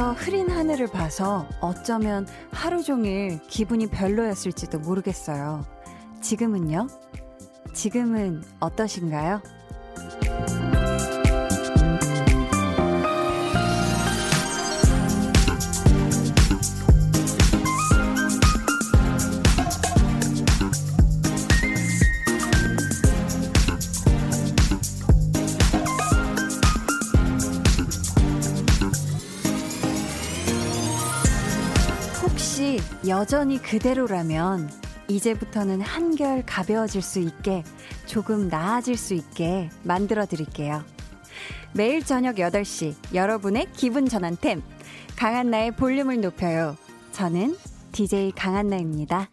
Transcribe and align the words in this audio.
아침부터 0.00 0.12
흐린 0.12 0.50
하늘을 0.50 0.86
봐서 0.86 1.46
어쩌면 1.60 2.26
하루 2.50 2.82
종일 2.82 3.38
기분이 3.48 3.86
별로였을지도 3.88 4.78
모르겠어요. 4.80 5.64
지금은요? 6.22 6.88
지금은 7.74 8.42
어떠신가요? 8.60 9.42
여전히 33.10 33.60
그대로라면 33.60 34.70
이제부터는 35.08 35.80
한결 35.80 36.44
가벼워질 36.46 37.02
수 37.02 37.18
있게 37.18 37.64
조금 38.06 38.46
나아질 38.48 38.96
수 38.96 39.14
있게 39.14 39.68
만들어 39.82 40.26
드릴게요. 40.26 40.84
매일 41.74 42.04
저녁 42.04 42.36
8시 42.36 42.94
여러분의 43.12 43.66
기분 43.72 44.06
전환템 44.06 44.62
강한나의 45.16 45.72
볼륨을 45.72 46.20
높여요. 46.20 46.76
저는 47.10 47.56
DJ 47.90 48.30
강한나입니다. 48.30 49.28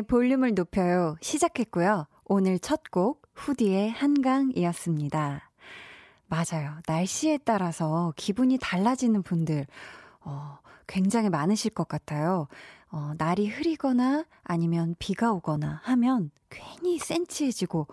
강한나의 0.00 0.02
볼륨을 0.02 0.54
높여요. 0.54 1.16
시작했고요. 1.20 2.06
오늘 2.24 2.58
첫 2.58 2.90
곡, 2.90 3.22
후디의 3.34 3.90
한강이었습니다. 3.90 5.50
맞아요. 6.26 6.76
날씨에 6.86 7.38
따라서 7.44 8.12
기분이 8.16 8.58
달라지는 8.60 9.22
분들, 9.22 9.66
어, 10.20 10.58
굉장히 10.86 11.28
많으실 11.28 11.72
것 11.72 11.86
같아요. 11.88 12.48
어, 12.90 13.12
날이 13.18 13.48
흐리거나 13.48 14.24
아니면 14.42 14.96
비가 14.98 15.32
오거나 15.32 15.80
하면 15.84 16.30
괜히 16.48 16.98
센치해지고, 16.98 17.86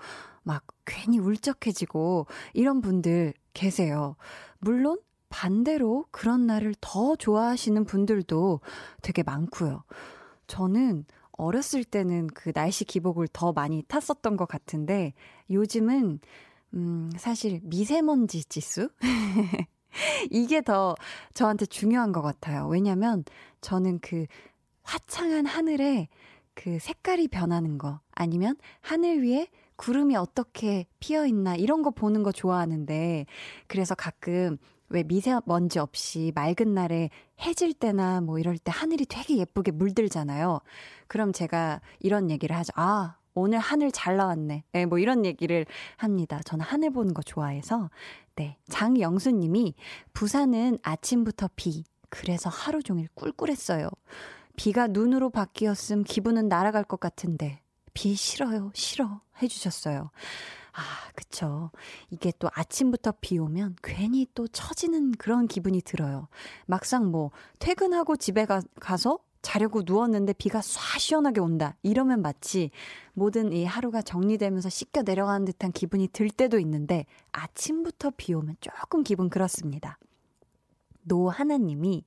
막 0.43 0.65
괜히 0.85 1.19
울적해지고, 1.19 2.27
이런 2.53 2.81
분들 2.81 3.33
계세요. 3.53 4.15
물론, 4.59 4.99
반대로 5.29 6.05
그런 6.11 6.47
날을 6.47 6.73
더 6.79 7.15
좋아하시는 7.17 7.83
분들도 7.83 8.61
되게 9.01 9.23
많고요. 9.23 9.83
저는 10.47 11.05
어렸을 11.37 11.83
때는 11.83 12.27
그 12.27 12.51
날씨 12.51 12.83
기복을 12.83 13.27
더 13.31 13.53
많이 13.53 13.83
탔었던 13.87 14.37
것 14.37 14.47
같은데 14.47 15.13
요즘은 15.49 16.19
음, 16.73 17.11
사실 17.17 17.61
미세먼지 17.63 18.43
지수? 18.43 18.89
이게 20.31 20.61
더 20.61 20.95
저한테 21.33 21.65
중요한 21.65 22.11
것 22.11 22.21
같아요. 22.21 22.67
왜냐면 22.67 23.23
저는 23.61 23.99
그 23.99 24.25
화창한 24.83 25.45
하늘에 25.45 26.07
그 26.53 26.79
색깔이 26.79 27.27
변하는 27.27 27.77
거 27.77 27.99
아니면 28.11 28.55
하늘 28.81 29.23
위에 29.23 29.47
구름이 29.75 30.15
어떻게 30.15 30.87
피어 30.99 31.25
있나 31.27 31.55
이런 31.55 31.83
거 31.83 31.91
보는 31.91 32.23
거 32.23 32.31
좋아하는데 32.31 33.25
그래서 33.67 33.95
가끔 33.95 34.57
왜 34.89 35.03
미세먼지 35.03 35.79
없이 35.79 36.31
맑은 36.35 36.73
날에 36.73 37.09
해질 37.41 37.73
때나 37.73 38.21
뭐 38.21 38.39
이럴 38.39 38.57
때 38.57 38.71
하늘이 38.73 39.05
되게 39.05 39.37
예쁘게 39.37 39.71
물들잖아요. 39.71 40.59
그럼 41.07 41.33
제가 41.33 41.81
이런 41.99 42.29
얘기를 42.31 42.55
하죠. 42.55 42.71
아, 42.75 43.17
오늘 43.33 43.59
하늘 43.59 43.91
잘 43.91 44.17
나왔네. 44.17 44.63
네, 44.71 44.85
뭐 44.85 44.97
이런 44.97 45.25
얘기를 45.25 45.65
합니다. 45.97 46.39
저는 46.43 46.65
하늘 46.65 46.89
보는 46.89 47.13
거 47.13 47.21
좋아해서. 47.21 47.89
네. 48.35 48.57
장영수 48.69 49.31
님이 49.31 49.75
부산은 50.13 50.79
아침부터 50.81 51.49
비. 51.55 51.83
그래서 52.09 52.49
하루 52.49 52.81
종일 52.81 53.07
꿀꿀했어요. 53.13 53.89
비가 54.55 54.87
눈으로 54.87 55.29
바뀌었음 55.29 56.03
기분은 56.03 56.47
날아갈 56.47 56.83
것 56.83 56.99
같은데. 56.99 57.61
비 57.93 58.15
싫어요. 58.15 58.71
싫어. 58.73 59.21
해주셨어요. 59.41 60.09
아, 60.77 61.11
그쵸. 61.15 61.71
이게 62.11 62.31
또 62.37 62.49
아침부터 62.53 63.15
비 63.19 63.39
오면 63.39 63.77
괜히 63.81 64.27
또 64.35 64.47
처지는 64.47 65.13
그런 65.13 65.47
기분이 65.47 65.81
들어요. 65.81 66.27
막상 66.67 67.09
뭐 67.09 67.31
퇴근하고 67.57 68.15
집에 68.15 68.45
가, 68.45 68.61
가서 68.79 69.17
자려고 69.41 69.81
누웠는데 69.83 70.33
비가 70.33 70.59
쏴 70.59 70.99
시원하게 70.99 71.41
온다. 71.41 71.75
이러면 71.81 72.21
마치 72.21 72.69
모든 73.13 73.53
이 73.53 73.65
하루가 73.65 74.03
정리되면서 74.03 74.69
씻겨 74.69 75.01
내려가는 75.01 75.45
듯한 75.45 75.71
기분이 75.71 76.09
들 76.09 76.29
때도 76.29 76.59
있는데 76.59 77.07
아침부터 77.31 78.11
비 78.15 78.35
오면 78.35 78.57
조금 78.61 79.03
기분 79.03 79.29
그렇습니다. 79.29 79.97
노하나님이 81.03 82.03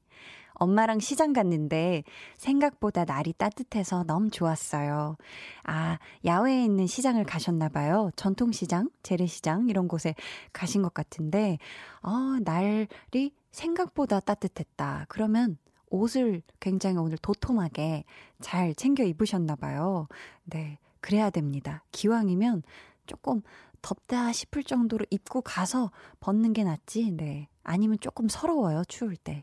엄마랑 0.60 1.00
시장 1.00 1.32
갔는데 1.32 2.04
생각보다 2.36 3.04
날이 3.04 3.32
따뜻해서 3.32 4.04
너무 4.04 4.30
좋았어요. 4.30 5.16
아, 5.64 5.98
야외에 6.24 6.62
있는 6.62 6.86
시장을 6.86 7.24
가셨나봐요. 7.24 8.10
전통시장, 8.14 8.90
재래시장, 9.02 9.68
이런 9.70 9.88
곳에 9.88 10.14
가신 10.52 10.82
것 10.82 10.92
같은데, 10.92 11.58
어, 12.02 12.38
날이 12.44 13.32
생각보다 13.50 14.20
따뜻했다. 14.20 15.06
그러면 15.08 15.56
옷을 15.88 16.42
굉장히 16.60 16.98
오늘 16.98 17.16
도톰하게 17.16 18.04
잘 18.40 18.74
챙겨 18.74 19.02
입으셨나봐요. 19.02 20.08
네, 20.44 20.78
그래야 21.00 21.30
됩니다. 21.30 21.82
기왕이면 21.90 22.62
조금 23.06 23.40
덥다 23.80 24.30
싶을 24.32 24.62
정도로 24.62 25.06
입고 25.08 25.40
가서 25.40 25.90
벗는 26.20 26.52
게 26.52 26.64
낫지, 26.64 27.12
네. 27.12 27.48
아니면 27.62 27.96
조금 27.98 28.28
서러워요, 28.28 28.84
추울 28.88 29.16
때. 29.16 29.42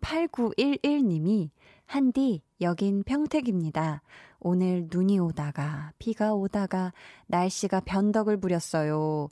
8911님이 0.00 1.50
한디 1.86 2.42
여긴 2.60 3.02
평택입니다. 3.02 4.02
오늘 4.40 4.88
눈이 4.90 5.18
오다가 5.18 5.92
비가 5.98 6.34
오다가 6.34 6.92
날씨가 7.26 7.80
변덕을 7.80 8.38
부렸어요. 8.38 9.30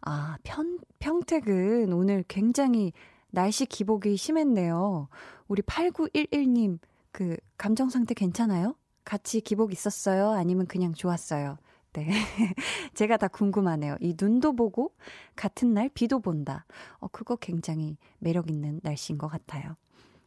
아, 0.00 0.36
편, 0.42 0.78
평택은 1.00 1.92
오늘 1.92 2.24
굉장히 2.28 2.92
날씨 3.30 3.66
기복이 3.66 4.16
심했네요. 4.16 5.08
우리 5.48 5.62
8911님 5.62 6.78
그 7.12 7.36
감정 7.56 7.88
상태 7.88 8.14
괜찮아요? 8.14 8.74
같이 9.04 9.40
기복 9.40 9.72
있었어요? 9.72 10.30
아니면 10.30 10.66
그냥 10.66 10.94
좋았어요? 10.94 11.56
네. 11.94 12.08
제가 12.94 13.16
다 13.16 13.28
궁금하네요. 13.28 13.96
이 14.00 14.14
눈도 14.20 14.54
보고 14.54 14.92
같은 15.34 15.72
날 15.74 15.88
비도 15.88 16.20
본다. 16.20 16.66
어, 16.98 17.08
그거 17.08 17.36
굉장히 17.36 17.96
매력 18.18 18.50
있는 18.50 18.80
날씨인 18.82 19.18
것 19.18 19.28
같아요. 19.28 19.76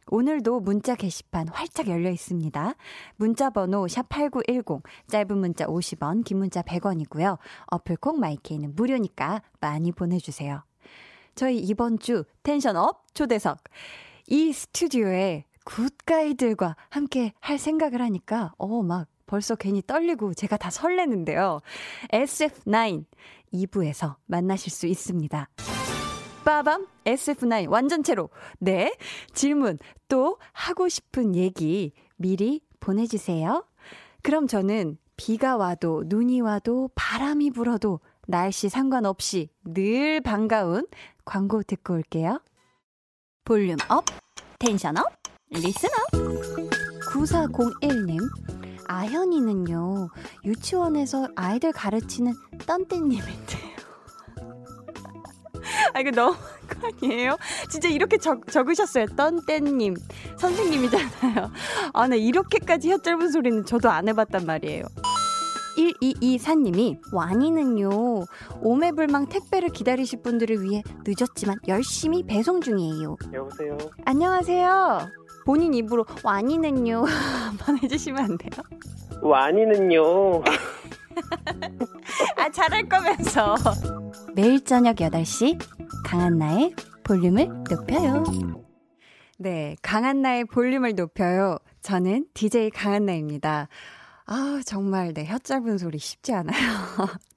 오늘도 0.08 0.60
문자 0.60 0.94
게시판 0.94 1.48
활짝 1.48 1.88
열려 1.88 2.10
있습니다. 2.10 2.74
문자 3.16 3.50
번호 3.50 3.86
샵8910, 3.86 4.82
짧은 5.08 5.38
문자 5.38 5.66
50원, 5.66 6.24
긴 6.24 6.38
문자 6.38 6.62
100원이고요. 6.62 7.38
어플 7.66 7.96
콩, 7.96 8.20
마이케이는 8.20 8.74
무료니까 8.74 9.42
많이 9.60 9.92
보내주세요. 9.92 10.62
저희 11.34 11.58
이번 11.58 11.98
주 11.98 12.24
tension 12.42 12.76
up 12.76 13.06
초대석. 13.14 13.58
이 14.28 14.52
스튜디오에 14.52 15.44
good 15.64 15.96
guy들과 15.96 16.76
함께 16.90 17.32
할 17.40 17.58
생각을 17.58 18.00
하니까, 18.00 18.52
어, 18.58 18.82
막 18.82 19.08
벌써 19.26 19.54
괜히 19.54 19.82
떨리고 19.86 20.34
제가 20.34 20.56
다 20.56 20.70
설레는데요. 20.70 21.60
SF9 22.12 23.04
2부에서 23.52 24.16
만나실 24.26 24.70
수 24.70 24.86
있습니다. 24.86 25.48
빠밤 26.44 26.86
SF9 27.04 27.68
완전체로. 27.68 28.30
네. 28.58 28.94
질문 29.32 29.78
또 30.08 30.38
하고 30.52 30.88
싶은 30.88 31.34
얘기 31.34 31.92
미리 32.16 32.60
보내주세요. 32.80 33.64
그럼 34.22 34.46
저는 34.46 34.98
비가 35.16 35.56
와도 35.56 36.04
눈이 36.06 36.40
와도 36.40 36.90
바람이 36.94 37.50
불어도 37.50 38.00
날씨 38.26 38.68
상관없이 38.68 39.50
늘 39.64 40.20
반가운 40.20 40.86
광고 41.24 41.62
듣고 41.62 41.94
올게요. 41.94 42.40
volume 43.44 43.76
up, 43.88 44.04
tension 44.58 44.96
up, 44.96 45.06
listen 45.50 45.88
up. 45.88 46.42
9401님, 47.12 48.18
아현이는요, 48.88 50.08
유치원에서 50.44 51.28
아이들 51.36 51.72
가르치는 51.72 52.32
떤떼님인데요. 52.66 53.71
아, 55.94 56.00
이거 56.00 56.10
너무 56.10 56.36
거 56.68 56.88
아니에요? 57.02 57.36
진짜 57.68 57.88
이렇게 57.88 58.18
적, 58.18 58.46
적으셨어요. 58.46 59.06
떤떼님. 59.16 59.94
선생님이잖아요. 60.36 61.50
아, 61.92 62.08
나 62.08 62.14
이렇게까지 62.16 62.90
혀 62.90 62.98
짧은 62.98 63.30
소리는 63.30 63.64
저도 63.64 63.90
안 63.90 64.08
해봤단 64.08 64.46
말이에요. 64.46 64.84
1224님이 65.76 66.98
와니는요 67.12 67.88
오매불망 68.60 69.26
택배를 69.28 69.70
기다리실 69.70 70.20
분들을 70.22 70.62
위해 70.62 70.82
늦었지만 71.06 71.56
열심히 71.68 72.22
배송 72.24 72.60
중이에요. 72.60 73.16
여보세요. 73.32 73.78
안녕하세요. 74.04 75.08
본인 75.46 75.74
입으로 75.74 76.04
와니는요 76.22 77.04
한번 77.48 77.78
해주시면 77.82 78.22
안 78.22 78.38
돼요? 78.38 78.50
와니는요. 79.22 80.42
아 82.36 82.50
잘할 82.50 82.88
거면서 82.88 83.56
매일 84.34 84.64
저녁 84.64 84.96
8시 84.96 85.58
강한 86.04 86.38
나의 86.38 86.74
볼륨을 87.04 87.48
높여요. 87.68 88.24
네, 89.38 89.76
강한 89.82 90.22
나의 90.22 90.44
볼륨을 90.44 90.94
높여요. 90.94 91.58
저는 91.80 92.26
DJ 92.34 92.70
강한 92.70 93.06
나입니다. 93.06 93.68
아, 94.26 94.60
정말 94.64 95.12
네, 95.12 95.26
혀 95.26 95.38
짧은 95.38 95.78
소리 95.78 95.98
쉽지 95.98 96.32
않아요. 96.32 96.54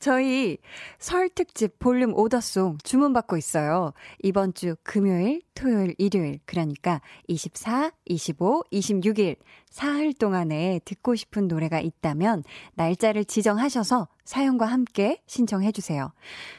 저희 0.00 0.58
설 0.98 1.28
특집 1.28 1.78
볼륨 1.78 2.14
오더송 2.14 2.78
주문받고 2.82 3.36
있어요. 3.36 3.92
이번 4.22 4.54
주 4.54 4.76
금요일, 4.82 5.42
토요일, 5.54 5.94
일요일, 5.98 6.40
그러니까 6.46 7.00
24, 7.28 7.92
25, 8.06 8.64
26일, 8.72 9.36
사흘 9.68 10.14
동안에 10.14 10.80
듣고 10.84 11.14
싶은 11.14 11.48
노래가 11.48 11.80
있다면 11.80 12.44
날짜를 12.74 13.24
지정하셔서 13.24 14.08
사연과 14.24 14.66
함께 14.66 15.22
신청해주세요. 15.26 16.12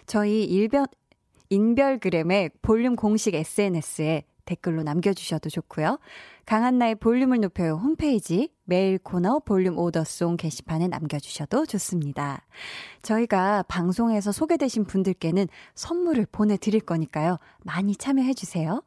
저희 0.05 0.43
일변, 0.43 0.85
인별그램의 1.49 2.51
볼륨 2.61 2.95
공식 2.95 3.35
SNS에 3.35 4.23
댓글로 4.51 4.83
남겨주셔도 4.83 5.49
좋고요. 5.49 5.97
강한나의 6.45 6.95
볼륨을 6.95 7.39
높여요 7.39 7.75
홈페이지 7.75 8.53
메일 8.65 8.97
코너 8.97 9.39
볼륨 9.39 9.77
오더송 9.77 10.35
게시판에 10.37 10.89
남겨주셔도 10.89 11.65
좋습니다. 11.65 12.45
저희가 13.01 13.63
방송에서 13.63 14.31
소개되신 14.31 14.85
분들께는 14.85 15.47
선물을 15.75 16.27
보내드릴 16.31 16.81
거니까요. 16.81 17.37
많이 17.63 17.95
참여해주세요. 17.95 18.83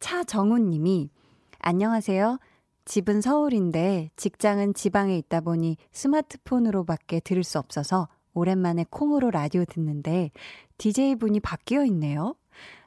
차정훈 0.00 0.70
님이 0.70 1.10
안녕하세요. 1.58 2.38
집은 2.86 3.20
서울인데 3.20 4.10
직장은 4.16 4.72
지방에 4.72 5.18
있다 5.18 5.40
보니 5.42 5.76
스마트폰으로밖에 5.92 7.20
들을 7.20 7.44
수 7.44 7.58
없어서 7.58 8.08
오랜만에 8.32 8.86
콩으로 8.88 9.30
라디오 9.30 9.66
듣는데 9.66 10.30
DJ분이 10.78 11.40
바뀌어 11.40 11.84
있네요. 11.86 12.34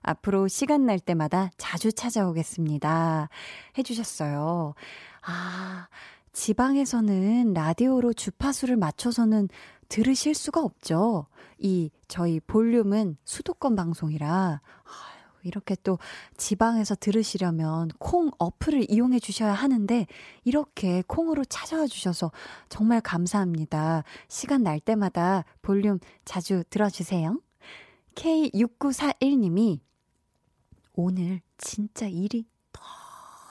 앞으로 0.02 0.48
시간 0.48 0.86
날 0.86 1.00
때마다 1.00 1.50
자주 1.58 1.92
찾아오겠습니다. 1.92 3.30
해주셨어요. 3.78 4.74
아, 5.22 5.88
지방에서는 6.34 7.54
라디오로 7.54 8.14
주파수를 8.14 8.78
맞춰서는 8.78 9.50
들으실 9.90 10.34
수가 10.34 10.62
없죠. 10.62 11.28
이, 11.58 11.92
저희 12.08 12.40
볼륨은 12.40 13.18
수도권 13.26 13.76
방송이라, 13.76 14.62
이렇게 15.44 15.76
또 15.84 15.98
지방에서 16.38 16.96
들으시려면 16.96 17.90
콩 18.00 18.32
어플을 18.38 18.92
이용해 18.92 19.20
주셔야 19.20 19.54
하는데 19.54 20.08
이렇게 20.44 21.04
콩으로 21.08 21.46
찾아와 21.46 21.88
주셔서 21.88 22.32
정말 22.70 23.02
감사합니다. 23.02 24.04
시간 24.28 24.64
날 24.64 24.80
때마다 24.80 25.46
볼륨 25.62 26.00
자주 26.26 26.64
들어주세요. 26.70 27.40
K6941님이 28.16 29.80
오늘 30.94 31.42
진짜 31.58 32.08
일이 32.08 32.46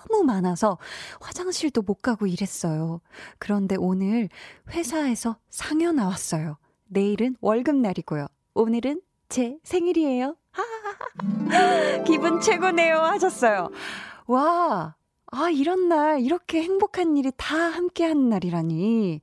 너무 0.09 0.25
많아서 0.25 0.79
화장실도 1.21 1.83
못 1.83 2.03
가고 2.03 2.27
이랬어요. 2.27 3.01
그런데 3.39 3.77
오늘 3.79 4.29
회사에서 4.71 5.37
상여 5.51 5.93
나왔어요. 5.93 6.57
내일은 6.89 7.37
월급날이고요. 7.41 8.27
오늘은 8.55 9.01
제 9.29 9.59
생일이에요. 9.63 10.37
기분 12.07 12.41
최고네요 12.41 12.97
하셨어요. 12.97 13.71
와, 14.27 14.97
아, 15.27 15.51
이런 15.51 15.89
날, 15.89 16.21
이렇게 16.21 16.63
행복한 16.63 17.17
일이 17.17 17.31
다 17.37 17.57
함께 17.57 18.05
하는 18.05 18.29
날이라니. 18.29 19.21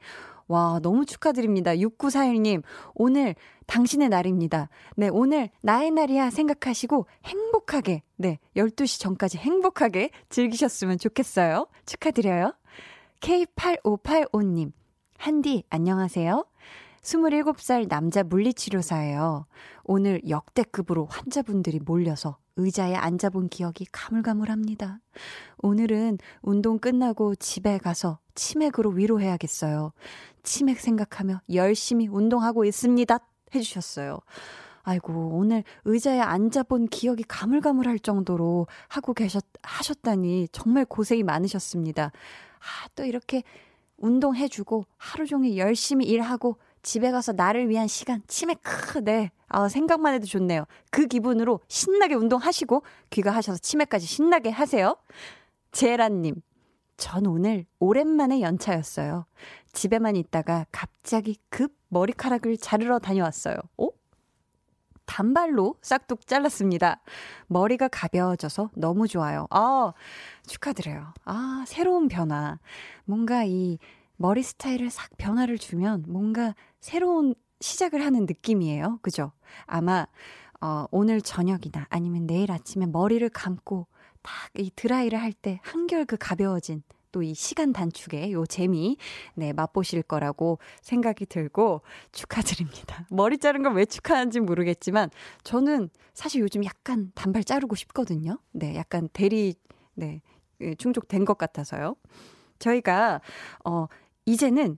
와, 0.48 0.80
너무 0.82 1.06
축하드립니다. 1.06 1.76
6941님, 1.76 2.64
오늘 2.94 3.36
당신의 3.68 4.10
날입니다. 4.10 4.70
네, 4.96 5.10
오늘 5.10 5.50
나의 5.62 5.92
날이야 5.92 6.30
생각하시고 6.30 7.06
행복하게, 7.26 8.02
네, 8.16 8.40
12시 8.56 9.00
전까지 9.00 9.38
행복하게 9.38 10.10
즐기셨으면 10.30 10.98
좋겠어요. 10.98 11.68
축하드려요. 11.86 12.54
K8585님, 13.20 14.72
한디, 15.18 15.64
안녕하세요. 15.70 16.46
27살 17.02 17.88
남자 17.88 18.24
물리치료사예요. 18.24 19.46
오늘 19.84 20.22
역대급으로 20.28 21.06
환자분들이 21.06 21.80
몰려서 21.80 22.38
의자에 22.58 22.96
앉아본 22.96 23.50
기억이 23.50 23.86
가물가물합니다. 23.92 25.00
오늘은 25.60 26.18
운동 26.42 26.80
끝나고 26.80 27.36
집에 27.36 27.78
가서 27.78 28.20
치맥으로 28.36 28.90
위로해야겠어요. 28.90 29.94
치맥 30.44 30.80
생각하며 30.80 31.42
열심히 31.54 32.08
운동하고 32.08 32.66
있습니다. 32.66 33.20
해주셨어요. 33.56 34.20
아이고, 34.84 35.32
오늘 35.34 35.64
의자에 35.86 36.20
앉아본 36.20 36.88
기억이 36.88 37.24
가물가물할 37.24 38.00
정도로 38.00 38.68
하고 38.88 39.14
계셨, 39.14 39.44
하셨다니 39.62 40.48
정말 40.54 40.86
고생이 40.86 41.24
많으셨습니다. 41.24 42.06
아, 42.06 42.88
또 42.96 43.04
이렇게 43.04 43.44
운동해주고 43.98 44.86
하루 44.98 45.26
종일 45.26 45.58
열심히 45.58 46.06
일하고 46.06 46.58
집에 46.84 47.12
가서 47.12 47.34
나를 47.34 47.70
위한 47.70 47.88
시간, 47.88 48.22
치맥, 48.28 48.62
크, 48.62 49.04
네. 49.04 49.32
아, 49.50 49.68
생각만 49.68 50.14
해도 50.14 50.26
좋네요. 50.26 50.66
그 50.92 51.08
기분으로 51.08 51.60
신나게 51.68 52.16
운동하시고 52.16 52.84
귀가하셔서 53.10 53.60
치맥까지 53.60 54.06
신나게 54.06 54.50
하세요. 54.50 54.96
제란님, 55.72 56.42
전 56.96 57.26
오늘 57.26 57.66
오랜만에 57.80 58.42
연차였어요. 58.42 59.26
집에만 59.74 60.16
있다가 60.16 60.66
갑자기 60.72 61.38
급 61.50 61.77
머리카락을 61.90 62.58
자르러 62.58 63.00
다녀왔어요. 63.00 63.56
어? 63.78 63.90
단발로 65.06 65.76
싹둑 65.82 66.28
잘랐습니다. 66.28 67.02
머리가 67.48 67.88
가벼워져서 67.88 68.72
너무 68.76 69.08
좋아요. 69.08 69.48
아, 69.52 69.94
축하드려요. 70.48 71.14
아, 71.24 71.64
새로운 71.66 72.08
변화. 72.10 72.60
뭔가 73.06 73.44
이 73.46 73.78
머리 74.18 74.44
스타일을 74.44 74.90
싹 74.90 75.10
변화를 75.18 75.58
주면 75.58 76.04
뭔가 76.08 76.56
새로운 76.82 77.36
시작을 77.62 78.04
하는 78.06 78.26
느낌이에요. 78.26 79.00
그죠? 79.02 79.32
아마, 79.66 80.08
어, 80.60 80.86
오늘 80.92 81.22
저녁이나 81.22 81.86
아니면 81.90 82.28
내일 82.28 82.52
아침에 82.52 82.86
머리를 82.86 83.28
감고 83.30 83.88
딱 84.22 84.34
이 84.60 84.72
드라이를 84.76 85.22
할 85.22 85.32
때 85.32 85.60
한결 85.64 86.06
그 86.06 86.18
가벼워진 86.18 86.84
또 87.18 87.24
이 87.24 87.34
시간 87.34 87.74
단축의 87.74 88.32
요 88.34 88.46
재미, 88.46 88.96
네, 89.34 89.52
맛보실 89.52 90.04
거라고 90.04 90.60
생각이 90.82 91.26
들고 91.26 91.82
축하드립니다. 92.12 93.08
머리 93.12 93.40
자른 93.40 93.64
걸 93.64 93.74
왜 93.78 93.86
축하하는지 93.86 94.40
모르겠지만 94.40 95.10
저는 95.44 95.90
사실 96.14 96.42
요즘 96.42 96.64
약간 96.64 97.12
단발 97.16 97.44
자르고 97.44 97.76
싶거든요. 97.76 98.40
네, 98.52 98.76
약간 98.76 99.10
대리, 99.14 99.56
네, 99.94 100.22
예, 100.62 100.74
충족된 100.76 101.26
것 101.26 101.38
같아서요. 101.38 101.96
저희가, 102.60 103.22
어, 103.66 103.88
이제는 104.26 104.78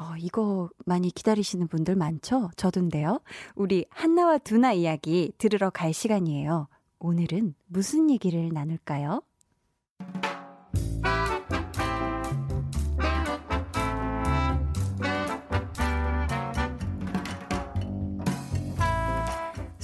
어, 0.00 0.14
이거 0.18 0.70
많이 0.86 1.10
기다리시는 1.10 1.68
분들 1.68 1.96
많죠? 1.96 2.50
저도인데요. 2.56 3.20
우리 3.54 3.84
한나와 3.90 4.38
두나 4.38 4.72
이야기 4.72 5.32
들으러 5.38 5.70
갈 5.70 5.92
시간이에요. 5.92 6.66
오늘은 6.98 7.54
무슨 7.66 8.10
얘기를 8.10 8.48
나눌까요? 8.52 9.22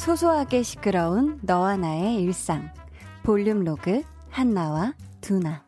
소소하게 0.09 0.63
시끄러운 0.63 1.39
너와 1.43 1.77
나의 1.77 2.15
일상. 2.15 2.71
볼륨 3.25 3.63
로그 3.63 4.03
한나와 4.31 4.95
두나. 5.21 5.63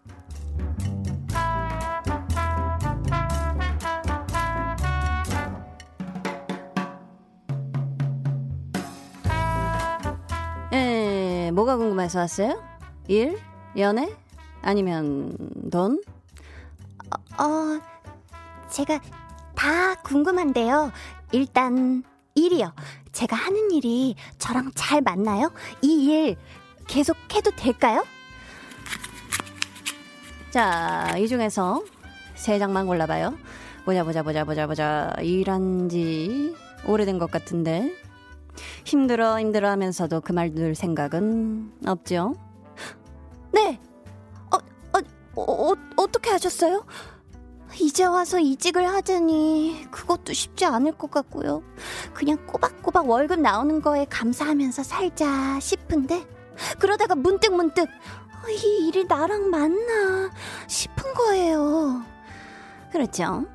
에, 10.72 11.50
뭐가 11.50 11.76
궁금해서 11.76 12.20
왔어요? 12.20 12.62
일? 13.08 13.38
연애? 13.76 14.10
아니면 14.62 15.36
돈? 15.70 16.00
어, 17.38 17.44
어 17.44 17.80
제가 18.70 19.02
다 19.54 19.96
궁금한데요. 19.96 20.92
일단 21.32 22.04
일이요. 22.34 22.72
제가 23.12 23.36
하는 23.36 23.70
일이 23.70 24.14
저랑 24.38 24.72
잘 24.74 25.00
맞나요? 25.02 25.50
이 25.82 26.08
일 26.10 26.36
계속 26.86 27.16
해도 27.34 27.50
될까요? 27.52 28.04
자, 30.50 31.14
이 31.18 31.28
중에서 31.28 31.82
세 32.34 32.58
장만 32.58 32.86
골라봐요. 32.86 33.36
보자, 33.84 34.02
보자, 34.04 34.22
보자, 34.22 34.44
보자, 34.44 34.66
보자. 34.66 35.12
일한 35.20 35.88
지 35.88 36.54
오래된 36.86 37.18
것 37.18 37.30
같은데. 37.30 37.94
힘들어, 38.84 39.38
힘들어 39.38 39.70
하면서도 39.70 40.20
그말들 40.22 40.74
생각은 40.74 41.72
없죠? 41.86 42.34
네! 43.52 43.78
어, 44.52 44.56
어, 44.56 45.00
어, 45.40 45.72
어, 45.72 45.76
어떻게 45.96 46.30
하셨어요? 46.30 46.84
이제 47.80 48.04
와서 48.04 48.38
이직을 48.38 48.86
하자니 48.86 49.86
그것도 49.90 50.32
쉽지 50.32 50.64
않을 50.66 50.92
것 50.92 51.10
같고요. 51.10 51.62
그냥 52.12 52.36
꼬박꼬박 52.46 53.08
월급 53.08 53.40
나오는 53.40 53.80
거에 53.80 54.04
감사하면서 54.04 54.82
살자 54.82 55.58
싶은데 55.60 56.26
그러다가 56.78 57.14
문득 57.14 57.54
문득 57.54 57.88
어, 57.88 58.48
이 58.50 58.88
일이 58.88 59.04
나랑 59.04 59.50
맞나 59.50 60.30
싶은 60.66 61.14
거예요. 61.14 62.02
그렇죠. 62.92 63.46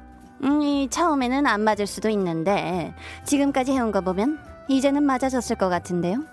음, 0.43 0.61
이 0.61 0.89
처음에는 0.89 1.45
안 1.45 1.61
맞을 1.61 1.87
수도 1.87 2.09
있는데 2.09 2.93
지금까지 3.25 3.71
해온 3.71 3.91
거 3.91 4.01
보면 4.01 4.39
이제는 4.67 5.03
맞아졌을 5.03 5.55
것 5.55 5.69
같은데요. 5.69 6.23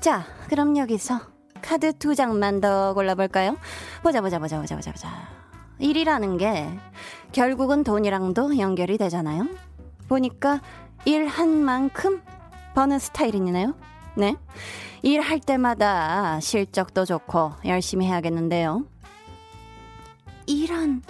자, 0.00 0.24
그럼 0.48 0.76
여기서 0.76 1.20
카드 1.62 1.92
두 1.94 2.14
장만 2.14 2.60
더 2.60 2.92
골라볼까요? 2.94 3.56
보자, 4.02 4.20
보자, 4.20 4.38
보자, 4.38 4.60
보자, 4.60 4.76
보자, 4.76 4.92
보자. 4.92 5.43
일이라는 5.78 6.36
게 6.38 6.68
결국은 7.32 7.84
돈이랑도 7.84 8.58
연결이 8.58 8.96
되잖아요. 8.98 9.46
보니까 10.08 10.60
일한 11.04 11.48
만큼 11.64 12.22
버는 12.74 12.98
스타일이네요. 12.98 13.74
네. 14.16 14.36
일할 15.02 15.40
때마다 15.40 16.40
실적도 16.40 17.04
좋고 17.04 17.52
열심히 17.66 18.06
해야겠는데요. 18.06 18.84
일한 20.46 21.02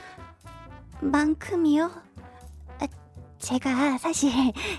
만큼이요? 1.00 1.90
아, 2.80 2.86
제가 3.38 3.98
사실 3.98 4.30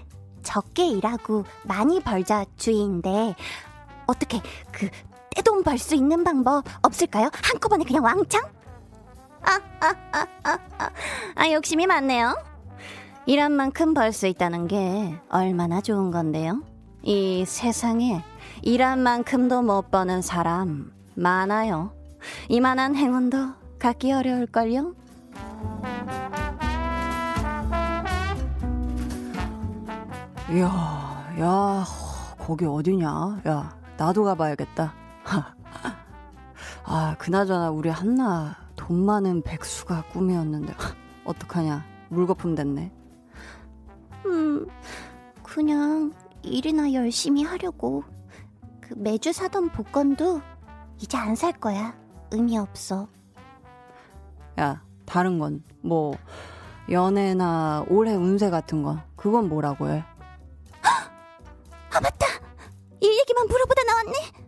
적게 0.44 0.88
일하고 0.88 1.44
많이 1.64 2.00
벌자 2.00 2.46
주의인데 2.58 3.36
어떻게 4.08 4.42
그 4.72 4.90
떼돈 5.36 5.64
벌 5.64 5.78
수 5.78 5.96
있는 5.96 6.24
방법 6.24 6.64
없을까요? 6.82 7.30
한꺼번에 7.34 7.84
그냥 7.84 8.04
왕창? 8.04 8.42
아, 11.36 11.52
욕심이 11.52 11.86
많네요. 11.88 12.36
일한 13.26 13.52
만큼 13.54 13.94
벌 13.94 14.12
수 14.14 14.28
있다는 14.28 14.68
게 14.68 15.16
얼마나 15.30 15.82
좋은 15.82 16.12
건데요. 16.12 16.62
이 17.02 17.44
세상에 17.46 18.24
일한 18.62 19.00
만큼도 19.00 19.62
못 19.62 19.92
버는 19.92 20.22
사람 20.22 20.92
많아요. 21.16 21.92
이만한 22.50 22.96
행운도 22.96 23.38
갖기 23.80 24.12
어려울걸요? 24.12 24.94
이야, 30.52 31.36
야, 31.40 31.86
거기 32.38 32.66
어디냐? 32.66 33.42
야, 33.48 33.76
나도 33.98 34.24
가봐야겠다. 34.24 34.94
아, 36.86 37.16
그나저나 37.18 37.72
우리 37.72 37.90
한나 37.90 38.56
돈 38.86 39.04
많은 39.06 39.42
백수가 39.42 40.04
꿈이었는데 40.12 40.74
어떡하냐? 41.26 41.84
물거품 42.10 42.54
됐네. 42.54 42.92
음 44.28 44.68
그냥 45.42 46.14
일이나 46.44 46.94
열심히 46.94 47.44
하려고 47.44 48.04
그 48.82 48.94
매주 48.96 49.34
사던 49.34 49.70
복권도 49.70 50.42
이제 51.00 51.18
안 51.18 51.36
살 51.36 51.52
거야. 51.54 51.98
의미 52.32 52.58
없어. 52.60 53.08
야 54.60 54.84
다른 55.06 55.40
건 55.40 55.64
뭐 55.82 56.16
연애나 56.90 57.86
올해 57.90 58.14
운세 58.14 58.52
같은 58.52 58.84
건 58.84 59.02
그건 59.16 59.50
뭐라고 59.50 59.90
해? 59.90 60.04
아 60.84 62.00
맞다! 62.02 62.28
일 63.02 63.18
얘기만 63.20 63.48
물어보다 63.48 63.84
나왔네 63.84 64.45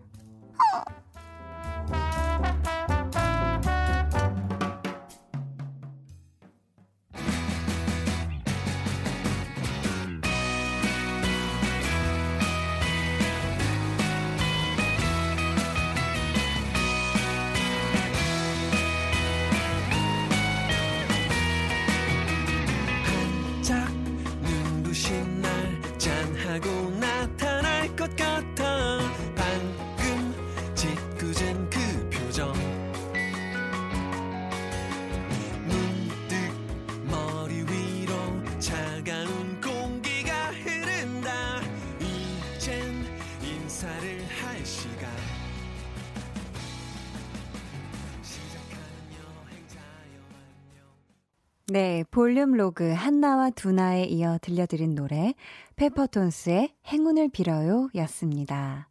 볼륨 52.11 52.53
로그 52.53 52.91
한나와 52.91 53.49
두나에 53.49 54.05
이어 54.05 54.37
들려드린 54.41 54.95
노래 54.95 55.33
페퍼톤스의 55.75 56.73
행운을 56.87 57.29
빌어요 57.29 57.89
였습니다. 57.95 58.89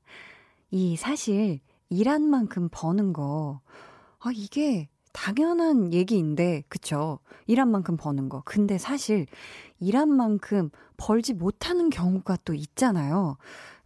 이 0.70 0.96
사실 0.96 1.60
일한 1.88 2.22
만큼 2.22 2.68
버는 2.70 3.12
거, 3.12 3.60
아, 4.20 4.30
이게 4.34 4.88
당연한 5.12 5.92
얘기인데, 5.92 6.62
그쵸? 6.68 7.20
일한 7.46 7.70
만큼 7.70 7.96
버는 7.96 8.28
거. 8.28 8.42
근데 8.44 8.76
사실 8.76 9.26
일한 9.78 10.10
만큼 10.10 10.70
벌지 10.96 11.32
못하는 11.32 11.90
경우가 11.90 12.38
또 12.44 12.54
있잖아요. 12.54 13.36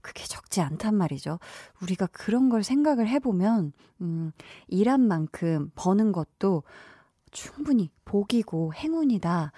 그게 0.01 0.25
적지 0.25 0.61
않단 0.61 0.95
말이죠. 0.95 1.39
우리가 1.83 2.07
그런 2.07 2.49
걸 2.49 2.63
생각을 2.63 3.07
해보면, 3.07 3.73
음, 4.01 4.33
일한 4.67 5.07
만큼 5.07 5.71
버는 5.75 6.13
것도 6.13 6.63
충분히 7.31 7.91
복이고 8.05 8.75
행운이다. 8.75 9.53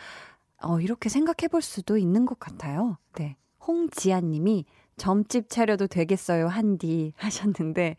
어, 0.62 0.80
이렇게 0.80 1.08
생각해 1.08 1.48
볼 1.50 1.62
수도 1.62 1.96
있는 1.98 2.24
것 2.24 2.38
같아요. 2.38 2.98
네. 3.14 3.36
홍지아 3.66 4.20
님이 4.20 4.64
점집 4.96 5.48
차려도 5.48 5.86
되겠어요, 5.86 6.48
한디 6.48 7.12
하셨는데, 7.16 7.96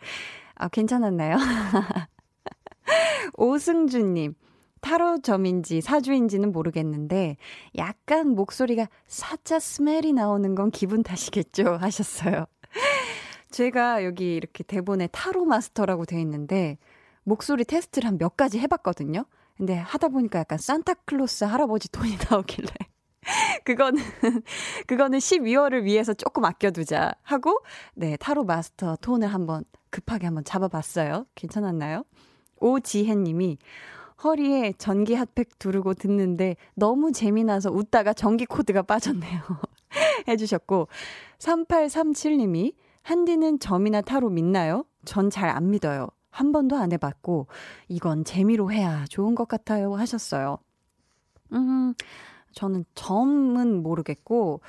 아, 0.56 0.68
괜찮았나요? 0.70 1.38
오승준 3.38 4.13
님, 4.13 4.36
타로점인지 4.82 5.82
사주인지는 5.82 6.51
모르겠는데, 6.51 7.38
약간 7.77 8.30
목소리가 8.30 8.88
사자 9.08 9.60
스멜이 9.60 10.13
나오는 10.13 10.56
건 10.56 10.72
기분 10.72 11.03
탓이겠죠? 11.03 11.77
하셨어요. 11.82 12.46
제가 13.50 14.03
여기 14.03 14.36
이렇게 14.36 14.63
대본에 14.63 15.08
타로 15.08 15.46
마스터라고 15.46 16.06
돼 16.06 16.20
있는데, 16.22 16.77
목소리 17.24 17.63
테스트를 17.65 18.08
한 18.08 18.18
몇 18.18 18.36
가지 18.38 18.60
해봤거든요. 18.60 19.25
근데 19.57 19.75
하다 19.75 20.10
보니까 20.10 20.39
약간 20.39 20.57
산타클로스 20.57 21.45
할아버지 21.45 21.89
톤이 21.91 22.17
나오길래. 22.29 22.69
그거는, 23.63 24.01
그거는 24.88 25.19
12월을 25.19 25.83
위해서 25.83 26.13
조금 26.13 26.43
아껴두자 26.43 27.13
하고, 27.22 27.62
네, 27.95 28.17
타로 28.17 28.43
마스터 28.43 28.98
톤을 28.98 29.27
한번 29.29 29.63
급하게 29.89 30.25
한번 30.25 30.43
잡아봤어요. 30.43 31.25
괜찮았나요? 31.36 32.03
오지혜 32.60 33.15
님이 33.15 33.57
허리에 34.24 34.74
전기 34.77 35.13
핫팩 35.15 35.60
두르고 35.60 35.93
듣는데 35.93 36.55
너무 36.75 37.12
재미나서 37.12 37.72
웃다가 37.72 38.13
전기 38.13 38.45
코드가 38.45 38.81
빠졌네요. 38.81 39.41
해주셨고, 40.27 40.88
3837 41.39 42.38
님이 42.38 42.74
한디는 43.03 43.60
점이나 43.60 44.01
타로 44.01 44.29
믿나요? 44.29 44.86
전 45.05 45.29
잘 45.29 45.50
안 45.50 45.69
믿어요. 45.69 46.07
한 46.34 46.52
번도 46.52 46.75
안 46.75 46.92
해봤고, 46.92 47.46
이건 47.90 48.25
재미로 48.25 48.72
해야 48.72 49.06
좋은 49.08 49.36
것 49.36 49.48
같아요. 49.48 49.94
하셨어요. 49.94 50.58
음, 51.54 51.94
저는 52.54 52.86
점은 52.96 53.84
모르겠고, 53.84 54.62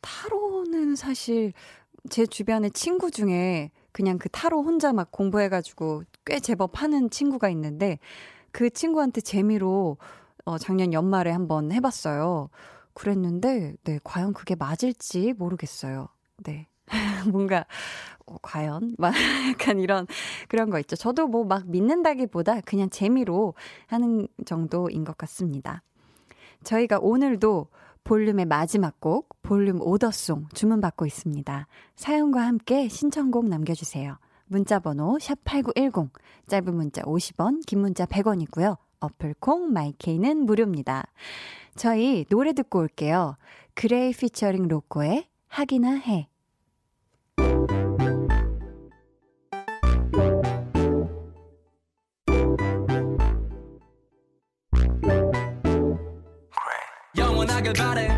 타로는 0.00 0.96
사실 0.96 1.52
제 2.10 2.26
주변의 2.26 2.72
친구 2.72 3.10
중에 3.12 3.70
그냥 3.92 4.18
그 4.18 4.28
타로 4.28 4.62
혼자 4.62 4.92
막 4.92 5.10
공부해가지고 5.12 6.02
꽤 6.24 6.40
제법 6.40 6.82
하는 6.82 7.08
친구가 7.08 7.48
있는데 7.50 7.98
그 8.52 8.68
친구한테 8.68 9.20
재미로 9.20 9.96
어, 10.44 10.58
작년 10.58 10.92
연말에 10.92 11.30
한번 11.30 11.72
해봤어요. 11.72 12.50
그랬는데, 12.94 13.74
네, 13.84 14.00
과연 14.02 14.32
그게 14.32 14.54
맞을지 14.54 15.34
모르겠어요. 15.36 16.08
네. 16.38 16.66
뭔가, 17.30 17.64
어, 18.26 18.36
과연? 18.42 18.94
막 18.98 19.14
약간 19.50 19.78
이런, 19.80 20.06
그런 20.48 20.70
거 20.70 20.78
있죠. 20.80 20.96
저도 20.96 21.26
뭐 21.28 21.44
막 21.44 21.66
믿는다기보다 21.68 22.60
그냥 22.62 22.90
재미로 22.90 23.54
하는 23.86 24.28
정도인 24.44 25.04
것 25.04 25.16
같습니다. 25.18 25.82
저희가 26.64 26.98
오늘도 27.00 27.68
볼륨의 28.04 28.44
마지막 28.46 29.00
곡, 29.00 29.28
볼륨 29.42 29.80
오더송 29.80 30.46
주문받고 30.54 31.06
있습니다. 31.06 31.66
사연과 31.96 32.40
함께 32.40 32.88
신청곡 32.88 33.48
남겨주세요. 33.48 34.18
문자번호 34.46 35.18
샵8910, 35.18 36.10
짧은 36.46 36.74
문자 36.74 37.02
50원, 37.02 37.66
긴 37.66 37.80
문자 37.80 38.06
100원이고요. 38.06 38.76
어플 39.00 39.39
콩, 39.39 39.72
마이케이는 39.72 40.46
무료입니다. 40.46 41.04
저희 41.74 42.24
노래 42.30 42.52
듣고 42.52 42.78
올게요. 42.78 43.36
그레이 43.74 44.12
피처링 44.12 44.68
로꼬의 44.68 45.26
하기나 45.48 45.94
해. 45.96 46.28
영원하길 57.66 57.72
바래. 57.72 58.08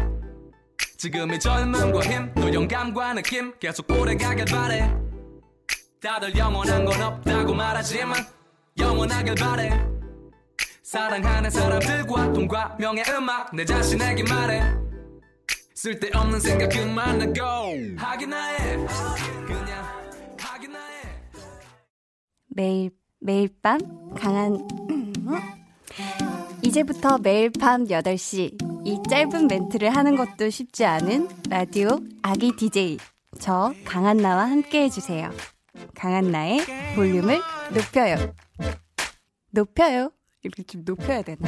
지금의 0.98 1.40
젊음과 1.40 2.00
힘, 2.02 2.34
또 2.34 2.52
영감과 2.52 3.14
느낌 3.14 3.56
계속 3.58 3.90
오래가길 3.90 4.44
바래. 4.44 4.94
다들 6.02 6.36
영원한 6.36 6.84
건 6.84 7.00
없다고 7.00 7.54
말하지만 7.54 8.16
영원하길 8.78 9.34
바래. 9.36 9.70
사랑하는 10.82 11.50
사람들과 11.50 12.32
돈과 12.32 12.76
명예 12.78 13.02
음악 13.10 13.54
내 13.54 13.64
자신에게 13.64 14.24
말해. 14.28 14.62
쓸데없는 15.74 16.40
생각 16.40 16.68
그만하고. 16.68 17.32
하기나 17.96 18.46
해 18.48 18.76
그냥 19.46 19.84
하기나 20.38 20.78
해 20.78 21.02
매일 22.48 22.90
매일 23.20 23.48
밤 23.62 23.78
강한 24.14 24.58
이제부터 26.62 27.18
매일 27.18 27.50
밤 27.50 27.84
8시 27.84 28.86
이 28.86 28.98
짧은 29.08 29.48
멘트를 29.48 29.94
하는 29.94 30.16
것도 30.16 30.50
쉽지 30.50 30.84
않은 30.84 31.28
라디오 31.48 32.00
아기 32.22 32.54
DJ 32.56 32.98
저 33.38 33.72
강한나와 33.84 34.50
함께 34.50 34.82
해주세요. 34.84 35.30
강한나의 35.94 36.60
볼륨을 36.94 37.40
높여요. 37.72 38.34
높여요. 39.50 40.10
이렇게 40.42 40.62
좀 40.62 40.82
높여야 40.84 41.22
되나? 41.22 41.38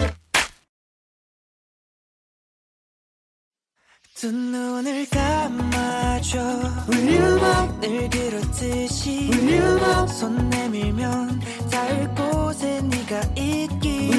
두 4.15 4.31
눈을 4.31 5.07
감아줘 5.09 6.39
울륨을 6.89 8.11
그렇듯이 8.11 9.31
울륨 9.33 10.07
손 10.09 10.51
내밀면 10.51 11.41
닿을 11.71 12.15
곳 12.15 12.30
에 13.11 13.17
네가 13.17 13.33
있기 13.35 14.11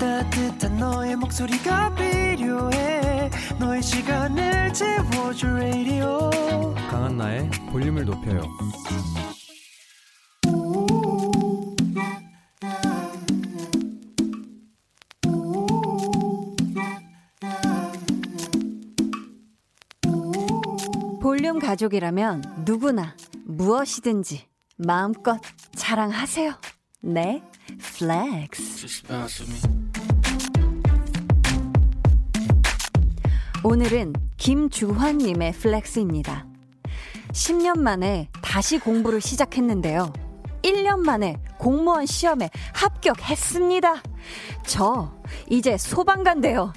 따뜻한 0.00 0.78
너의 0.78 1.14
목소리가 1.14 1.94
필요해. 1.94 3.30
너의 3.60 3.82
시간을 3.82 4.72
채워줄 4.72 5.50
radio. 5.50 6.30
강한나의 6.90 7.50
볼륨을 7.70 8.04
높여요. 8.04 8.42
볼륨 21.22 21.60
가족이라면 21.60 22.64
누구나 22.64 23.14
무엇이든지 23.44 24.48
마음껏 24.78 25.40
자랑하세요. 25.76 26.54
네, 27.02 27.42
flex. 27.80 29.02
오늘은 33.64 34.12
김주환님의 34.36 35.52
flex입니다. 35.52 36.46
10년 37.32 37.78
만에 37.78 38.28
다시 38.42 38.78
공부를 38.78 39.20
시작했는데요. 39.20 40.12
1년 40.62 40.98
만에 41.00 41.36
공무원 41.58 42.04
시험에 42.06 42.50
합격했습니다. 42.74 44.02
저, 44.66 45.14
이제 45.48 45.78
소방관인데요. 45.78 46.72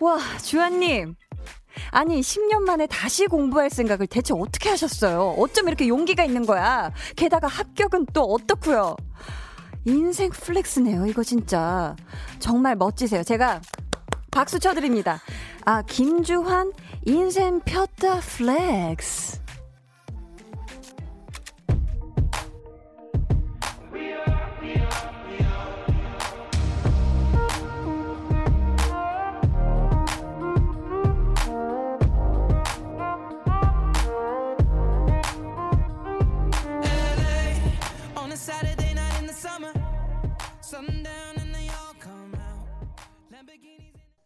와, 0.00 0.18
주환님. 0.42 1.16
아니, 1.90 2.20
10년 2.20 2.60
만에 2.60 2.86
다시 2.86 3.26
공부할 3.26 3.70
생각을 3.70 4.06
대체 4.06 4.32
어떻게 4.34 4.68
하셨어요? 4.68 5.34
어쩜 5.38 5.68
이렇게 5.68 5.88
용기가 5.88 6.24
있는 6.24 6.46
거야? 6.46 6.92
게다가 7.16 7.48
합격은 7.48 8.06
또 8.12 8.22
어떻고요? 8.24 8.96
인생 9.84 10.30
flex네요, 10.30 11.06
이거 11.06 11.22
진짜. 11.22 11.96
정말 12.38 12.76
멋지세요. 12.76 13.22
제가 13.22 13.60
박수 14.30 14.58
쳐드립니다. 14.58 15.20
아, 15.64 15.82
김주환, 15.82 16.72
인생 17.04 17.60
폈다 17.60 18.20
플렉스. 18.20 19.41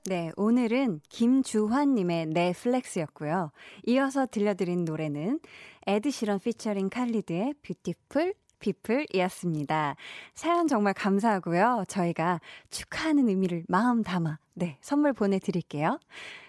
네, 0.09 0.31
오늘은 0.37 1.01
김주환님의 1.09 2.27
네, 2.27 2.49
flex였고요. 2.49 3.51
이어서 3.87 4.25
들려드린 4.27 4.85
노래는 4.85 5.41
에드시런 5.85 6.39
피처링 6.39 6.91
칼리드의 6.91 7.55
Beautiful 7.61 8.35
People이었습니다. 8.61 9.97
사연 10.33 10.69
정말 10.69 10.95
감사하고요. 10.95 11.87
저희가 11.89 12.41
축하하는 12.71 13.29
의미를 13.29 13.65
마음 13.67 14.05
담아 14.05 14.39
네, 14.55 14.79
선물 14.81 15.13
보내드릴게요. 15.13 15.99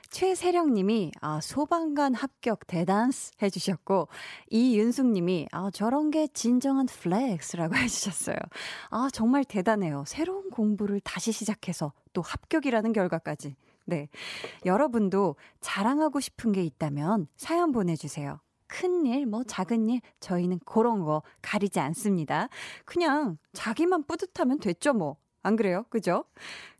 최세령 0.10 0.74
님이, 0.74 1.12
아, 1.22 1.40
소방관 1.42 2.14
합격 2.14 2.68
대단스 2.68 3.34
해주셨고, 3.42 4.08
이윤숙 4.50 5.08
님이, 5.08 5.48
아, 5.52 5.70
저런 5.72 6.12
게 6.12 6.28
진정한 6.28 6.86
flex라고 6.86 7.76
해주셨어요. 7.78 8.38
아, 8.90 9.10
정말 9.12 9.44
대단해요. 9.44 10.04
새로운 10.08 10.50
공부를 10.50 11.00
다시 11.02 11.32
시작해서 11.32 11.94
또 12.14 12.22
합격이라는 12.22 12.94
결과까지. 12.94 13.56
네. 13.86 14.10
여러분도 14.66 15.36
자랑하고 15.62 16.20
싶은 16.20 16.52
게 16.52 16.64
있다면 16.64 17.28
사연 17.38 17.72
보내주세요. 17.72 18.40
큰 18.68 19.06
일, 19.06 19.26
뭐 19.26 19.44
작은 19.44 19.90
일, 19.90 20.02
저희는 20.20 20.60
그런 20.66 21.04
거 21.04 21.24
가리지 21.42 21.80
않습니다. 21.80 22.50
그냥 22.86 23.38
자기만 23.54 24.04
뿌듯하면 24.04 24.60
됐죠, 24.60 24.94
뭐. 24.94 25.18
안 25.48 25.56
그래요? 25.56 25.86
그죠? 25.90 26.26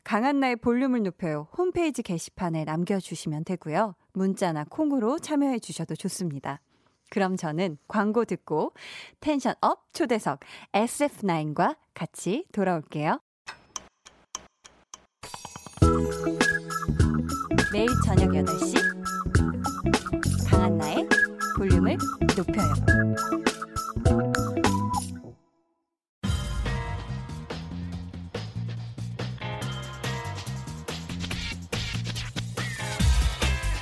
강한나의 0.04 0.56
볼륨을 0.56 1.02
높여요. 1.02 1.48
홈페이지 1.56 2.02
게시판에 2.02 2.64
남겨주시면 2.64 3.44
되고요. 3.44 3.94
문자나 4.12 4.66
콩으로 4.68 5.18
참여해 5.18 5.58
주셔도 5.58 5.96
좋습니다. 5.96 6.60
그럼 7.10 7.36
저는 7.36 7.78
광고 7.88 8.26
듣고 8.26 8.74
텐션 9.20 9.54
업 9.62 9.90
초대석 9.94 10.40
SF9과 10.72 11.76
같이 11.94 12.44
돌아올게요. 12.52 13.20
매일 17.72 17.88
저녁 18.04 18.32
8시 18.32 18.76
강한나의 20.50 21.08
볼륨을 21.56 21.96
높여요. 22.36 23.47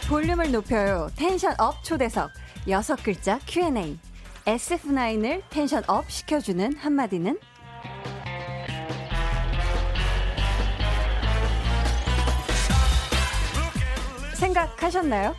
볼륨을 0.08 0.52
높여요. 0.52 1.08
tension 1.16 1.52
up 1.58 1.82
초대석. 1.82 2.30
여섯 2.68 2.94
글자 3.02 3.40
Q&A. 3.46 3.98
SF9을 4.44 5.42
tension 5.50 5.82
up 5.88 6.08
시켜주는 6.08 6.76
한마디는? 6.76 7.36
생각하셨나요? 14.34 15.34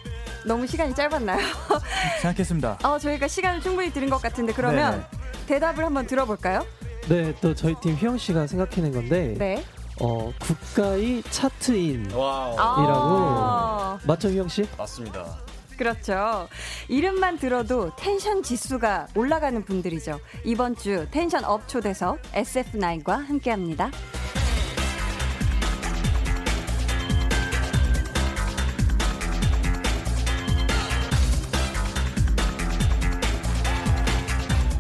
너무 0.46 0.68
시간이 0.68 0.94
짧았나요? 0.96 1.40
생각했습니다. 2.22 2.80
어, 2.84 3.00
저희가 3.00 3.28
시간을 3.30 3.62
충분히 3.62 3.92
드린 3.92 4.10
것 4.10 4.22
같은데 4.22 4.52
그러면 4.54 4.92
네네. 4.92 5.46
대답을 5.48 5.86
한번 5.86 6.08
들어볼까요? 6.08 6.66
네, 7.08 7.34
또 7.40 7.56
저희 7.56 7.74
팀 7.82 7.96
휘영 7.96 8.18
씨가 8.18 8.48
생각해낸 8.48 8.92
건데. 8.92 9.34
네. 9.38 9.64
어, 10.00 10.32
국가의 10.40 11.24
차트인이라고 11.24 12.22
아~ 12.22 14.00
맞죠, 14.06 14.30
휘영 14.30 14.48
씨? 14.48 14.68
맞습니다. 14.78 15.38
그렇죠. 15.78 16.48
이름만 16.88 17.38
들어도 17.38 17.96
텐션 17.96 18.42
지수가 18.42 19.10
올라가는 19.16 19.64
분들이죠. 19.64 20.20
이번 20.44 20.76
주 20.76 21.08
tension 21.12 21.46
up 21.46 21.68
초대석 21.68 22.22
SF9과 22.34 23.26
함께 23.28 23.52
합니다. 23.52 23.92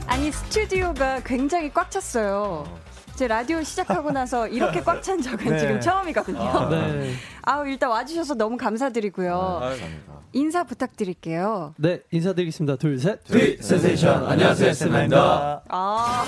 아니, 0.07 0.31
스튜디오가 0.31 1.19
굉장히 1.23 1.71
꽉 1.71 1.91
찼어요. 1.91 2.86
제 3.17 3.27
라디오 3.27 3.63
시작하고 3.63 4.11
나서 4.11 4.47
이렇게 4.47 4.79
꽉 4.81 5.01
찬 5.01 5.19
적은 5.21 5.49
네. 5.49 5.57
지금 5.59 5.81
처음이거든요. 5.81 6.39
아, 6.39 6.69
네. 6.69 7.13
아우 7.41 7.65
일단 7.67 7.89
와주셔서 7.89 8.35
너무 8.35 8.57
감사드리고요. 8.57 9.33
아, 9.33 9.59
감사합니다. 9.69 10.13
인사 10.33 10.63
부탁드릴게요. 10.63 11.73
네, 11.77 12.01
인사드리겠습니다. 12.11 12.75
둘, 12.75 12.99
셋. 12.99 13.23
Feel 13.23 13.63
sensation. 13.63 14.23
안녕하세요, 14.27 14.71
SF9입니다. 14.73 15.63
아. 15.67 16.25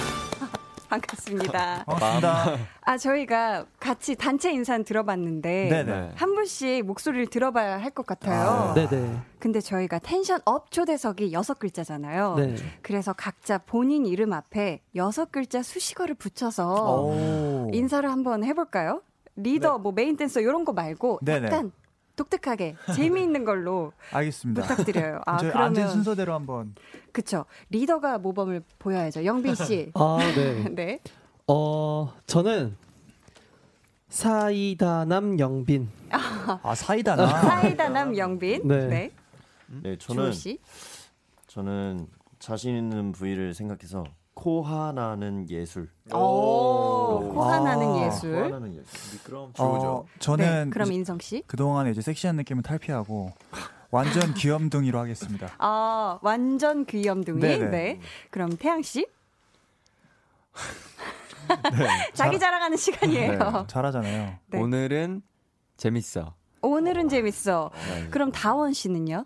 반갑습니다. 0.99 1.83
반갑습니다. 1.85 2.57
아, 2.81 2.97
저희가 2.97 3.65
같이 3.79 4.15
단체 4.15 4.51
인사는 4.51 4.83
들어봤는데 4.83 5.69
네네. 5.69 6.11
한 6.15 6.33
분씩 6.35 6.85
목소리를 6.85 7.27
들어봐야 7.27 7.77
할 7.79 7.89
것 7.91 8.05
같아요. 8.05 8.49
아. 8.49 8.73
네네. 8.75 9.17
근데 9.39 9.59
저희가 9.61 9.99
tension 9.99 10.39
up 10.45 10.71
초대석이 10.71 11.31
여섯 11.33 11.57
글자잖아요. 11.59 12.35
네. 12.37 12.55
그래서 12.81 13.13
각자 13.13 13.57
본인 13.57 14.05
이름 14.05 14.31
앞에 14.33 14.81
여섯 14.95 15.31
글자 15.31 15.61
수식어를 15.63 16.15
붙여서 16.15 17.01
오. 17.03 17.69
인사를 17.73 18.09
한번 18.09 18.43
해볼까요? 18.43 19.01
리더, 19.35 19.77
네. 19.77 19.81
뭐 19.83 19.91
메인 19.91 20.17
댄서 20.17 20.39
이런 20.39 20.65
거 20.65 20.73
말고 20.73 21.19
네네. 21.23 21.47
약간 21.47 21.71
독특하게 22.19 22.75
재미있는 22.95 23.45
걸로 23.45 23.93
알겠습니다. 24.11 24.61
부탁드려요. 24.61 25.21
아, 25.25 25.37
저희 25.37 25.51
그러면 25.51 25.77
앉은 25.77 25.89
순서대로 25.89 26.33
한번. 26.33 26.75
그쵸. 27.13 27.45
리더가 27.69 28.17
모범을 28.17 28.61
보여야죠. 28.77 29.23
영빈 29.23 29.55
씨. 29.55 29.91
아, 29.93 30.17
네. 30.35 30.67
네. 30.75 30.99
어, 31.47 32.13
저는 32.27 32.75
사이다남 34.09 35.39
영빈. 35.39 35.89
아, 36.11 36.75
사이다남. 36.75 37.27
사이다남 37.29 38.17
영빈. 38.17 38.67
네. 38.67 38.87
네. 38.87 39.11
네, 39.67 39.97
저는 39.97 40.33
저는 41.47 42.07
자신 42.39 42.75
있는 42.75 43.11
부위를 43.11 43.53
생각해서 43.53 44.03
코 44.39 44.61
하나는 44.61 45.49
예술. 45.49 45.89
오, 46.13 47.29
코 47.33 47.43
하나는 47.43 47.87
아, 47.87 48.05
예술. 48.05 48.35
코 48.35 48.45
하나는 48.45 48.73
예술. 48.73 49.11
미끄럼 49.11 49.51
좋죠. 49.51 49.63
어, 49.63 50.05
저는 50.19 50.63
네, 50.65 50.69
그럼 50.69 50.93
인성 50.93 51.19
씨 51.19 51.43
그동안에 51.45 51.91
이제 51.91 51.99
섹시한 52.01 52.37
느낌을 52.37 52.63
탈피하고 52.63 53.33
완전 53.91 54.33
귀염둥이로 54.33 54.97
하겠습니다. 54.97 55.49
아, 55.59 56.19
완전 56.21 56.85
귀염둥이. 56.85 57.41
네네. 57.41 57.69
네. 57.69 57.99
그럼 58.31 58.55
태양 58.55 58.81
씨? 58.81 59.05
네, 61.77 61.87
자기 62.15 62.39
잘, 62.39 62.39
자랑하는 62.39 62.77
시간이에요. 62.77 63.37
네, 63.37 63.63
잘하잖아요. 63.67 64.35
네. 64.45 64.57
오늘은 64.57 65.21
재밌어. 65.75 66.33
오늘은 66.61 67.09
재밌어. 67.09 67.71
네. 67.89 68.07
그럼 68.07 68.31
다원 68.31 68.71
씨는요? 68.71 69.25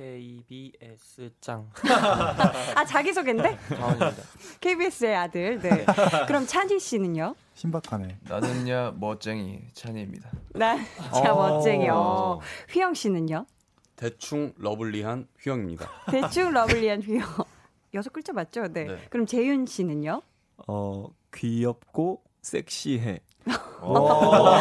KBS 0.00 1.30
짱. 1.42 1.68
아 2.74 2.84
자기 2.86 3.12
소개인데? 3.12 3.54
다원입니다. 3.68 4.22
KBS의 4.58 5.14
아들. 5.14 5.60
네. 5.60 5.84
그럼 6.26 6.46
찬희 6.46 6.80
씨는요? 6.80 7.34
신박하네. 7.52 8.16
나는야 8.22 8.92
멋쟁이 8.96 9.60
찬희입니다. 9.74 10.30
나 10.54 10.78
진짜 11.12 11.34
멋쟁이요. 11.34 11.92
어. 11.94 12.40
휘영 12.70 12.94
씨는요? 12.94 13.44
대충 13.96 14.54
lovely한 14.56 15.28
휘영입니다. 15.38 15.86
대충 16.10 16.50
lovely한 16.52 17.02
휘영. 17.02 17.26
여섯 17.92 18.10
글자 18.10 18.32
맞죠? 18.32 18.68
네. 18.68 18.84
네. 18.84 18.96
그럼 19.10 19.26
재윤 19.26 19.66
씨는요? 19.66 20.22
어 20.66 21.08
귀엽고 21.34 22.22
섹시해. 22.40 23.20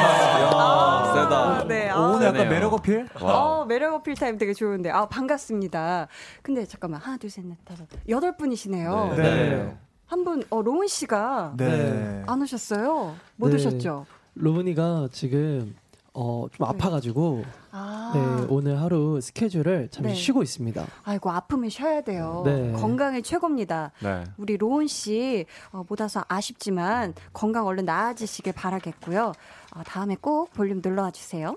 아, 0.02 1.12
세다. 1.14 1.68
네. 1.68 1.90
아, 1.90 2.00
오늘 2.00 2.28
약간 2.28 2.50
매력 2.50 2.74
어필? 2.74 3.08
어, 3.22 3.66
매력 3.66 3.94
어필 3.96 4.16
타임 4.16 4.38
되게 4.38 4.54
좋은데. 4.54 4.90
아, 4.90 5.08
반갑습니다. 5.08 6.08
근데 6.42 6.66
잠깐만. 6.66 7.02
하나, 7.02 7.18
둘, 7.18 7.30
셋, 7.30 7.46
넷, 7.46 7.58
다섯. 7.66 7.86
여덟 8.08 8.36
분이시네요. 8.38 9.14
네. 9.16 9.22
네. 9.24 9.78
한 10.06 10.24
분, 10.24 10.44
어, 10.50 10.62
로운 10.62 10.88
씨가. 10.88 11.54
네. 11.58 12.24
안 12.28 12.42
오셨어요? 12.42 13.16
못 13.36 13.50
네. 13.50 13.56
오셨죠? 13.56 14.06
로운이가 14.36 15.10
지금 15.12 15.76
어, 16.22 16.48
좀 16.52 16.66
네. 16.66 16.70
아파가지고 16.70 17.46
아. 17.72 18.12
네, 18.14 18.46
오늘 18.50 18.82
하루 18.82 19.22
스케줄을 19.22 19.88
잠시 19.90 20.10
네. 20.10 20.16
쉬고 20.16 20.44
있습니다. 20.44 20.86
아이고 21.06 21.32
아프면 21.32 21.70
쉬어야 21.70 22.02
돼요. 22.02 22.44
네. 22.46 22.74
건강이 22.74 23.24
최고입니다. 23.24 23.92
네. 24.04 24.26
우리 24.38 24.58
로운 24.58 24.88
씨 24.88 25.46
어, 25.72 25.86
못 25.88 26.02
와서 26.02 26.26
아쉽지만 26.28 27.14
건강 27.32 27.66
얼른 27.68 27.86
나아지시길 27.86 28.52
바라겠고요. 28.52 29.32
어, 29.76 29.84
다음에 29.86 30.18
꼭 30.20 30.52
볼륨 30.52 30.82
눌러와 30.84 31.12
주세요. 31.12 31.56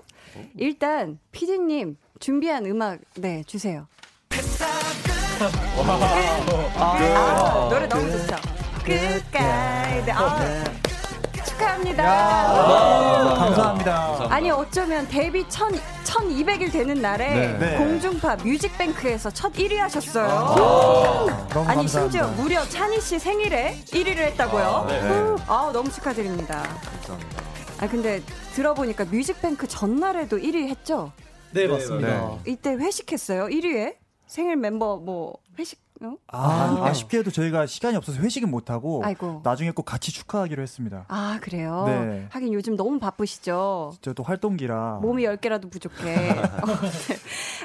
일단 0.57 1.19
피디님 1.33 1.97
준비한 2.19 2.65
음악 2.65 3.01
네 3.15 3.43
주세요. 3.43 3.87
아, 6.77 7.67
노래 7.69 7.85
너무 7.87 8.09
좋죠. 8.09 8.35
끝까지. 8.85 10.11
아, 10.11 10.82
축하합니다. 11.63 12.03
야, 12.03 13.35
감사합니다. 13.37 14.27
아니 14.29 14.51
어쩌면 14.51 15.07
데뷔 15.07 15.39
1 15.39 15.45
1200일 15.47 16.71
되는 16.71 17.01
날에 17.01 17.33
네. 17.33 17.57
네. 17.57 17.77
공중파 17.77 18.35
뮤직뱅크에서 18.37 19.31
첫 19.31 19.53
1위 19.53 19.77
하셨어요. 19.77 20.27
아, 21.55 21.65
아니 21.67 21.87
심지어 21.87 22.27
무려 22.29 22.63
찬희 22.63 22.99
씨 22.99 23.17
생일에 23.19 23.79
1위를 23.85 24.17
했다고요. 24.17 24.63
아, 24.63 24.87
네. 24.87 25.35
아 25.47 25.71
너무 25.73 25.89
축하드립니다. 25.91 26.63
감사합니다. 26.91 27.43
아 27.79 27.87
근데 27.87 28.21
들어보니까 28.53 29.05
뮤직뱅크 29.05 29.67
전날에도 29.67 30.37
1위 30.37 30.67
했죠? 30.69 31.11
네, 31.51 31.67
맞습니다. 31.67 32.07
네. 32.07 32.39
이때 32.47 32.71
회식했어요. 32.73 33.45
1위에 33.45 33.95
생일 34.27 34.55
멤버 34.57 34.97
뭐 34.97 35.37
회식 35.57 35.79
어? 36.01 36.15
아, 36.27 36.37
아, 36.37 36.85
아 36.87 36.93
쉽게도 36.93 37.31
저희가 37.31 37.65
시간이 37.65 37.95
없어서 37.95 38.19
회식은 38.19 38.49
못 38.49 38.69
하고 38.69 39.01
아이고. 39.05 39.41
나중에 39.43 39.71
꼭 39.71 39.83
같이 39.83 40.11
축하하기로 40.11 40.61
했습니다. 40.61 41.05
아 41.07 41.39
그래요? 41.41 41.85
네. 41.87 42.27
하긴 42.29 42.53
요즘 42.53 42.75
너무 42.75 42.99
바쁘시죠. 42.99 43.91
진짜 43.93 44.13
또 44.13 44.23
활동기라 44.23 44.99
몸이 45.01 45.23
10 45.23 45.41
개라도 45.41 45.69
부족해. 45.69 46.31
어, 46.31 46.65
네. 46.81 47.15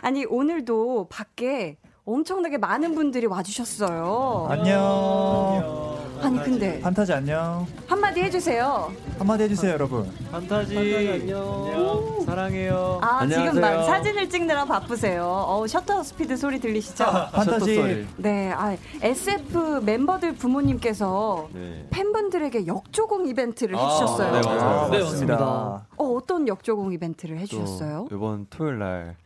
아니 0.03 0.25
오늘도 0.25 1.09
밖에 1.11 1.79
엄청나게 2.05 2.59
많은 2.59 2.95
분들이 2.95 3.27
와주셨어요. 3.27 4.47
안녕. 4.51 5.98
아니 6.21 6.39
근데 6.43 6.81
판타지 6.81 7.13
안녕. 7.13 7.67
한마디 7.87 8.23
해주세요. 8.23 8.91
한마디 9.19 9.45
해주세요 9.45 9.73
여러분. 9.73 10.11
판타지, 10.31 10.75
판타지 10.75 11.09
안녕. 11.23 12.23
사랑해요. 12.25 12.99
아 13.03 13.19
안녕하세요. 13.21 13.51
지금 13.53 13.61
막 13.61 13.85
사진을 13.85 14.29
찍느라 14.29 14.65
바쁘세요. 14.65 15.25
어 15.25 15.67
셔터 15.67 16.03
스피드 16.03 16.37
소리 16.37 16.59
들리시죠? 16.61 17.05
판타지. 17.33 18.07
네, 18.17 18.51
아 18.53 18.77
SF 19.03 19.81
멤버들 19.85 20.35
부모님께서 20.35 21.49
네. 21.53 21.87
팬분들에게 21.91 22.67
역조공 22.67 23.27
이벤트를 23.29 23.77
아, 23.77 23.85
해주셨어요. 23.87 24.33
네 24.33 24.41
맞아요. 24.47 24.89
네 24.91 24.99
맞습니다. 25.01 25.87
어 25.97 26.05
어떤 26.15 26.49
역조공 26.49 26.93
이벤트를 26.93 27.39
해주셨어요? 27.39 28.09
이번 28.13 28.47
토요일 28.51 28.79
날 28.79 29.17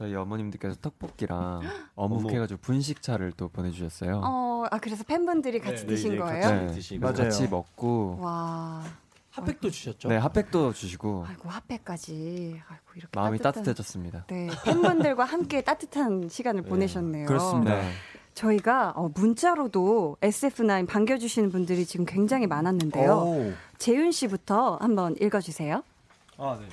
저희 0.00 0.14
어머님들께서 0.14 0.76
떡볶이랑 0.80 1.60
어묵 1.94 2.32
해가지고 2.32 2.58
분식차를 2.62 3.32
또 3.36 3.48
보내주셨어요. 3.48 4.22
어, 4.24 4.64
아 4.70 4.78
그래서 4.78 5.04
팬분들이 5.04 5.60
같이 5.60 5.82
네, 5.82 5.88
드신 5.88 6.12
네, 6.12 6.16
거예요? 6.16 6.40
같이 6.40 6.54
네, 6.54 6.72
드시고 6.72 7.00
맞아요. 7.02 7.16
같이 7.16 7.48
먹고. 7.48 8.16
와. 8.18 8.82
핫팩도 9.32 9.68
주셨죠? 9.68 10.08
네, 10.08 10.16
핫팩도 10.16 10.72
주시고. 10.72 11.26
아이고 11.28 11.50
핫팩까지. 11.50 12.62
아이고 12.66 12.84
이렇게 12.96 13.10
마음이 13.14 13.38
따뜻한, 13.38 13.62
따뜻해졌습니다. 13.62 14.24
네, 14.28 14.48
팬분들과 14.64 15.24
함께 15.24 15.60
따뜻한 15.60 16.30
시간을 16.30 16.62
네, 16.62 16.68
보내셨네요. 16.70 17.26
그렇습니다. 17.26 17.82
네. 17.82 17.90
저희가 18.32 18.94
어, 18.96 19.10
문자로도 19.14 20.16
SF9 20.22 20.86
반겨주시는 20.88 21.50
분들이 21.50 21.84
지금 21.84 22.06
굉장히 22.06 22.46
많았는데요. 22.46 23.12
오. 23.12 23.52
재윤 23.76 24.12
씨부터 24.12 24.78
한번 24.80 25.14
읽어주세요. 25.20 25.82
아, 26.38 26.58
네. 26.58 26.66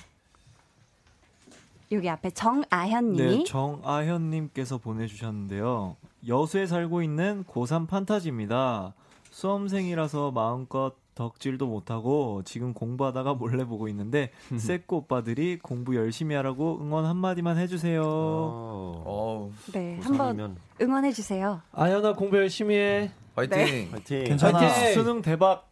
여기 1.91 2.10
앞에 2.10 2.32
정아현님이 2.32 3.38
네, 3.38 3.43
정아현님께서 3.45 4.78
보내주셨는데요. 4.78 5.95
여수에 6.28 6.65
살고 6.65 7.02
있는 7.02 7.43
고3 7.45 7.88
판타지입니다. 7.88 8.93
수험생이라서 9.32 10.32
마음껏 10.32 10.93
덕질도 11.15 11.65
못하고 11.65 12.43
지금 12.45 12.73
공부하다가 12.73 13.34
몰래 13.34 13.65
보고 13.65 13.88
있는데 13.88 14.32
쎄꼬 14.58 14.97
오빠들이 14.97 15.58
공부 15.58 15.95
열심히 15.95 16.36
하라고 16.36 16.80
응원 16.82 17.06
한마디만 17.06 17.58
해주세요. 17.58 18.04
어. 18.06 19.52
네, 19.73 20.00
한번 20.02 20.58
응원해주세요. 20.80 21.62
아연아 21.71 22.13
공부 22.13 22.38
열심히 22.38 22.76
해. 22.76 23.12
화이팅. 23.36 23.58
네. 23.58 23.88
화이팅. 23.91 24.23
괜찮아. 24.26 24.60
화이팅. 24.60 24.93
수능 24.93 25.21
대박. 25.21 25.67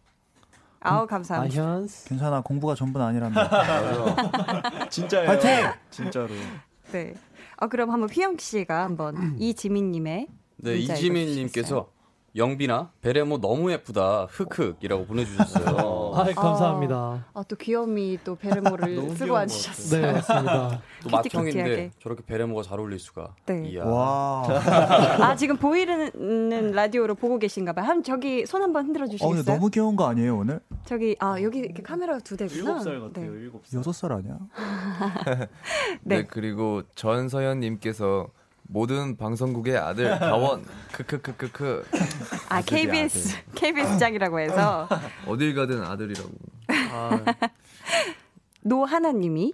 아우 0.86 1.08
감사합니다. 1.08 1.62
아현. 1.62 1.88
괜찮아 2.06 2.42
공부가 2.42 2.76
전부는 2.76 3.06
아니랍니다. 3.06 3.50
진짜요. 4.90 5.28
화이팅. 5.30 5.50
진짜로. 5.92 6.30
네. 6.92 7.14
어 7.58 7.68
그럼 7.68 7.92
한번 7.92 8.10
휘영 8.10 8.38
씨가 8.38 8.84
한번 8.84 9.36
이지민님의 9.40 10.28
네 10.58 10.76
이지민님께서 10.78 11.90
영빈아 12.36 12.90
베레모 13.02 13.40
너무 13.40 13.72
예쁘다 13.72 14.28
흑흑이라고 14.30 15.06
보내주셨어요. 15.06 16.12
아 16.16 16.24
감사합니다. 16.34 17.26
아, 17.34 17.44
또 17.48 17.56
귀염이 17.56 18.20
또 18.26 18.36
베레모를 18.36 19.12
쓰고 19.16 19.38
앉으셨어요. 19.38 20.02
네 20.02 20.12
맞습니다. 20.12 20.82
또 21.04 21.10
맏형인데 21.10 21.92
저렇게 22.00 22.24
베레모가 22.26 22.64
잘 22.64 22.80
어울릴 22.80 23.00
수가. 23.00 23.36
네. 23.46 23.70
이야. 23.70 23.86
와. 23.86 24.44
아 25.22 25.36
지금 25.38 25.56
보이는 25.56 26.72
라디오로 26.74 27.16
보고 27.16 27.40
계신가봐요. 27.40 27.86
한 27.86 28.04
저기 28.04 28.46
손 28.46 28.62
한번 28.62 28.86
흔들어 28.86 29.08
주시겠어요? 29.08 29.40
어, 29.40 29.44
너무 29.44 29.70
귀여운 29.70 29.96
거 29.96 30.06
아니에요 30.08 30.38
오늘? 30.38 30.60
저기 30.84 31.16
아 31.20 31.42
여기 31.42 31.60
이렇게 31.60 31.82
카메라가 31.82 32.20
두 32.20 32.36
대구나. 32.36 32.80
7살 32.80 33.02
같아요. 33.02 33.32
네. 33.32 33.50
7살. 33.50 33.82
6살 33.82 34.12
아니야? 34.12 34.38
네. 36.04 36.18
네 36.18 36.24
그리고 36.30 36.84
전서연님께서 36.96 38.28
모든 38.68 39.18
방송국의 39.18 39.78
아들 39.78 40.18
다원 40.20 40.66
크크크크크. 40.92 41.86
아 42.50 42.62
KBS 42.62 43.44
KBS 43.56 43.98
짱이라고 43.98 44.40
해서. 44.40 44.88
어딜 45.28 45.54
가든 45.54 45.84
아들이라고. 45.84 46.30
아. 46.92 47.24
노하나님이 48.64 49.54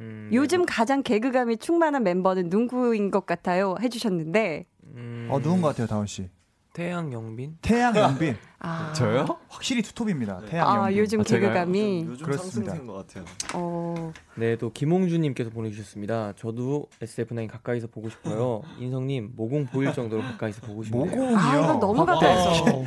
음, 0.00 0.30
요즘 0.32 0.66
가장 0.66 1.02
개그감이 1.02 1.58
충만한 1.58 2.02
멤버는 2.02 2.48
누구인 2.48 3.10
것 3.10 3.26
같아요? 3.26 3.76
해주셨는데. 3.80 4.64
음... 4.94 5.28
어 5.30 5.38
누군 5.40 5.60
것 5.60 5.68
같아요 5.68 5.86
다원 5.86 6.06
씨 6.06 6.28
태양 6.78 7.12
영빈 7.12 7.58
태양 7.60 7.90
영빈 7.98 8.36
아. 8.60 8.92
저요? 8.92 9.26
확실히 9.48 9.82
투톱입니다. 9.82 10.40
태양 10.48 10.68
아, 10.68 10.76
영빈. 10.84 10.98
요즘 10.98 11.20
아, 11.20 11.24
개그감이 11.24 12.04
요즘 12.06 12.24
그렇습니다. 12.24 12.72
상승세인 12.72 12.86
것 12.86 12.92
같아요. 12.94 13.24
어. 13.54 14.12
네, 14.36 14.56
또 14.56 14.72
김홍주님께서 14.72 15.50
보내주셨습니다. 15.50 16.34
저도 16.36 16.86
SF9 17.02 17.48
가까이서 17.48 17.88
보고 17.88 18.08
싶어요. 18.08 18.62
인성님 18.78 19.32
모공 19.34 19.66
보일 19.66 19.92
정도로 19.92 20.22
가까이서 20.22 20.60
보고 20.60 20.84
싶네요. 20.84 21.04
모공이요? 21.04 21.36
아, 21.36 21.56
이건 21.58 21.80
너무 21.80 22.06
가까이서. 22.06 22.84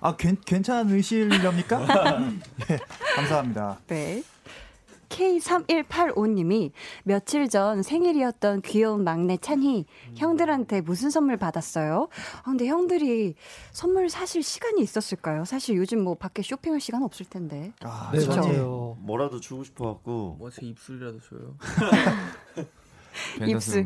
아, 0.00 0.16
괜, 0.16 0.38
괜찮으실렵니까? 0.44 2.18
네, 2.66 2.78
감사합니다. 3.16 3.78
네. 3.88 4.22
K3185님이 5.14 6.72
며칠 7.04 7.48
전 7.48 7.82
생일이었던 7.82 8.62
귀여운 8.62 9.04
막내 9.04 9.36
찬희 9.36 9.86
음. 10.08 10.14
형들한테 10.16 10.80
무슨 10.80 11.10
선물 11.10 11.36
받았어요? 11.36 12.08
아, 12.40 12.42
근데 12.42 12.66
형들이 12.66 13.34
선물 13.70 14.08
사실 14.10 14.42
시간이 14.42 14.82
있었을까요? 14.82 15.44
사실 15.44 15.76
요즘 15.76 16.02
뭐 16.02 16.14
밖에 16.14 16.42
쇼핑할 16.42 16.80
시간 16.80 17.02
없을 17.02 17.26
텐데. 17.26 17.72
아, 17.82 18.10
네, 18.12 18.26
맞아요. 18.26 18.96
뭐라도 19.00 19.38
주고 19.40 19.62
싶어 19.62 19.86
갖고. 19.94 20.36
뭐제 20.38 20.66
입술이라도 20.66 21.20
줘요. 21.20 21.56
입술 23.46 23.84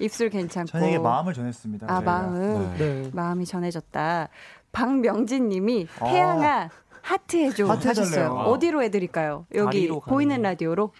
입술 0.00 0.28
괜찮고 0.28 0.70
찬이에게 0.72 0.98
마음을 0.98 1.32
전했습니다. 1.32 1.86
아 1.86 1.94
저희가. 1.96 2.10
마음 2.10 2.74
네. 2.76 3.08
마음이 3.12 3.46
전해졌다. 3.46 4.28
박명진님이 4.72 5.86
아. 6.00 6.04
태양아 6.04 6.68
하트 7.02 7.36
해줘 7.36 7.66
하트 7.66 7.88
하셨어요. 7.88 8.38
아. 8.38 8.44
어디로 8.44 8.82
해드릴까요? 8.82 9.46
여기 9.54 9.88
보이는 9.88 10.40
라디오로. 10.42 10.92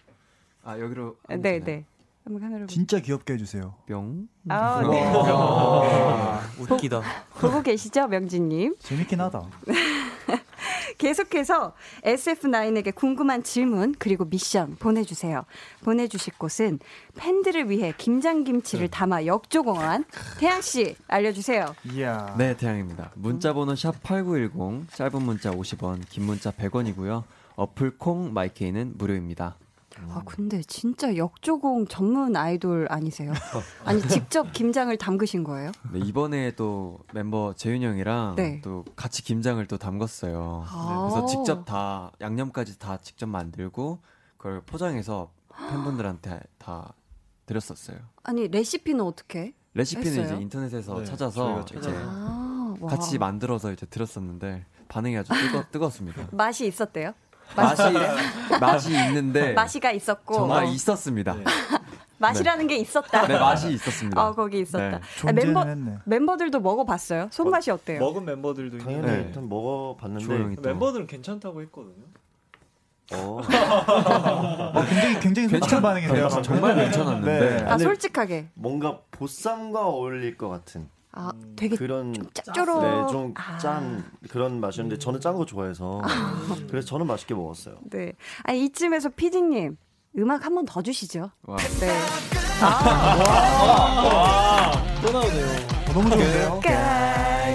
아 0.64 0.78
여기로. 0.78 1.16
네네. 1.28 1.60
네. 1.64 1.84
한번 2.24 2.42
카메라. 2.42 2.66
진짜 2.66 3.00
귀엽게 3.00 3.34
해주세요. 3.34 3.74
뿅. 3.86 4.28
아, 4.48 4.82
네. 4.88 5.02
아, 5.12 6.40
웃기다. 6.58 7.00
보고 7.40 7.62
계시죠, 7.62 8.06
명진님? 8.08 8.76
재밌긴 8.78 9.20
하다. 9.20 9.42
계속해서 11.00 11.72
SF9에게 12.04 12.94
궁금한 12.94 13.42
질문 13.42 13.94
그리고 13.98 14.26
미션 14.26 14.76
보내주세요. 14.76 15.46
보내주실 15.82 16.34
곳은 16.36 16.78
팬들을 17.16 17.70
위해 17.70 17.94
김장김치를 17.96 18.84
네. 18.84 18.90
담아 18.90 19.24
역조공한 19.24 20.04
태양 20.38 20.60
씨 20.60 20.94
알려주세요. 21.08 21.74
이야. 21.94 22.34
네, 22.36 22.54
태양입니다. 22.54 23.12
문자번호 23.14 23.74
샵 23.74 24.02
#8910 24.02 24.92
짧은 24.92 25.22
문자 25.22 25.50
50원, 25.50 26.02
긴 26.10 26.24
문자 26.24 26.50
100원이고요. 26.50 27.22
어플 27.56 27.96
콩 27.96 28.34
마이케이는 28.34 28.92
무료입니다. 28.98 29.56
아 30.08 30.22
근데 30.24 30.62
진짜 30.62 31.16
역조공 31.16 31.86
전문 31.86 32.36
아이돌 32.36 32.86
아니세요? 32.90 33.32
아니 33.84 34.00
직접 34.08 34.52
김장을 34.52 34.96
담그신 34.96 35.44
거예요? 35.44 35.72
네 35.92 36.00
이번에 36.00 36.52
또 36.52 36.98
멤버 37.12 37.54
재윤 37.56 37.82
형이랑 37.82 38.36
네. 38.36 38.60
또 38.62 38.84
같이 38.96 39.22
김장을 39.22 39.66
또 39.66 39.76
담궜어요. 39.78 40.64
아~ 40.66 41.08
그래서 41.10 41.26
직접 41.26 41.64
다 41.64 42.12
양념까지 42.20 42.78
다 42.78 42.98
직접 42.98 43.26
만들고 43.28 43.98
그걸 44.36 44.60
포장해서 44.62 45.30
팬분들한테 45.70 46.40
다 46.58 46.94
드렸었어요. 47.46 47.98
아니 48.22 48.48
레시피는 48.48 49.04
어떻게? 49.04 49.54
레시피는 49.74 50.10
했어요? 50.10 50.34
이제 50.34 50.42
인터넷에서 50.42 50.98
네, 50.98 51.04
찾아서 51.04 51.64
이제 51.76 51.92
아~ 51.94 52.74
같이 52.88 53.18
만들어서 53.18 53.72
이제 53.72 53.86
드렸었는데 53.86 54.64
반응이 54.88 55.16
아주 55.16 55.32
뜨거, 55.32 55.64
뜨겁습니다. 55.70 56.28
맛이 56.32 56.66
있었대요? 56.66 57.14
맛이 57.56 57.82
맛이 58.60 58.90
있는데 58.92 59.52
맛이가 59.52 59.92
있었고 59.92 60.34
정말 60.34 60.66
있었습니다. 60.68 61.34
네. 61.34 61.44
맛이라는 62.18 62.66
네. 62.66 62.74
게 62.74 62.80
있었다. 62.80 63.26
네, 63.26 63.38
맛이 63.38 63.72
있었습니다. 63.72 64.28
어, 64.28 64.34
거기 64.34 64.60
있었다. 64.60 64.98
네. 64.98 65.00
아, 65.26 65.32
멤버 65.32 65.64
했네. 65.64 65.96
멤버들도 66.04 66.60
먹어봤어요. 66.60 67.28
손맛이 67.30 67.70
어때요? 67.70 67.98
먹은 67.98 68.26
멤버들도 68.26 68.78
당연히 68.78 69.06
네. 69.06 69.24
일단 69.26 69.48
먹어봤는데 69.48 70.60
멤버들은 70.60 71.06
괜찮다고 71.06 71.62
했거든요. 71.62 72.04
어. 73.12 73.40
어, 73.42 74.84
굉장히 74.84 75.20
굉장히 75.20 75.48
솔직한 75.48 75.82
반응이네요. 75.82 76.28
정말 76.42 76.76
괜찮았는데. 76.76 77.40
네. 77.40 77.64
아 77.64 77.78
솔직하게. 77.78 78.50
뭔가 78.54 79.00
보쌈과 79.10 79.86
어울릴 79.86 80.36
것 80.36 80.48
같은. 80.48 80.88
아, 81.12 81.32
되게 81.56 81.76
그런 81.76 82.14
짭조름. 82.34 82.80
네, 82.82 83.06
좀짠 83.10 84.04
아. 84.06 84.28
그런 84.30 84.60
맛이었는데 84.60 84.98
저는 84.98 85.20
짠 85.20 85.34
거 85.36 85.44
좋아해서 85.44 86.00
아. 86.04 86.56
그래서 86.70 86.86
저는 86.86 87.06
맛있게 87.06 87.34
먹었어요. 87.34 87.76
네. 87.90 88.12
아 88.44 88.52
이쯤에서 88.52 89.08
피디님 89.10 89.76
음악 90.18 90.44
한 90.44 90.54
번 90.54 90.64
더 90.66 90.82
주시죠. 90.82 91.30
와. 91.42 91.56
네. 91.56 91.90
아. 92.62 93.24
와. 93.24 94.02
와. 94.04 94.72
또 95.02 95.12
나오네요. 95.12 95.46
어, 95.88 95.92
너무 95.92 96.10
좋은데요? 96.10 96.60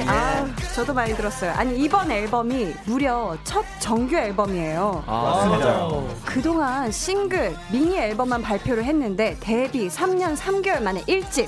아, 0.08 0.46
저도 0.76 0.94
많이 0.94 1.14
들었어요. 1.16 1.52
아니 1.52 1.78
이번 1.80 2.12
앨범이 2.12 2.74
무려 2.86 3.38
첫 3.44 3.64
정규 3.80 4.16
앨범이에요. 4.16 5.04
아, 5.08 5.46
맞아요. 5.50 6.08
그동안 6.26 6.92
싱글, 6.92 7.56
미니 7.72 7.98
앨범만 7.98 8.42
발표를 8.42 8.84
했는데 8.84 9.38
데뷔 9.40 9.88
3년 9.88 10.36
3개월 10.36 10.82
만에 10.84 11.02
1집. 11.06 11.48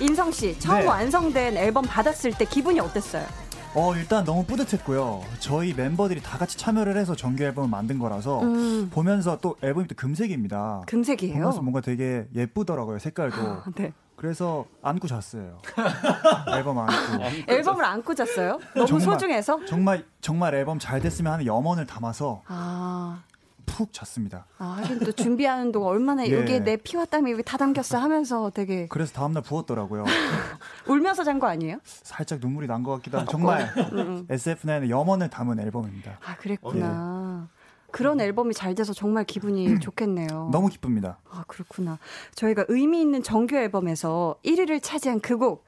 인성 0.00 0.30
씨 0.30 0.58
처음 0.58 0.80
네. 0.80 0.86
완성된 0.86 1.56
앨범 1.56 1.84
받았을 1.84 2.32
때 2.32 2.44
기분이 2.44 2.78
어땠어요? 2.80 3.26
어 3.74 3.94
일단 3.94 4.24
너무 4.24 4.44
뿌듯했고요. 4.44 5.22
저희 5.40 5.74
멤버들이 5.74 6.22
다 6.22 6.38
같이 6.38 6.56
참여를 6.56 6.96
해서 6.96 7.14
정규 7.14 7.44
앨범을 7.44 7.68
만든 7.68 7.98
거라서 7.98 8.40
음. 8.42 8.88
보면서 8.90 9.38
또 9.40 9.56
앨범이 9.62 9.86
또 9.88 9.94
금색입니다. 9.94 10.82
금색이에요? 10.86 11.34
보면서 11.34 11.60
뭔가 11.60 11.80
되게 11.80 12.26
예쁘더라고요 12.34 12.98
색깔도. 12.98 13.62
네. 13.76 13.92
그래서 14.16 14.64
안고 14.82 15.06
잤어요. 15.06 15.58
앨범 16.56 16.78
안고. 16.78 17.24
앨범을 17.46 17.84
안고 17.84 18.14
잤어요? 18.14 18.58
너무 18.74 18.86
정말, 18.88 19.00
소중해서? 19.04 19.64
정말 19.66 20.04
정말 20.20 20.54
앨범 20.54 20.78
잘 20.80 21.00
됐으면 21.00 21.32
하는 21.34 21.46
염원을 21.46 21.86
담아서 21.86 22.42
아. 22.48 23.22
푹 23.68 23.92
잤습니다. 23.92 24.46
아, 24.58 24.78
하긴 24.82 24.98
또 25.00 25.12
준비하는 25.12 25.70
동안 25.72 25.90
얼마나 25.90 26.26
예. 26.26 26.32
여기에 26.32 26.60
내 26.64 26.76
피와 26.76 27.04
땀이 27.04 27.30
여기 27.32 27.42
다 27.42 27.56
담겼어 27.56 27.98
하면서 27.98 28.50
되게. 28.50 28.86
그래서 28.88 29.12
다음날 29.12 29.42
부었더라고요. 29.42 30.04
울면서 30.88 31.24
잔 31.24 31.38
거 31.38 31.46
아니에요? 31.46 31.78
살짝 31.84 32.40
눈물이 32.40 32.66
난 32.66 32.82
것 32.82 32.92
같기도 32.96 33.18
하고 33.18 33.30
정말 33.30 33.72
SF9의 34.28 34.88
염원을 34.90 35.30
담은 35.30 35.60
앨범입니다. 35.60 36.18
아, 36.24 36.36
그랬구나. 36.36 37.48
예. 37.52 37.58
그런 37.90 38.20
앨범이 38.20 38.52
잘 38.52 38.74
돼서 38.74 38.92
정말 38.92 39.24
기분이 39.24 39.80
좋겠네요. 39.80 40.50
너무 40.52 40.68
기쁩니다. 40.68 41.18
아, 41.30 41.44
그렇구나. 41.46 41.98
저희가 42.34 42.66
의미 42.68 43.00
있는 43.00 43.22
정규 43.22 43.56
앨범에서 43.56 44.36
1위를 44.44 44.82
차지한 44.82 45.20
그 45.20 45.38
곡 45.38 45.64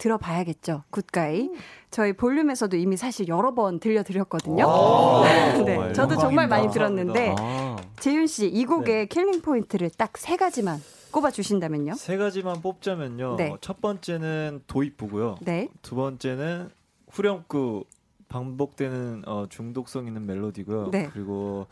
들어봐야겠죠. 0.00 0.82
Good 0.90 1.20
Guy. 1.20 1.50
저희 1.90 2.12
볼륨에서도 2.12 2.76
이미 2.76 2.96
사실 2.96 3.28
여러 3.28 3.54
번 3.54 3.78
들려드렸거든요. 3.80 4.64
네, 5.66 5.92
저도 5.92 6.16
정말 6.18 6.48
많이 6.48 6.70
들었는데 6.70 7.34
아. 7.38 7.76
재윤 8.00 8.26
씨 8.26 8.48
이 8.48 8.64
곡의 8.64 8.84
네. 8.94 9.06
killing 9.06 9.42
point를 9.42 9.90
딱 9.90 10.12
세 10.16 10.36
가지만 10.36 10.80
꼽아 11.12 11.30
주신다면요? 11.30 11.94
세 11.94 12.16
가지만 12.16 12.62
뽑자면요. 12.62 13.36
네. 13.36 13.52
첫 13.60 13.80
번째는 13.80 14.62
도입부고요. 14.66 15.38
네. 15.42 15.68
두 15.82 15.94
번째는 15.96 16.70
후렴구 17.10 17.84
반복되는 18.28 19.24
어, 19.26 19.46
중독성 19.50 20.06
있는 20.06 20.24
멜로디고요. 20.26 20.90
네. 20.92 21.08
그리고 21.12 21.66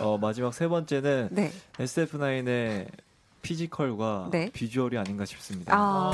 어, 0.00 0.18
마지막 0.18 0.52
세 0.52 0.66
번째는 0.66 1.28
네. 1.30 1.52
SF9의 1.78 2.88
physical과 3.42 4.28
네. 4.32 4.50
visual이 4.52 4.98
아닌가 4.98 5.24
싶습니다. 5.24 5.72
아... 5.74 6.10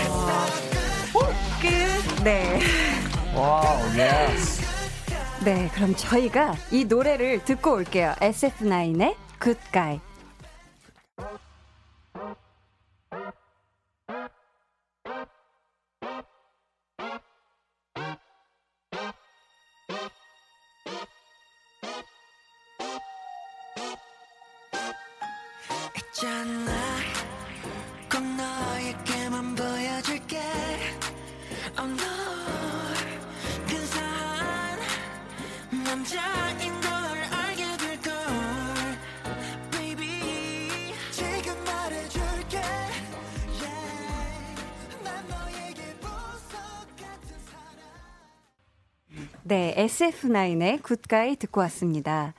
끝. 1.67 2.23
네. 2.25 2.61
Wow, 3.35 3.79
yes. 3.97 4.63
네, 5.45 5.71
그럼 5.75 5.95
저희가 5.95 6.55
이 6.73 6.85
노래를 6.85 7.45
듣고 7.45 7.75
올게요. 7.75 8.15
SF9의 8.21 9.15
Good 9.39 9.74
Guy 9.74 10.01
네, 49.49 49.73
SF9의 49.79 50.83
Good 50.83 51.13
Guy 51.13 51.37
듣고 51.37 51.61
왔습니다. 51.61 52.35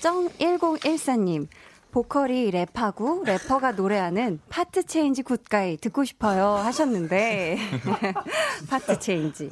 정1014님, 0.00 1.48
보컬이 1.90 2.50
랩하고 2.50 3.26
래퍼가 3.26 3.72
노래하는 3.72 4.40
part 4.48 4.86
change 4.86 5.22
Good 5.22 5.53
Guy 5.53 5.76
듣고 5.76 6.04
싶어요 6.04 6.46
하셨는데 6.46 7.58
part 8.70 8.98
change 8.98 9.50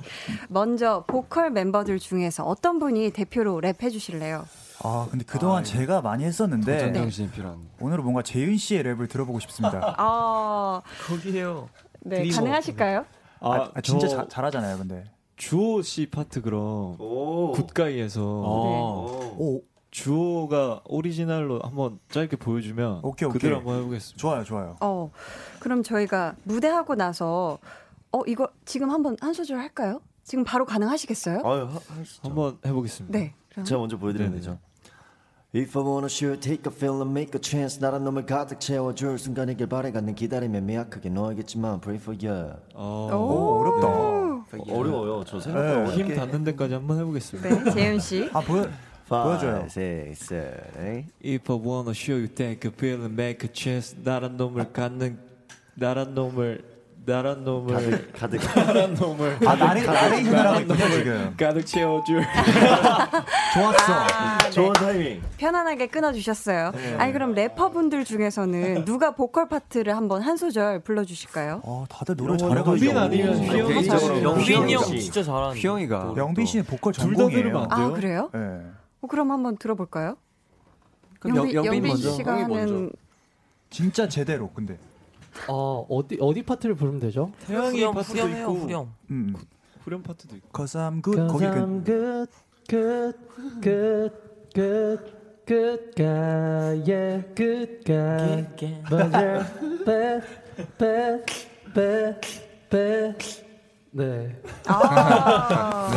먼저 0.49 1.05
보컬 1.07 1.51
멤버들 1.51 1.99
중에서 1.99 2.45
어떤 2.45 2.79
분이 2.79 3.11
대표로 3.11 3.61
랩해 3.61 3.93
주실래요? 3.93 4.47
아 4.83 5.07
근데 5.11 5.27
그동안 5.27 5.59
아, 5.59 5.61
예. 5.61 5.65
제가 5.65 6.01
많이 6.01 6.25
했었는데 6.25 6.91
네. 6.91 7.29
필요한. 7.31 7.69
오늘은 7.81 8.03
뭔가 8.03 8.23
재윤 8.23 8.57
씨의 8.57 8.83
랩을 8.83 9.11
들어보고 9.11 9.41
싶습니다. 9.41 9.95
아 9.99 10.81
거기에요. 11.07 11.69
네 12.01 12.27
가능하실까요? 12.31 13.05
아, 13.41 13.71
아 13.75 13.81
진짜 13.83 14.09
자, 14.09 14.27
잘하잖아요, 14.27 14.79
근데. 14.79 15.05
주호 15.45 15.83
씨 15.83 16.07
파트 16.07 16.41
그럼 16.41 16.97
굿가이에서 16.97 18.21
네. 18.21 18.81
오. 19.39 19.63
주호가 19.91 20.81
오리지널로 20.87 21.61
한번 21.63 22.01
짧게 22.11 22.37
보여주면 22.37 23.01
오케이, 23.03 23.29
오케이. 23.29 23.33
그대로 23.33 23.59
한번 23.59 23.79
해보겠습니다. 23.81 24.19
좋아요, 24.19 24.43
좋아요. 24.43 24.77
어, 24.81 25.13
그럼 25.61 25.83
저희가 25.83 26.35
무대하고 26.45 26.95
나서 26.97 27.59
어 28.11 28.23
이거 28.27 28.49
지금 28.65 28.91
한번 28.91 29.17
한 29.21 29.35
소절 29.35 29.59
할까요? 29.59 30.01
지금 30.25 30.43
바로 30.45 30.65
가능하시겠어요? 30.65 31.43
아유, 31.45 31.69
하, 31.71 31.81
한번 32.23 32.59
해보겠습니다. 32.65 33.17
네. 33.17 33.35
그럼. 33.51 33.65
제가 33.67 33.79
먼저 33.79 33.99
보여드리면 33.99 34.33
네네. 34.33 34.41
되죠. 34.41 34.59
If 35.55 35.79
I 35.79 35.85
wanna 35.85 36.07
shoot, 36.07 36.41
take 36.41 36.65
a 36.67 36.91
and 36.91 37.11
make 37.11 37.39
a 37.39 37.41
chance 37.41 37.79
나란 37.79 38.03
놈을 38.03 38.27
가득 38.27 38.59
채워줄 38.59 39.19
순간이길 39.19 39.69
바래가는 39.69 40.15
기다림에 40.17 40.61
미약하게 40.63 41.11
너알겠지만 41.11 41.81
Pray 41.81 42.01
for 42.03 42.19
you 42.21 42.55
오, 42.75 43.15
오 43.15 43.61
어렵다 43.61 44.24
어려워요 44.69 45.25
저 45.27 45.41
생각보다 45.41 45.91
네. 45.91 45.97
힘 45.97 46.15
닿는 46.15 46.45
데까지 46.45 46.75
한번 46.75 46.99
해보겠습니다 47.01 47.65
네 47.65 47.71
재윤 47.73 47.99
씨 48.01 48.29
아 48.33 48.41
보여 48.41 48.69
보여줘요. 49.07 49.67
Six, 49.69 50.25
seven, 50.25 51.05
If 51.23 51.53
I 51.53 51.59
wanna 51.61 51.91
show 51.93 52.17
you, 52.17 52.27
take 52.27 52.65
a 52.65 52.71
pill 52.75 53.03
and 53.05 53.13
make 53.13 53.47
a 53.47 53.53
chance. 53.53 53.95
나란 54.03 54.39
놈을 54.39 54.73
갖는 54.73 55.19
나란 55.75 56.15
놈을 56.15 56.63
나란 57.07 57.45
놈을 57.45 58.13
가득 58.13 58.41
나란 58.57 58.95
놈을 58.95 59.37
아 59.47 59.55
나레 59.55 59.83
나레이션을 59.85 60.47
하고 60.47 60.75
지금. 60.91 61.35
가득 61.39 61.63
채워줄. 61.67 62.23
좋았어. 63.55 63.93
아, 63.93 64.39
네. 64.39 64.51
좋은 64.51 64.73
타이밍. 64.73 65.23
편안하게 65.37 65.89
끊어주셨어요. 65.89 66.73
네. 66.73 66.95
아니 66.97 67.13
그럼 67.13 67.33
래퍼분들 67.35 68.05
중에서는 68.05 68.85
누가 68.85 69.15
보컬 69.15 69.49
파트를 69.49 69.95
한번 69.97 70.23
한 70.23 70.37
소절 70.37 70.81
불러주실까요? 70.81 71.61
어 71.65 71.85
다들 71.89 72.17
노래 72.17 72.37
잘해가지고. 72.37 72.71
영빈 72.73 72.97
아니면 72.97 73.35
휘영 73.39 74.23
영빈이 74.23 74.75
형 74.75 74.83
진짜 74.85 75.23
잘하는 75.23 75.57
휘영이가 75.57 76.15
영빈 76.17 76.47
씨는 76.47 76.65
보컬 76.65 76.93
전공이에요. 76.93 77.67
아 77.71 77.91
그래요? 77.91 78.31
네. 78.33 78.61
어, 79.03 79.07
그럼 79.07 79.31
한번 79.31 79.57
들어볼까요? 79.59 80.17
그럼 81.21 81.37
영빈, 81.37 81.55
영빈, 81.57 81.87
영빈 81.87 81.97
씨가 81.97 82.33
하는 82.45 82.91
진짜 83.71 84.09
제대로 84.09 84.51
근데 84.51 84.79
어 85.49 85.87
어디 85.89 86.19
어디 86.21 86.43
파트를 86.43 86.75
부르면 86.75 87.01
되죠? 87.01 87.33
태영이 87.47 87.83
형 87.83 87.95
파트도 87.95 88.29
있고 88.29 88.53
후렴. 88.55 88.93
음. 89.11 89.35
후렴 89.83 90.03
파트도 90.03 90.37
있고. 90.37 90.49
Cause 90.57 90.79
I'm 90.79 91.03
good. 91.03 91.31
거기 91.31 91.45
I'm 91.45 91.85
good, 91.85 92.31
good, 92.69 93.19
good, 94.55 95.03
good, 95.47 95.95
yeah, 96.87 97.23
good 97.35 97.85
guy. 97.85 98.47
맞아, 98.91 99.47
bad, 99.85 100.25
bad, 100.79 101.25
bad, 101.75 102.21
bad. 102.71 103.45
네. 103.91 104.43
아~ 104.67 105.89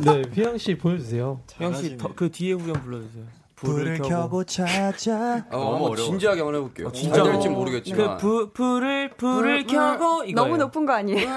네. 0.00 0.22
네, 0.22 0.22
휘영 0.32 0.56
씨 0.56 0.78
보여주세요. 0.78 1.42
휘영 1.58 1.74
씨그 1.74 2.30
뒤에 2.30 2.52
후렴 2.52 2.80
불러주세요. 2.82 3.26
불을 3.56 3.98
켜고 3.98 4.44
찾아. 4.44 5.44
어, 5.50 5.56
어 5.56 5.74
한번 5.74 5.96
진지하게 5.96 6.40
한번 6.40 6.56
해볼게요. 6.56 6.88
어, 6.88 6.92
진짜 6.92 7.22
될지 7.22 7.48
모르겠지만. 7.48 8.18
그 8.18 8.22
부, 8.22 8.50
불을 8.52 9.10
불을 9.16 9.66
켜고 9.66 10.24
이거 10.24 10.42
너무 10.42 10.56
높은 10.56 10.84
거 10.86 10.92
아니에요? 10.94 11.28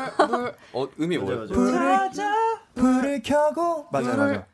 어 0.73 0.87
음이 0.99 1.17
뭐예요? 1.19 1.47
불을 1.47 2.09
불을 2.75 3.21
켜고. 3.23 3.87
맞아 3.91 4.15
맞아. 4.15 4.45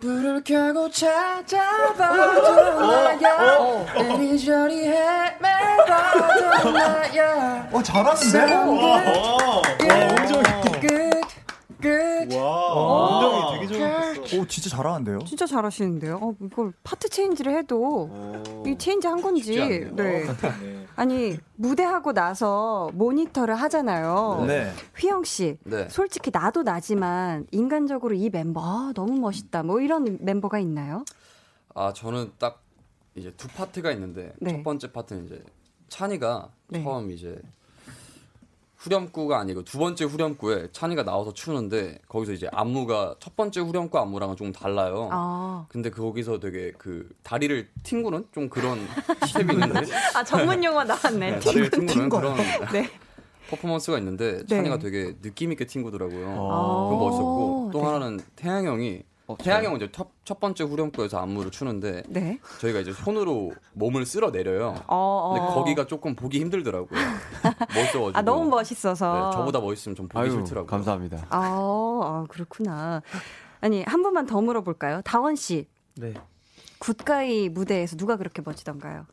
불을 0.00 0.42
켜고 0.44 0.90
찾아봐도 0.90 2.80
나야. 2.80 4.14
이리저리 4.14 4.86
헤매봐도 4.86 6.70
나야. 6.72 7.68
어 7.70 7.82
잘하는데? 7.82 8.54
와. 8.54 9.62
엄청 10.16 10.42
끝. 11.80 12.34
와, 12.34 13.20
운동이 13.20 13.66
되게 13.66 13.78
좋았어. 13.78 14.38
오, 14.38 14.46
진짜 14.46 14.70
잘하는데요? 14.70 15.18
진짜 15.20 15.46
잘하시는데요. 15.46 16.18
어, 16.20 16.34
이걸 16.42 16.72
part 16.84 17.08
change를 17.08 17.56
해도 17.56 18.10
이 18.66 18.76
change 18.76 19.06
한 19.06 19.20
건지. 19.22 19.56
네. 19.56 19.90
네. 19.90 20.26
아니 20.96 21.38
무대하고 21.56 22.12
나서 22.12 22.90
모니터를 22.94 23.54
하잖아요. 23.54 24.44
네. 24.46 24.72
휘영 24.98 25.24
씨, 25.24 25.58
네. 25.64 25.88
솔직히 25.88 26.30
나도 26.32 26.62
나지만 26.62 27.46
인간적으로 27.50 28.14
이 28.14 28.28
멤버 28.30 28.60
아, 28.62 28.92
너무 28.94 29.18
멋있다. 29.18 29.62
뭐 29.62 29.80
이런 29.80 30.18
멤버가 30.20 30.58
있나요? 30.58 31.04
아 31.74 31.92
저는 31.92 32.32
딱 32.38 32.62
이제 33.14 33.32
두 33.36 33.48
파트가 33.48 33.90
있는데 33.92 34.32
네. 34.40 34.52
첫 34.52 34.62
번째 34.62 34.92
파트는 34.92 35.26
이제 35.26 35.42
찬이가 35.88 36.50
네. 36.68 36.82
처음 36.82 37.10
이제 37.10 37.40
후렴구가 38.80 39.38
아니고 39.38 39.62
두 39.62 39.78
번째 39.78 40.06
후렴구에 40.06 40.68
찬이가 40.72 41.04
나와서 41.04 41.34
추는데 41.34 41.98
거기서 42.08 42.32
이제 42.32 42.48
안무가 42.50 43.14
첫 43.20 43.36
번째 43.36 43.60
후렴구 43.60 43.98
안무랑은 43.98 44.36
좀 44.36 44.52
달라요. 44.52 45.10
아. 45.12 45.66
근데 45.68 45.90
거기서 45.90 46.40
되게 46.40 46.72
그 46.78 47.06
다리를 47.22 47.68
튕구는 47.82 48.24
좀 48.32 48.48
그런 48.48 48.78
스텝이 49.28 49.52
있는데. 49.52 49.82
아 50.14 50.24
전문 50.24 50.64
용어 50.64 50.82
나왔네. 50.82 51.30
네, 51.32 51.38
다리를 51.38 51.70
튕구는 51.70 52.08
그런 52.08 52.36
네. 52.72 52.88
퍼포먼스가 53.50 53.98
있는데 53.98 54.46
찬이가 54.46 54.78
네. 54.78 54.82
되게 54.82 55.14
느낌 55.20 55.52
있게 55.52 55.66
튕구더라고요. 55.66 56.28
아. 56.30 56.88
그거 56.90 57.04
멋있었고 57.04 57.70
또 57.74 57.78
네. 57.80 57.84
하나는 57.84 58.20
태양 58.34 58.64
형이 58.64 59.02
어, 59.30 59.36
태양이 59.38 59.64
형 59.66 59.76
이제 59.76 59.88
첫, 59.92 60.08
첫 60.24 60.40
번째 60.40 60.64
후렴구에서 60.64 61.18
안무를 61.18 61.52
추는데 61.52 62.02
네? 62.08 62.40
저희가 62.60 62.80
이제 62.80 62.92
손으로 62.92 63.52
몸을 63.74 64.04
쓸어 64.04 64.30
내려요. 64.32 64.74
어, 64.88 65.32
근데 65.34 65.46
어. 65.46 65.54
거기가 65.54 65.86
조금 65.86 66.16
보기 66.16 66.40
힘들더라고요. 66.40 66.88
멋져가지고. 67.74 68.10
아 68.14 68.22
너무 68.22 68.48
멋있어서. 68.50 69.30
네, 69.30 69.36
저보다 69.36 69.60
멋있으면 69.60 69.94
좀 69.94 70.08
보기 70.08 70.20
아유, 70.20 70.30
싫더라고요. 70.32 70.66
감사합니다. 70.66 71.26
아, 71.30 71.38
아 71.38 72.26
그렇구나. 72.28 73.02
아니 73.60 73.84
한 73.84 74.02
번만 74.02 74.26
더 74.26 74.40
물어볼까요? 74.40 75.00
다원 75.04 75.36
씨. 75.36 75.68
네. 75.94 76.14
굿가이 76.80 77.50
무대에서 77.50 77.96
누가 77.96 78.16
그렇게 78.16 78.42
멋지던가요? 78.44 79.06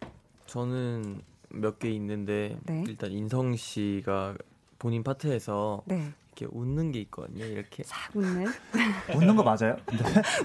저는 0.48 1.22
몇 1.50 1.78
개 1.80 1.90
있는데 1.92 2.58
네? 2.64 2.84
일단 2.88 3.12
인성 3.12 3.56
씨가 3.56 4.36
본인 4.80 5.04
파트에서 5.04 5.82
네. 5.86 6.12
이렇게 6.38 6.46
웃는 6.52 6.92
게 6.92 7.00
있거든요. 7.02 7.44
이렇게 7.46 7.84
싹 7.84 8.16
웃는. 8.16 8.46
웃는 9.16 9.36
거 9.36 9.44
맞아요? 9.44 9.76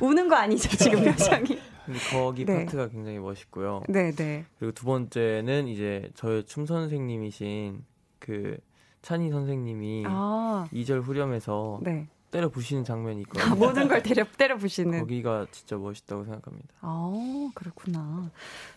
우는 0.01 0.29
거 0.29 0.37
아니죠 0.37 0.69
지금 0.71 1.05
표정이. 1.05 1.59
근데 1.85 1.99
거기 2.11 2.45
네. 2.47 2.65
파트가 2.65 2.89
굉장히 2.89 3.19
멋있고요. 3.19 3.83
네, 3.89 4.13
네. 4.13 4.45
그리고 4.59 4.73
두 4.73 4.87
번째는 4.87 5.69
이제 5.69 6.11
저의 6.15 6.45
춤 6.47 6.65
선생님이신 6.65 7.85
그 8.19 8.57
찬희 9.03 9.31
선생님이 9.31 10.05
아. 10.07 10.67
2절 10.73 11.03
후렴에서 11.03 11.81
네. 11.83 12.07
때려 12.33 12.49
부시는 12.49 12.83
장면이 12.83 13.21
있거든요. 13.23 13.53
아, 13.53 13.55
모든 13.55 13.89
걸 13.89 14.03
때려 14.03 14.25
때려 14.39 14.57
부시는. 14.57 15.01
거기가 15.01 15.47
진짜 15.53 15.77
멋있다고 15.77 16.25
생각합니다. 16.25 16.69
아 16.81 17.51
그렇구나. 17.55 18.31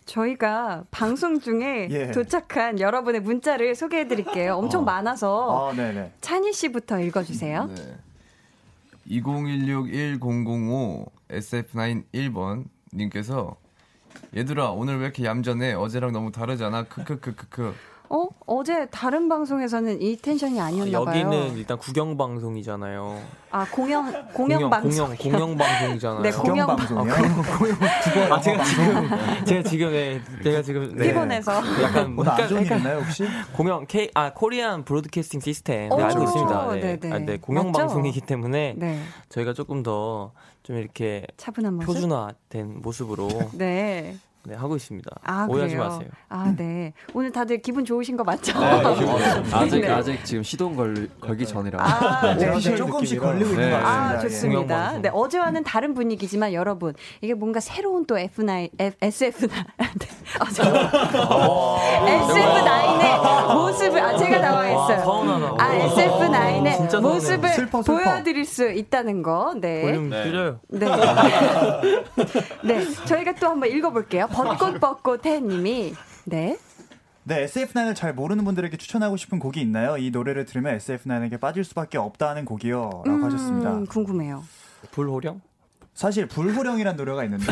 저희가 0.06 0.84
방송 0.92 1.40
중에 1.40 1.88
예. 1.90 2.12
도착한 2.12 2.82
여러분의 2.82 3.22
문자를 3.22 3.74
소개해드릴게요. 3.74 4.56
엄청 4.56 4.82
어. 4.82 4.84
많아서 4.84 5.72
아, 5.72 6.10
찬희 6.20 6.52
씨부터 6.52 7.00
읽어주세요. 7.00 7.68
네. 7.68 7.98
20161005 9.08 11.10
SF9 11.30 12.04
1번 12.14 12.66
님께서 12.94 13.56
얘들아 14.36 14.72
오늘 14.72 14.98
왜 14.98 15.06
이렇게 15.06 15.24
얌전해 15.24 15.74
어제랑 15.74 16.12
너무 16.12 16.32
다르잖아 16.32 16.84
크크크크크 16.84 17.74
어? 18.10 18.28
어제 18.46 18.88
다른 18.88 19.30
방송에서는 19.30 20.02
이 20.02 20.18
텐션이 20.18 20.60
아니었나 20.60 21.04
봐요. 21.04 21.18
여기는 21.20 21.58
일단 21.58 21.78
구경 21.78 22.18
방송이잖아요. 22.18 23.22
아, 23.52 23.66
공영 23.72 24.28
공영 24.34 24.70
방송. 24.70 25.06
공영 25.16 25.18
공영 25.18 25.58
방송이잖아요. 25.58 26.22
네, 26.22 26.32
공영 26.32 26.68
방송이요. 26.76 27.14
아, 27.14 27.18
공영 27.18 27.44
공영 27.58 28.34
아, 28.34 28.42
제가 28.42 28.64
지금 28.64 29.10
제가 29.46 29.64
지금 29.64 29.92
네, 29.92 30.22
제가 30.44 30.62
지금 30.62 30.96
네, 30.96 31.08
피곤해서 31.08 31.54
약간 31.84 32.14
뭔가 32.14 32.36
안 32.36 32.48
좋은 32.48 32.66
일나요 32.66 33.00
혹시? 33.00 33.26
공영 33.54 33.86
K 33.88 34.10
아 34.14 34.34
코리안 34.34 34.84
브로드캐스팅 34.86 35.40
시스템 35.40 35.90
네, 35.90 36.04
알고 36.04 36.24
있습니다. 36.24 36.72
네. 36.74 36.80
네, 36.82 37.00
네. 37.00 37.12
아, 37.14 37.20
네 37.20 37.38
공영 37.38 37.68
맞죠? 37.68 37.80
방송이기 37.80 38.22
때문에 38.22 38.76
네. 38.78 39.00
저희가 39.30 39.54
조금 39.54 39.84
더 39.84 40.32
좀 40.66 40.78
이렇게 40.78 41.28
차분한 41.38 41.76
모습? 41.76 41.86
표준화된 41.86 42.82
모습으로 42.82 43.30
네. 43.54 44.18
네, 44.48 44.56
하고 44.56 44.76
있습니다. 44.76 45.10
아, 45.24 45.48
오해하지 45.50 45.76
그래요? 45.76 45.90
마세요. 45.90 46.10
아, 46.30 46.54
네. 46.56 46.94
오늘 47.14 47.32
다들 47.32 47.62
기분 47.62 47.84
좋으신 47.84 48.16
거 48.16 48.24
맞죠? 48.24 48.58
네, 48.60 48.66
아직 49.52 49.82
네. 49.82 49.90
아직 49.90 50.24
지금 50.24 50.44
시동 50.44 50.76
걸 50.76 51.10
걸기 51.20 51.46
전이라. 51.46 51.80
아, 51.82 52.36
네. 52.36 52.52
네. 52.52 52.76
조금씩 52.76 53.20
걸리고 53.20 53.52
있는 53.52 53.72
것 53.72 53.78
같습니다. 53.78 53.90
아, 53.90 54.20
좋습니다. 54.20 55.00
네, 55.02 55.10
어제와는 55.12 55.64
다른 55.64 55.94
분위기지만 55.94 56.54
여러분, 56.54 56.94
이게 57.22 57.34
뭔가 57.34 57.60
새로운 57.60 58.06
또 58.06 58.16
F9 58.16 58.70
F, 58.78 58.98
SF9 59.00 59.50
아, 60.40 60.46
SF9의 62.06 63.54
모습을 63.54 64.00
아 64.00 64.18
제가 64.18 64.40
나와 64.40 64.68
있어요. 64.68 65.58
아, 65.60 65.74
SF9의 65.90 67.02
모습을 67.02 67.50
슬퍼, 67.50 67.82
슬퍼. 67.82 68.04
보여드릴 68.04 68.46
수 68.46 68.70
있다는 68.70 69.24
거. 69.24 69.54
네. 69.60 69.92
네. 69.92 70.26
네. 70.68 70.86
네. 72.64 72.86
저희가 73.06 73.34
또 73.36 73.48
한번 73.48 73.70
읽어볼게요. 73.70 74.28
벚꽃 74.36 74.80
벚꽃 74.80 75.26
해님이 75.26 75.94
네. 76.26 76.58
네, 77.24 77.46
SF9을 77.46 77.96
잘 77.96 78.14
모르는 78.14 78.46
분들에게 78.46 78.78
추천하고 78.78 79.18
싶은 79.18 79.40
곡이 79.40 79.60
있나요? 79.60 79.98
이 79.98 80.12
노래를 80.12 80.46
들으면 80.46 80.78
SF9에게 80.78 81.40
빠질 81.40 81.64
수밖에 81.64 81.98
없다는 81.98 82.46
곡이요. 82.46 83.04
라고 83.06 83.10
음, 83.10 83.24
하셨습니다. 83.24 83.80
궁금해요. 83.90 84.44
불호령? 84.92 85.42
사실 85.96 86.28
불호령이라는 86.28 86.98
노래가 86.98 87.24
있는데 87.24 87.46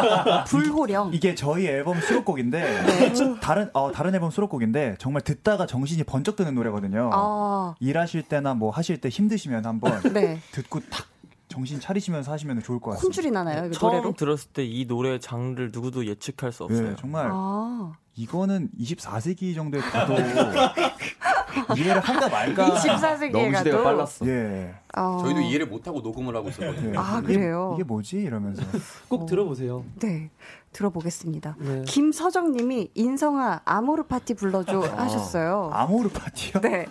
불호령 0.48 1.12
이게 1.12 1.34
저희 1.34 1.66
앨범 1.66 2.00
수록곡인데 2.00 2.62
네. 2.62 3.12
다른 3.42 3.68
어 3.74 3.92
다른 3.92 4.14
앨범 4.14 4.30
수록곡인데 4.30 4.96
정말 4.98 5.20
듣다가 5.20 5.66
정신이 5.66 6.04
번쩍 6.04 6.34
드는 6.34 6.54
노래거든요. 6.54 7.10
아. 7.12 7.74
일하실 7.80 8.22
때나 8.22 8.54
뭐 8.54 8.70
하실 8.70 9.02
때 9.02 9.10
힘드시면 9.10 9.66
한번 9.66 10.00
네. 10.14 10.40
듣고 10.52 10.80
탁 10.90 11.13
정신 11.54 11.78
차리시면서 11.78 12.32
하시면 12.32 12.62
좋을 12.62 12.80
것 12.80 12.90
같습니다. 12.92 13.06
혼줄이 13.06 13.30
나나요? 13.30 13.70
처음 13.70 13.92
노래로? 13.92 14.14
들었을 14.14 14.50
때 14.50 14.64
이 14.64 14.86
노래 14.88 15.20
장르를 15.20 15.70
누구도 15.72 16.04
예측할 16.06 16.50
수 16.50 16.64
없어요. 16.64 16.88
네, 16.90 16.96
정말 16.98 17.28
아. 17.32 17.92
이거는 18.16 18.70
24세기 18.80 19.54
정도에 19.54 19.80
가도 19.80 20.14
이해를 21.76 22.00
한가 22.00 22.28
말까. 22.28 22.70
24세기에 22.74 23.30
너무 23.32 23.56
시대가 23.56 23.76
가도. 23.76 23.84
빨랐어. 23.84 24.26
예. 24.26 24.74
어. 24.96 25.18
저희도 25.22 25.40
이해를 25.42 25.66
못 25.66 25.86
하고 25.86 26.00
녹음을 26.00 26.34
하고 26.34 26.48
있었거든요. 26.48 26.90
네. 26.90 26.98
아 26.98 27.20
그래요? 27.20 27.70
이게, 27.74 27.82
이게 27.82 27.84
뭐지 27.86 28.16
이러면서 28.16 28.62
꼭 29.08 29.22
어. 29.22 29.26
들어보세요. 29.26 29.84
네, 30.00 30.30
들어보겠습니다. 30.72 31.56
네. 31.60 31.82
김서정님이 31.86 32.90
인성아 32.94 33.60
아모르 33.64 34.04
파티 34.04 34.34
불러줘 34.34 34.82
아. 34.96 35.02
하셨어요. 35.04 35.70
아모르 35.72 36.08
파티요? 36.08 36.60
네. 36.62 36.86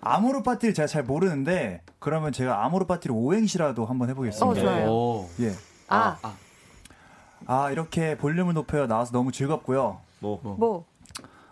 아모르 0.00 0.42
파티를 0.42 0.74
제가 0.74 0.86
잘 0.86 1.02
모르는데 1.02 1.82
그러면 1.98 2.32
제가 2.32 2.64
아모르 2.64 2.86
파티를 2.86 3.14
오행시라도 3.16 3.84
한번 3.86 4.08
해보겠습니다. 4.10 4.84
어. 4.86 5.28
예. 5.40 5.52
아. 5.88 6.16
아. 6.22 6.36
아 7.46 7.70
이렇게 7.70 8.16
볼륨을 8.16 8.54
높여 8.54 8.86
나와서 8.86 9.12
너무 9.12 9.32
즐겁고요. 9.32 10.00
뭐? 10.20 10.40
뭐? 10.42 10.56
뭐? 10.56 10.84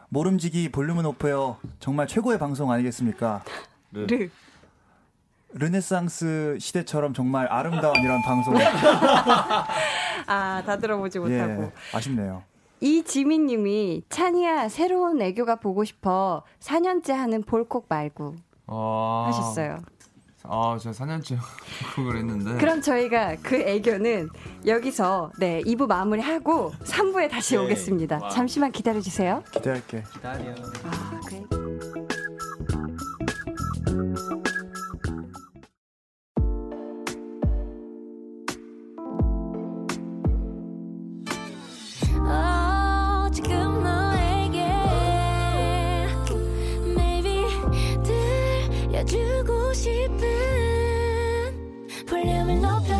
모름지기 0.08 0.70
볼륨을 0.70 1.02
높여요. 1.02 1.56
정말 1.80 2.06
최고의 2.06 2.38
방송 2.38 2.70
아니겠습니까? 2.70 3.42
르. 3.92 4.06
르. 4.06 4.28
르네상스 5.52 6.58
시대처럼 6.60 7.14
정말 7.14 7.46
아름다운 7.50 7.96
이런 8.02 8.20
방송. 8.22 8.54
아, 10.26 10.62
다 10.66 10.76
들어보지 10.76 11.18
못하고. 11.18 11.62
예, 11.64 11.72
아쉽네요. 11.94 12.42
이지민님이 12.86 14.02
찬이야 14.08 14.68
새로운 14.68 15.20
애교가 15.20 15.56
보고 15.56 15.82
싶어 15.84 16.44
4년째 16.60 17.12
하는 17.12 17.42
볼콕 17.42 17.86
말고 17.88 18.36
아~ 18.66 19.24
하셨어요. 19.26 19.78
아, 20.48 20.78
저 20.80 20.90
4년째 20.90 21.36
그걸 21.96 22.18
했는데. 22.18 22.56
그럼 22.58 22.80
저희가 22.80 23.34
그 23.42 23.56
애교는 23.56 24.28
여기서 24.64 25.32
네 25.40 25.60
2부 25.62 25.88
마무리하고 25.88 26.70
3부에 26.84 27.28
다시 27.28 27.56
네. 27.56 27.64
오겠습니다. 27.64 28.20
와. 28.22 28.28
잠시만 28.28 28.70
기다려 28.70 29.00
주세요. 29.00 29.42
기다릴게. 29.50 30.04
기다려. 30.12 30.54
아, 30.84 31.20
그래. 31.26 31.65
싶은 49.76 50.16
볼륨을 52.06 52.60
높여 52.62 52.95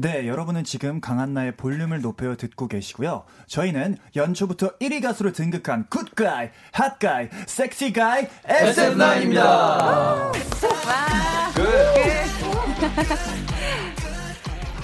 네, 0.00 0.26
여러분은 0.26 0.64
지금 0.64 0.98
강한나의 1.02 1.58
볼륨을 1.58 2.00
높여 2.00 2.34
듣고 2.34 2.68
계시고요. 2.68 3.24
저희는 3.46 3.98
연초부터 4.16 4.78
1위 4.78 5.02
가수로 5.02 5.32
등극한 5.32 5.84
굿가이, 5.90 6.48
핫가이, 6.72 7.28
섹시가이 7.46 8.26
SF9입니다. 8.44 9.44
와, 9.44 10.32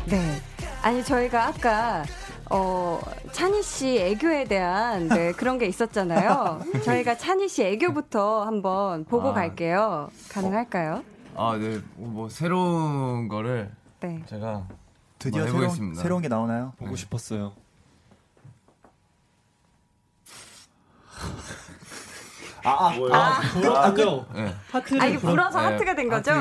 네. 0.04 0.36
아니, 0.82 1.02
저희가 1.02 1.46
아까 1.46 2.04
어, 2.50 3.00
찬희 3.32 3.62
씨 3.62 3.98
애교에 3.98 4.44
대한 4.44 5.08
네, 5.08 5.32
그런 5.32 5.56
게 5.56 5.64
있었잖아요. 5.64 6.60
저희가 6.84 7.16
찬희 7.16 7.48
씨 7.48 7.64
애교부터 7.64 8.44
한번 8.44 9.06
보고 9.06 9.30
아, 9.30 9.32
갈게요. 9.32 10.10
가능할까요? 10.30 11.02
어, 11.36 11.52
아, 11.54 11.56
네. 11.56 11.78
뭐 11.96 12.28
새로운 12.28 13.28
거를 13.28 13.70
네. 14.00 14.22
제가 14.26 14.66
드디어 15.18 15.46
새로운, 15.46 15.94
새로운 15.94 16.22
게 16.22 16.28
나오나요? 16.28 16.72
보고 16.78 16.90
네. 16.90 16.96
싶었어요. 16.96 17.52
아, 22.64 22.70
아, 22.70 22.88
아, 23.12 23.40
불어, 23.52 23.76
아, 23.76 23.92
그, 23.92 24.02
네. 24.34 24.54
하트를 24.72 25.00
아, 25.00 25.06
이게 25.06 25.18
불어서 25.18 25.60
네. 25.60 25.66
하트가 25.66 25.94
된 25.94 26.08
거죠? 26.08 26.32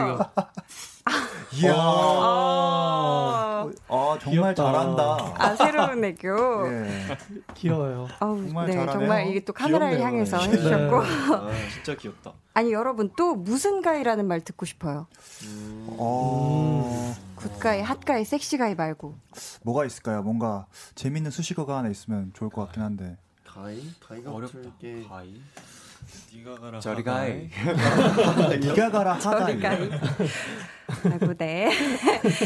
이야. 1.55 1.73
아, 1.75 3.71
아 3.87 4.17
정말 4.21 4.53
귀엽다. 4.53 4.53
잘한다. 4.55 5.33
아, 5.37 5.55
새로운 5.55 6.03
애교. 6.03 6.69
네. 6.69 7.17
귀여워요. 7.55 8.07
어우, 8.19 8.45
정말 8.45 8.67
네, 8.67 8.73
잘하네요. 8.73 8.99
정말 8.99 9.27
이게 9.27 9.39
또 9.45 9.53
카메라를 9.53 9.97
귀엽네요. 9.97 10.07
향해서 10.07 10.37
네. 10.37 10.49
해주셨고. 10.49 10.95
아, 10.97 11.51
진짜 11.73 11.95
귀엽다. 11.95 12.33
아니, 12.53 12.73
여러분 12.73 13.11
또 13.17 13.35
무슨 13.35 13.81
가이라는 13.81 14.27
말 14.27 14.41
듣고 14.41 14.65
싶어요. 14.65 15.07
음. 15.43 15.97
음. 15.99 17.13
굿가이, 17.35 17.81
핫가이, 17.81 18.25
섹시가이 18.25 18.75
말고. 18.75 19.15
뭐가 19.63 19.85
있을까요? 19.85 20.23
뭔가 20.23 20.65
재밌는 20.95 21.31
수식어가 21.31 21.77
하나 21.77 21.89
있으면 21.89 22.31
좋을 22.33 22.49
것 22.49 22.65
같긴 22.65 22.81
한데. 22.83 23.17
가이? 23.45 23.89
가이가 24.05 24.31
어렵다. 24.31 24.59
게... 24.79 25.03
가이? 25.07 25.41
네가 26.35 26.55
가라. 26.59 26.79
저리 26.79 27.03
가이. 27.03 27.49
네가 28.61 28.91
가라 28.91 29.13
하다이. 29.13 29.59
아이고 31.11 31.33
네. 31.35 31.69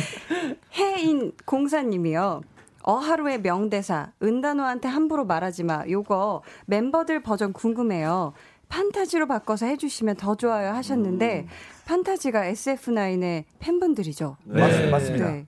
해인 0.78 1.34
공사님이요. 1.46 2.42
어하루의 2.84 3.42
명대사, 3.42 4.14
은단호한테 4.24 4.88
함부로 4.88 5.26
말하지 5.26 5.64
마. 5.64 5.84
요거 5.88 6.44
멤버들 6.66 7.22
버전 7.22 7.54
궁금해요. 7.54 8.34
판타지로 8.70 9.28
바꿔서 9.28 9.66
해주시면 9.66 10.16
더 10.18 10.36
좋아요 10.36 10.72
하셨는데, 10.74 11.42
음. 11.42 11.48
판타지가 11.86 12.44
SF9의 12.52 13.44
팬분들이죠. 13.60 14.38
네. 14.46 14.90
맞 14.90 15.00
습니다. 15.00 15.32
네. 15.32 15.48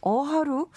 어하루? 0.00 0.68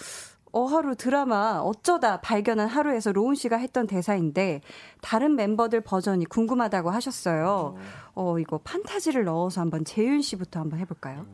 어하루 0.59 0.95
드라마 0.95 1.59
어쩌다 1.61 2.21
발견한 2.21 2.69
하루에서 2.69 3.11
로운 3.11 3.35
씨가 3.35 3.57
했던 3.57 3.87
대사인데 3.87 4.61
다른 5.01 5.35
멤버들 5.35 5.81
버전이 5.81 6.23
궁금하다고 6.27 6.91
하셨어요. 6.91 7.75
어 8.13 8.39
이거 8.39 8.57
판타지를 8.59 9.25
넣어서 9.25 9.59
한번 9.59 9.83
재윤 9.83 10.21
씨부터 10.21 10.61
한번 10.61 10.79
해볼까요? 10.79 11.25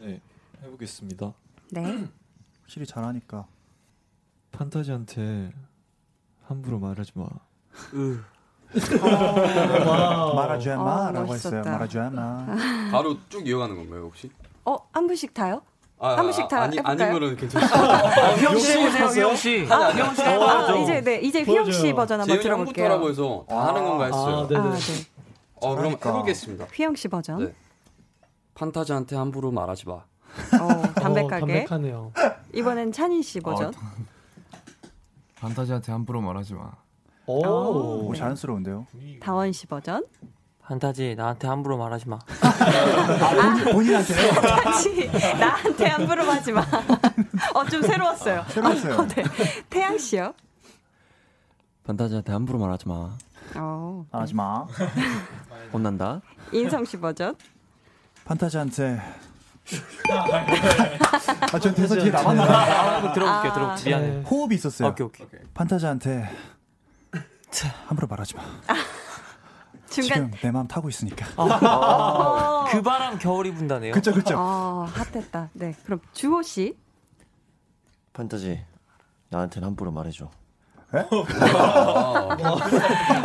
네 0.00 0.20
해보겠습니다. 0.64 1.32
네. 1.70 2.08
확실히 2.62 2.86
잘하니까. 2.86 3.46
판타지한테 4.50 5.52
함부로 6.48 6.80
말하지 6.80 7.12
마. 7.14 7.26
으. 7.94 8.18
어, 9.00 10.34
말하지 10.34 10.68
마라고 10.70 11.30
어, 11.30 11.34
했어요. 11.34 11.62
말하지 11.62 11.98
마. 11.98 12.46
바로 12.90 13.16
쭉 13.28 13.46
이어가는 13.46 13.76
건가요 13.76 14.02
혹시? 14.06 14.28
어 14.64 14.76
한 14.92 15.06
분씩 15.06 15.34
다요? 15.34 15.62
아, 15.98 16.16
한 16.16 16.24
분씩 16.24 16.48
다 16.48 16.62
아니, 16.62 16.76
해볼까요? 16.78 17.10
아니면은 17.10 17.36
괜찮아요. 17.36 18.34
휘영 18.36 18.58
씨 18.58 18.72
해보세요, 18.78 19.06
휘영 19.08 19.36
씨. 19.36 19.66
아, 19.70 19.88
휘영 19.90 20.14
씨 20.14 20.22
아, 20.22 20.76
이제 20.76 21.00
네, 21.00 21.20
이제 21.20 21.42
휘영 21.42 21.70
씨 21.70 21.92
버전 21.94 22.20
한번 22.20 22.38
들어볼게요. 22.40 22.88
라고 22.88 23.08
해서 23.08 23.44
다 23.48 23.68
하는 23.68 23.84
건가 23.84 24.04
했어요. 24.04 24.36
아, 24.36 24.46
네네. 24.46 24.60
아, 24.60 24.72
네. 24.72 24.78
어, 25.54 25.74
그럼 25.74 25.92
해보겠습니다. 25.92 26.66
휘영 26.74 26.94
씨 26.96 27.08
버전. 27.08 27.38
네. 27.46 27.54
판타지한테 28.54 29.16
함부로 29.16 29.50
말하지 29.50 29.88
마. 29.88 29.94
어, 29.94 30.04
담백하게. 30.96 31.36
어, 31.36 31.38
담백하네요. 31.38 32.12
이번엔 32.54 32.92
찬희 32.92 33.22
씨 33.22 33.40
버전. 33.40 33.68
어, 33.68 33.72
판타지한테 35.36 35.92
함부로 35.92 36.20
말하지 36.20 36.54
마. 36.54 36.72
오, 37.26 38.06
오 38.08 38.14
자연스러운데요. 38.14 38.86
다원 39.20 39.52
씨 39.52 39.66
버전. 39.66 40.04
판타지 40.66 41.14
나한테 41.16 41.46
함부로 41.46 41.78
말하지 41.78 42.08
마. 42.08 42.18
아, 42.42 43.54
본인, 43.72 43.94
한테요 43.94 44.32
판타지 44.32 45.10
나한테 45.38 45.86
함부로 45.86 46.24
하지 46.24 46.50
마. 46.52 46.66
어 47.54 47.64
좀 47.70 47.82
새로웠어요. 47.82 48.44
새로웠어요. 48.48 48.94
어, 48.96 49.06
네. 49.06 49.22
태양 49.70 49.96
씨요. 49.96 50.34
판타지한테 51.86 52.32
함부로 52.32 52.58
말하지 52.58 52.88
마. 52.88 53.16
어. 53.54 54.04
말하지 54.10 54.34
마. 54.34 54.66
혼난다. 55.72 56.20
인성 56.52 56.84
씨 56.84 56.98
버전. 56.98 57.36
판타지한테 58.24 59.00
아, 61.52 61.58
전 61.60 61.74
대사 61.74 61.94
뒤에 61.94 62.10
남았는데. 62.10 62.52
아, 62.52 63.12
들어볼게요, 63.12 63.52
들어볼게요. 63.52 63.98
미안해. 63.98 64.22
호흡이 64.22 64.54
있었어요. 64.56 64.88
오케이, 64.88 65.06
오케이. 65.06 65.26
판타지한테 65.54 66.28
함부로 67.86 68.08
말하지 68.08 68.34
마. 68.34 68.42
중간... 70.02 70.30
지금 70.30 70.30
내 70.42 70.50
마음 70.50 70.66
타고 70.68 70.88
있으니까. 70.88 71.26
아, 71.36 72.66
그 72.70 72.82
바람 72.82 73.18
겨울이 73.18 73.52
분다네요. 73.54 73.92
그쵸, 73.92 74.12
그쵸. 74.12 74.34
아, 74.36 74.86
핫했다. 74.92 75.50
네. 75.54 75.74
그럼 75.84 76.00
주호 76.12 76.42
씨. 76.42 76.76
판타지, 78.12 78.64
나한테는 79.30 79.68
함부로 79.68 79.90
말해줘. 79.92 80.30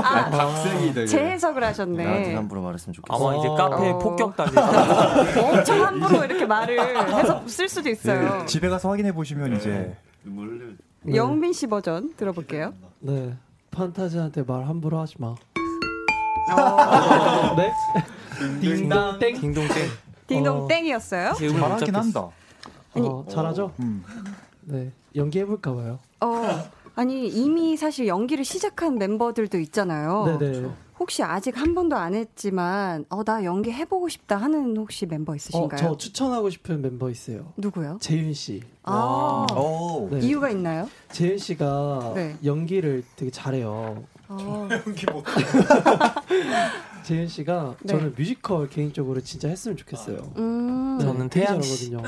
아, 0.03 0.29
박생이들. 0.31 1.05
재해석을 1.05 1.63
하셨네. 1.63 2.03
나한테 2.03 2.33
함부로 2.35 2.61
말했으면 2.63 2.93
좋겠어. 2.93 3.15
아마 3.15 3.37
이제 3.37 3.47
카페에 3.49 3.91
어. 3.91 3.99
폭격 3.99 4.35
달리. 4.35 4.51
엄청 5.39 5.85
함부로 5.85 6.25
이렇게 6.25 6.45
말을 6.45 7.13
해서 7.13 7.47
쓸 7.47 7.69
수도 7.69 7.89
있어요. 7.89 8.39
네, 8.39 8.45
집에 8.45 8.67
가서 8.67 8.89
확인해 8.89 9.11
보시면 9.13 9.55
이제. 9.55 9.95
네. 10.23 11.15
영민 11.15 11.53
씨 11.53 11.67
버전 11.67 12.15
들어볼게요. 12.15 12.73
네. 12.99 13.35
판타지한테 13.71 14.43
말 14.43 14.67
함부로 14.67 14.99
하지 14.99 15.15
마. 15.19 15.35
어. 16.49 17.55
네? 17.55 17.73
딩동 18.59 19.19
땡. 19.19 19.39
딩동 19.39 19.67
땡. 19.67 19.87
딩동 20.27 20.67
땡이었어요? 20.67 21.33
잘하긴 21.33 21.95
한다. 21.95 22.29
아니, 22.93 23.07
어, 23.07 23.25
잘하죠? 23.29 23.71
음. 23.79 24.03
네. 24.61 24.91
연기해 25.15 25.45
볼까 25.45 25.73
봐요. 25.73 25.99
어. 26.21 26.69
아니, 26.95 27.27
이미 27.27 27.77
사실 27.77 28.07
연기를 28.07 28.43
시작한 28.43 28.97
멤버들도 28.97 29.57
있잖아요. 29.59 30.37
네네. 30.39 30.69
혹시 30.99 31.23
아직 31.23 31.57
한 31.57 31.73
번도 31.73 31.95
안 31.95 32.13
했지만, 32.13 33.05
어, 33.09 33.23
나 33.23 33.43
연기 33.43 33.71
해보고 33.71 34.07
싶다 34.09 34.37
하는 34.37 34.77
혹시 34.77 35.05
멤버 35.05 35.35
있으신가요? 35.35 35.79
어, 35.79 35.91
저 35.93 35.97
추천하고 35.97 36.49
싶은 36.49 36.75
member 36.79 37.11
있어요. 37.11 37.53
누구요? 37.57 37.97
재윤 38.01 38.33
씨. 38.33 38.61
아, 38.83 39.47
네. 40.11 40.19
이유가 40.19 40.49
있나요? 40.49 40.87
재윤 41.11 41.37
씨가 41.37 42.11
네. 42.15 42.35
연기를 42.43 43.03
되게 43.15 43.31
잘해요. 43.31 44.03
아. 44.39 44.69
연기 44.85 45.05
못. 45.11 45.23
재윤 47.03 47.27
씨가 47.27 47.75
네. 47.81 47.87
저는 47.93 48.13
뮤지컬 48.15 48.69
개인적으로 48.69 49.21
진짜 49.21 49.47
했으면 49.47 49.75
좋겠어요. 49.77 50.33
음. 50.37 50.97
네, 50.99 51.05
저는 51.05 51.29
태양 51.29 51.59
잘하거든요. 51.61 52.01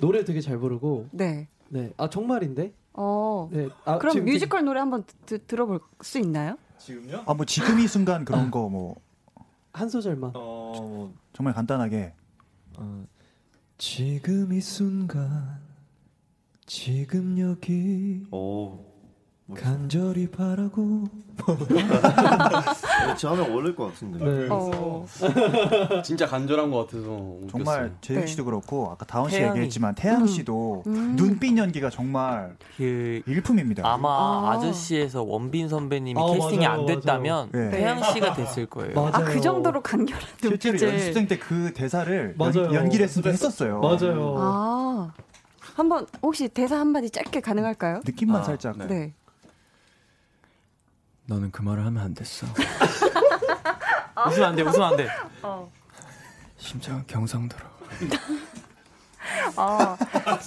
노래 0.00 0.24
되게 0.24 0.40
잘 0.40 0.58
부르고. 0.58 1.08
네. 1.12 1.48
네. 1.68 1.92
아 1.96 2.08
정말인데? 2.08 2.72
어. 2.94 3.48
네. 3.52 3.68
아, 3.84 3.98
그럼 3.98 4.24
뮤지컬 4.24 4.64
노래 4.64 4.80
한번 4.80 5.04
드, 5.26 5.44
들어볼 5.44 5.80
수 6.00 6.18
있나요? 6.18 6.56
지금요? 6.78 7.24
아뭐 7.26 7.44
지금 7.44 7.78
이 7.78 7.86
순간 7.86 8.24
그런 8.24 8.50
거 8.50 8.68
뭐. 8.68 8.96
한 9.72 9.88
소절만. 9.88 10.32
어, 10.34 11.12
정말 11.32 11.54
간단하게. 11.54 12.12
어, 12.78 13.04
지금 13.76 14.52
이 14.52 14.60
순간, 14.60 15.60
지금 16.66 17.38
여기. 17.38 18.26
오. 18.32 18.87
간절히 19.54 20.26
바라고. 20.30 21.04
저 23.16 23.30
하면 23.30 23.50
어울릴 23.50 23.74
것 23.74 23.86
같은데. 23.86 24.22
네. 24.22 24.48
어. 24.50 25.06
진짜 26.04 26.26
간절한 26.26 26.70
것 26.70 26.86
같아서. 26.86 27.10
웃겼어요. 27.10 27.48
정말 27.50 27.92
재윤 28.02 28.20
네. 28.22 28.26
씨도 28.26 28.42
네. 28.42 28.44
그렇고 28.44 28.90
아까 28.90 29.06
다원 29.06 29.30
씨 29.30 29.36
얘기했지만 29.40 29.94
태양 29.94 30.22
음. 30.22 30.26
씨도 30.26 30.82
음. 30.86 31.16
눈빛 31.16 31.56
연기가 31.56 31.88
정말 31.88 32.56
그 32.76 33.22
일품입니다. 33.26 33.82
아마 33.90 34.52
아. 34.52 34.58
저씨에서 34.60 35.22
원빈 35.22 35.68
선배님이 35.68 36.20
아, 36.20 36.26
캐스팅이 36.34 36.66
맞아요, 36.66 36.80
안 36.80 36.86
됐다면 36.86 37.48
네. 37.52 37.70
태양 37.70 38.02
씨가 38.02 38.34
됐을 38.34 38.66
거예요. 38.66 38.98
아 39.12 39.22
그 39.28 39.40
정도로 39.40 39.80
간결한 39.82 40.22
눈빛을. 40.42 40.78
실제로 40.78 40.92
연습생 40.92 41.26
때 41.26 41.38
그 41.38 41.72
대사를 41.72 42.34
연, 42.38 42.74
연기를 42.74 43.06
했었어요. 43.06 43.80
맞아요. 43.80 44.34
아. 44.38 45.12
한번 45.76 46.06
혹시 46.22 46.48
대사 46.48 46.80
한마디 46.80 47.08
짧게 47.08 47.40
가능할까요? 47.40 48.00
느낌만 48.04 48.40
아, 48.40 48.44
살짝. 48.44 48.76
네. 48.88 49.14
네. 51.28 51.34
너는 51.34 51.50
그 51.50 51.62
말을 51.62 51.84
하면 51.84 52.02
안 52.02 52.14
됐어. 52.14 52.46
웃으면 54.26 54.48
안 54.48 54.56
돼, 54.56 54.62
웃으면 54.62 54.88
안 54.88 54.96
돼. 54.96 55.08
어. 55.42 55.70
심장은 56.56 57.04
경상도로. 57.06 57.64
어, 59.56 59.96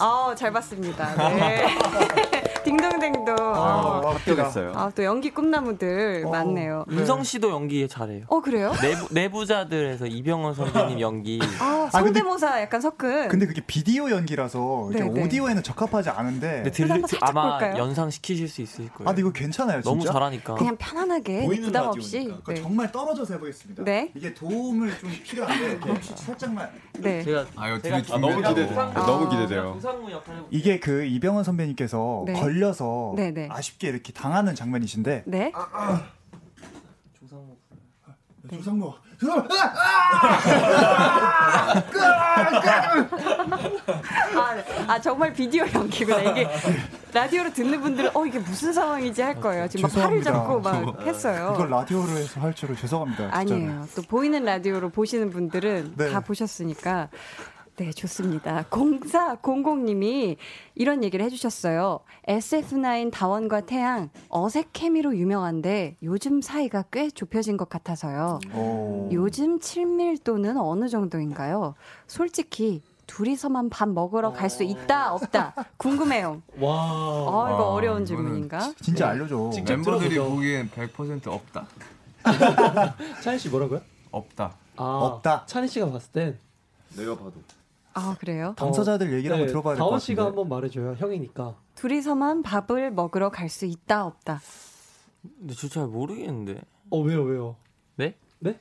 어, 0.04 0.36
잘 0.36 0.52
봤습니다. 0.52 1.16
네. 1.16 1.68
딩동댕동. 2.64 3.36
아, 3.40 4.02
합격했어요. 4.14 4.74
아, 4.76 4.92
또 4.96 5.04
연기 5.04 5.32
꿈나무들 5.32 6.24
어. 6.26 6.30
많네요. 6.30 6.86
윤성 6.90 7.24
씨도 7.24 7.50
연기 7.50 7.88
잘해요. 7.88 8.24
어, 8.28 8.40
그래요? 8.42 8.72
내부, 8.82 9.08
내부자들에서 9.14 10.06
이병헌 10.08 10.54
선배님 10.56 11.00
연기. 11.02 11.40
아, 11.60 11.90
성대모사 11.92 12.54
아, 12.56 12.62
약간 12.62 12.82
섞은. 12.82 13.28
근데 13.30 13.46
그게 13.46 13.62
비디오 13.66 14.10
연기라서 14.10 14.90
네, 14.94 15.02
네. 15.02 15.24
오디오에는 15.24 15.64
적합하지 15.64 16.10
않은데. 16.10 16.72
들, 16.72 16.90
아마 17.22 17.58
볼까요? 17.60 17.78
연상시키실 17.78 18.48
수 18.48 18.62
있을 18.62 18.88
거예요. 18.90 19.10
아, 19.10 19.12
근데 19.12 19.22
이거 19.22 19.32
괜찮아요, 19.32 19.82
진짜? 19.82 19.90
너무 19.90 20.06
잘하니까. 20.06 20.56
그냥 20.56 20.76
편안하게, 20.78 21.48
부담 21.62 21.88
없이. 21.88 22.32
네. 22.48 22.56
정말 22.56 22.92
떨어져서 22.92 23.34
해보겠습니다. 23.36 23.84
네. 23.84 24.12
이게 24.16 24.34
도움을 24.34 24.98
좀 25.00 25.10
필요한데, 25.24 25.80
혹시 25.88 26.14
살짝만. 26.16 26.70
네. 27.00 27.24
제가, 27.24 27.46
아, 27.56 27.70
이거 27.70 27.80
되게 27.80 27.96
아, 27.96 28.18
너무 28.18 28.36
기대돼. 28.42 28.76
아, 28.78 29.06
너무 29.06 29.30
기대돼요. 29.30 29.80
이게 30.50 30.80
그 30.80 31.04
이병헌 31.06 31.44
선배님께서 31.44 32.24
네. 32.28 32.34
걸려서 32.52 33.14
네네. 33.16 33.48
아쉽게 33.50 33.88
이렇게 33.88 34.12
당하는 34.12 34.56
장면이신데. 34.56 35.24
네. 35.26 35.52
아, 35.56 35.68
아. 35.72 36.04
조상모. 37.20 37.58
네. 38.44 38.58
조상모. 38.58 38.94
아, 44.36 44.56
아, 44.88 45.00
정말 45.00 45.32
비디오 45.32 45.64
연기구나. 45.74 46.22
이게 46.22 46.48
라디오로 47.14 47.54
듣는 47.54 47.82
분들은 47.82 48.12
어 48.16 48.26
이게 48.26 48.40
무슨 48.40 48.74
상황이지 48.74 49.22
할 49.22 49.40
거예요. 49.40 49.68
지금 49.68 49.84
막 49.84 49.94
팔을 49.94 50.24
잡고 50.24 50.62
막 50.62 51.02
했어요. 51.06 51.52
이걸 51.56 51.70
라디오로 51.70 52.10
해서 52.10 52.40
할 52.42 52.54
줄을 52.54 52.76
죄송합니다. 52.76 53.30
아니에요. 53.32 53.86
또 53.96 54.02
보이는 54.04 54.44
라디오로 54.44 54.90
보시는 54.90 55.30
분들은 55.30 55.94
네. 55.98 56.10
다 56.12 56.22
보셨으니까 56.22 57.10
네, 57.82 57.92
좋습니다. 57.92 58.64
0400님이 58.70 60.38
이런 60.76 61.04
얘기를 61.04 61.26
해주셨어요. 61.26 62.02
SF9 62.28 63.12
다원과 63.12 63.62
태양 63.62 64.12
어색 64.30 64.70
케미로 64.72 65.18
유명한데 65.18 65.98
요즘 66.04 66.42
사이가 66.44 66.84
꽤 66.92 67.10
좁혀진 67.10 67.58
것 67.58 67.70
같아서요. 67.70 68.40
오. 68.54 69.10
요즘 69.12 69.60
친밀도는 69.60 70.58
어느 70.58 70.90
정도인가요? 70.90 71.74
솔직히 72.06 72.84
둘이서만 73.08 73.72
밥 73.72 73.90
먹으러 73.90 74.32
갈 74.32 74.48
수 74.52 74.62
있다 74.64 75.16
없다 75.16 75.56
궁금해요. 75.78 76.44
와. 76.60 76.76
아 76.76 77.50
이거 77.52 77.64
아, 77.64 77.74
어려운 77.74 78.06
질문인가? 78.06 78.74
진짜 78.80 79.06
네. 79.08 79.12
알려줘. 79.14 79.50
멤버들이 79.68 80.20
보기엔 80.20 80.70
100% 80.70 81.26
없다. 81.28 81.66
찬희 83.24 83.40
씨 83.40 83.50
뭐라고요? 83.50 83.82
없다. 84.12 84.54
아, 84.76 84.84
없다. 84.84 85.46
찬희 85.48 85.68
씨가 85.68 85.90
봤을 85.90 86.12
땐 86.12 86.38
내가 86.96 87.16
봐도. 87.16 87.34
아 87.94 88.16
그래요? 88.20 88.54
당사자들 88.58 89.12
얘기를 89.14 89.32
어, 89.32 89.36
한번 89.36 89.48
네, 89.48 89.52
들어봐야 89.52 89.76
될것 89.76 89.78
같은데. 89.78 89.80
다원 89.80 90.00
씨가 90.00 90.26
한번 90.26 90.50
말해줘요. 90.50 90.96
형이니까. 90.98 91.56
둘이서만 91.76 92.42
밥을 92.44 92.92
먹으러 92.92 93.30
갈 93.30 93.50
수 93.50 93.66
있다 93.66 94.06
없다. 94.06 94.42
근데 95.40 95.54
저 95.54 95.68
잘 95.68 95.88
모르겠는데. 95.88 96.62
어 96.90 97.00
왜요 97.02 97.24
왜요? 97.24 97.56
네? 97.96 98.16
네? 98.40 98.60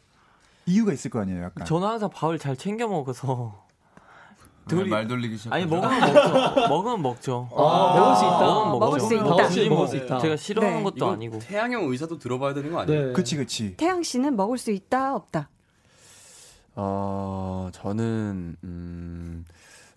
이유가 0.66 0.92
있을 0.92 1.10
거 1.10 1.20
아니에요, 1.20 1.42
약간. 1.44 1.64
저는 1.66 1.86
항상 1.86 2.10
밥을 2.10 2.38
잘 2.38 2.56
챙겨 2.56 2.86
먹어서. 2.88 3.64
둘이 4.68 4.88
말 4.88 5.08
돌리기 5.08 5.36
시작. 5.36 5.52
아니 5.54 5.66
먹으면 5.66 6.00
먹죠. 6.12 6.68
먹으면 6.68 7.02
먹죠. 7.02 7.48
아, 7.56 7.62
아, 7.62 7.98
먹을 7.98 8.16
수 8.16 8.24
있다. 8.24 8.40
먹으면 8.40 8.78
먹을 8.78 9.00
수 9.00 9.14
있다. 9.14 9.68
먹을 9.74 9.88
수 9.88 9.96
있다. 9.96 10.18
제가 10.18 10.36
싫어하는 10.36 10.78
네. 10.78 10.84
것도 10.84 11.08
아니고. 11.10 11.38
태양 11.40 11.72
형 11.72 11.84
의사도 11.84 12.18
들어봐야 12.18 12.54
되는 12.54 12.70
거 12.70 12.80
아니에요? 12.80 13.06
네. 13.08 13.12
그치 13.12 13.36
그치. 13.36 13.76
태양 13.76 14.02
씨는 14.02 14.36
먹을 14.36 14.58
수 14.58 14.70
있다 14.70 15.14
없다. 15.16 15.48
어 16.76 17.68
저는 17.72 18.56
음. 18.64 19.44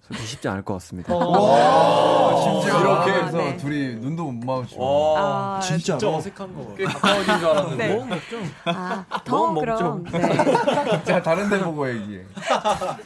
솔직히 0.05 0.27
쉽지 0.27 0.47
않을 0.49 0.63
것 0.63 0.73
같습니다. 0.75 1.13
심지어 1.13 2.79
이렇게 2.81 3.11
해서 3.11 3.37
네. 3.37 3.57
둘이 3.57 3.95
눈도 3.95 4.25
못 4.25 4.45
마주치고. 4.45 5.17
아, 5.17 5.59
진짜 5.61 5.95
어색한 5.95 6.53
거. 6.53 6.75
꽤 6.75 6.83
가까워진 6.83 7.39
줄 7.39 7.47
알았는데. 7.47 7.87
네. 7.87 7.95
먹 7.95 8.07
먹죠. 8.09 8.37
아, 8.65 9.05
더 9.23 9.53
그럼. 9.53 10.03
네. 10.11 11.03
자, 11.05 11.21
다른 11.21 11.49
데 11.49 11.57
보고 11.63 11.89
얘기해. 11.89 12.23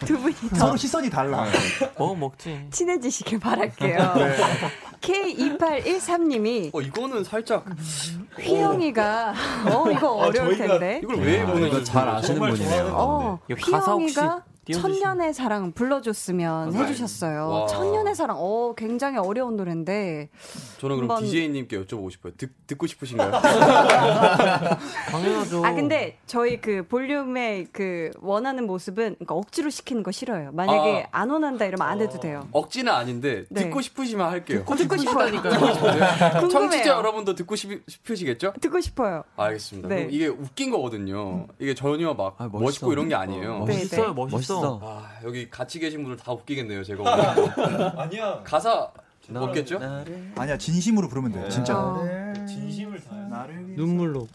두 0.06 0.18
분이 0.20 0.36
서로 0.56 0.76
시선이 0.76 1.10
달라. 1.12 1.46
먹 2.00 2.18
먹지. 2.18 2.68
친해지시길 2.72 3.40
바랄게요. 3.40 4.14
네. 4.18 4.36
K2813님이 5.02 6.74
어 6.74 6.82
이거는 6.82 7.24
살짝 7.24 7.66
휘영이가 8.40 9.34
어 9.72 9.92
이거 9.92 10.24
아, 10.24 10.28
어려울 10.28 10.58
텐데. 10.58 11.00
이걸 11.04 11.18
왜 11.18 11.46
보는 11.46 11.70
거잘 11.70 12.10
아시는 12.10 12.40
분이네요. 12.40 12.92
어, 12.96 13.40
휘영이가 13.48 14.44
천년의 14.74 15.34
사랑 15.34 15.72
불러줬으면 15.72 16.72
맞아요. 16.72 16.84
해주셨어요. 16.84 17.50
와. 17.50 17.68
천년의 17.68 18.16
사랑, 18.16 18.38
어 18.40 18.74
굉장히 18.76 19.18
어려운 19.18 19.56
노래인데. 19.56 20.30
저는 20.80 20.96
그럼 20.98 21.12
한번... 21.12 21.24
DJ님께 21.26 21.80
여쭤보고 21.84 22.12
싶어요. 22.12 22.34
듣, 22.38 22.52
듣고 22.68 22.88
싶으신가요? 22.88 23.32
당연하죠. 25.12 25.66
아 25.66 25.74
근데 25.74 26.18
저희 26.26 26.60
그 26.62 26.86
볼륨의 26.88 27.68
그 27.72 28.12
원하는 28.20 28.66
모습은 28.68 29.16
그러니까 29.16 29.36
억지로 29.36 29.70
시키는 29.70 30.04
거 30.04 30.12
싫어요. 30.12 30.52
만약에 30.54 31.08
아. 31.12 31.22
안 31.22 31.30
원한다 31.30 31.66
이러면 31.66 31.88
안 31.88 32.02
해도 32.02 32.20
돼요. 32.20 32.48
억지는 32.52 32.92
아닌데 32.92 33.46
네. 33.50 33.64
듣고 33.64 33.82
싶으시면 33.82 34.30
할게요. 34.30 34.60
듣고, 34.60 34.76
듣고 34.76 34.98
싶으니까 34.98 35.50
청취자 36.50 36.90
여러분도 36.90 37.36
듣고 37.36 37.56
싶, 37.56 37.82
싶으시겠죠? 37.88 38.54
듣고 38.60 38.80
싶어요. 38.80 39.24
알겠습니다. 39.36 39.88
네. 39.90 40.08
이게 40.12 40.28
웃긴 40.28 40.72
거거든요. 40.72 41.48
이게 41.60 41.74
전혀 41.74 42.14
막 42.14 42.36
아, 42.38 42.50
멋있고 42.52 42.92
이런 42.92 43.08
게 43.10 43.16
아니에요. 43.16 43.56
어, 43.56 43.66
멋있어요, 43.66 44.14
멋있어. 44.14 44.57
멋있어. 44.60 44.80
아, 44.84 45.10
여기 45.24 45.50
같이 45.50 45.80
계신 45.80 46.04
분들 46.04 46.18
다 46.24 46.32
웃기겠네요, 46.32 46.84
제가. 46.84 47.04
아니야. 48.02 48.42
가사 48.44 48.92
없겠죠? 49.34 49.80
아니야, 50.36 50.58
진심으로 50.58 51.08
부르면 51.10 51.32
돼, 51.32 51.42
네. 51.42 51.50
진짜. 51.50 51.78
어. 51.78 52.04
진심을 52.48 53.02
다해. 53.02 53.54
눈물로. 53.76 54.28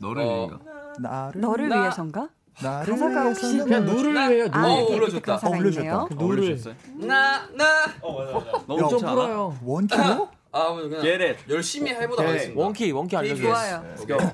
너를 0.00 0.22
어. 0.22 0.26
위해가. 0.26 0.58
나를, 0.98 1.40
너를 1.40 1.68
나, 1.68 1.80
위해서인가? 1.82 2.28
나를 2.62 2.92
가사가 2.94 3.22
혹시 3.24 3.58
그냥 3.58 3.84
누를 3.86 4.12
위해요. 4.12 4.48
누. 4.50 4.58
아, 4.58 4.66
올려줬다. 4.82 5.36
어, 5.36 5.50
올려줬다. 5.50 6.08
누를. 6.16 6.58
나, 7.06 7.48
나. 7.54 7.64
어, 8.02 8.18
맞아, 8.18 8.32
맞아. 8.32 8.50
너무 8.66 8.88
좀 8.88 9.00
불어요. 9.00 9.58
원키로? 9.62 10.28
아, 10.52 10.74
그냥 10.74 11.00
게렛. 11.00 11.48
열심히 11.48 11.92
해보다 11.92 12.24
가겠습니다. 12.24 12.60
원키, 12.60 12.90
원키 12.92 13.16
알려줘. 13.16 13.42
좋아요. 13.42 13.84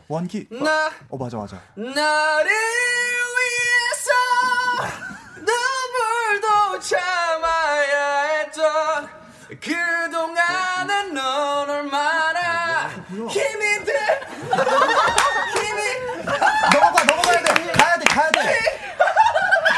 원키. 0.09 0.49
나. 0.51 0.90
어, 1.11 1.16
맞아, 1.18 1.36
맞아. 1.36 1.61
나를 1.76 2.51
위해서 3.36 4.11
눈물도 6.27 6.81
참아야 6.81 8.22
했던 8.24 9.09
그동안은 9.61 11.14
넌 11.14 11.70
얼마나 11.70 12.89
힘이 13.09 13.85
돼. 13.85 14.20
힘이. 15.55 15.81
넘어가 16.74 17.05
넘어가야 17.05 17.43
돼. 17.43 17.72
가야 17.72 17.97
돼 17.99 18.05
가야 18.09 18.31
돼. 18.33 18.59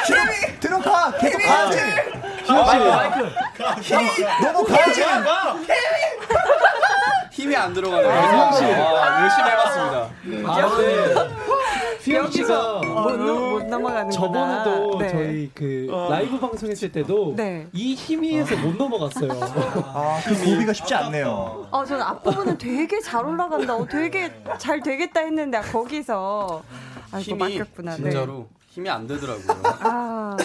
힘이. 0.07 0.59
들어가. 0.61 1.13
계속 1.19 1.39
가야지. 1.39 1.77
마이크 2.49 3.31
힘이 3.83 4.25
넘어가야지. 4.43 5.03
힘이 5.03 5.25
안 7.57 7.72
들어가네요. 7.72 8.11
아, 8.11 9.22
열심히 9.22 9.51
해봤습니다. 9.51 10.11
아, 10.51 10.78
네. 10.78 11.49
휘영 12.03 12.30
씨가 12.30 12.80
못, 12.80 13.16
못 13.16 13.64
넘어가는 13.64 14.11
저번에도 14.11 14.99
네. 14.99 15.09
저희 15.09 15.51
그 15.55 15.89
어. 15.91 16.09
라이브 16.11 16.39
방송했을 16.39 16.91
때도 16.91 17.34
네. 17.36 17.66
이 17.72 17.95
힘이에서 17.95 18.57
못 18.57 18.76
넘어갔어요. 18.76 19.30
아, 19.32 20.20
그 20.24 20.34
고비가 20.45 20.72
쉽지 20.72 20.95
않네요. 20.95 21.68
아, 21.70 21.84
저는 21.84 22.03
앞부분은 22.03 22.59
되게 22.59 23.01
잘 23.01 23.24
올라간다. 23.26 23.76
고 23.76 23.86
되게 23.86 24.32
잘 24.59 24.80
되겠다 24.80 25.20
했는데 25.20 25.61
거기서 25.61 26.62
아, 27.12 27.18
힘이 27.18 27.59
막혔구나. 27.59 27.97
네. 27.97 28.11
진짜로 28.11 28.32
네. 28.36 28.47
힘이 28.68 28.91
안 28.91 29.07
되더라고요. 29.07 29.62
아, 29.80 30.36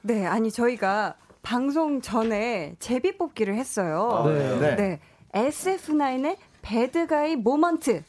네, 0.00 0.26
아니 0.26 0.50
저희가 0.50 1.14
방송 1.42 2.00
전에 2.00 2.76
제비 2.78 3.18
뽑기를 3.18 3.56
했어요. 3.56 4.24
아, 4.24 4.28
네. 4.28 4.76
네. 4.76 5.00
SF9의 5.32 6.36
배드가이 6.62 7.36
모먼트. 7.36 8.02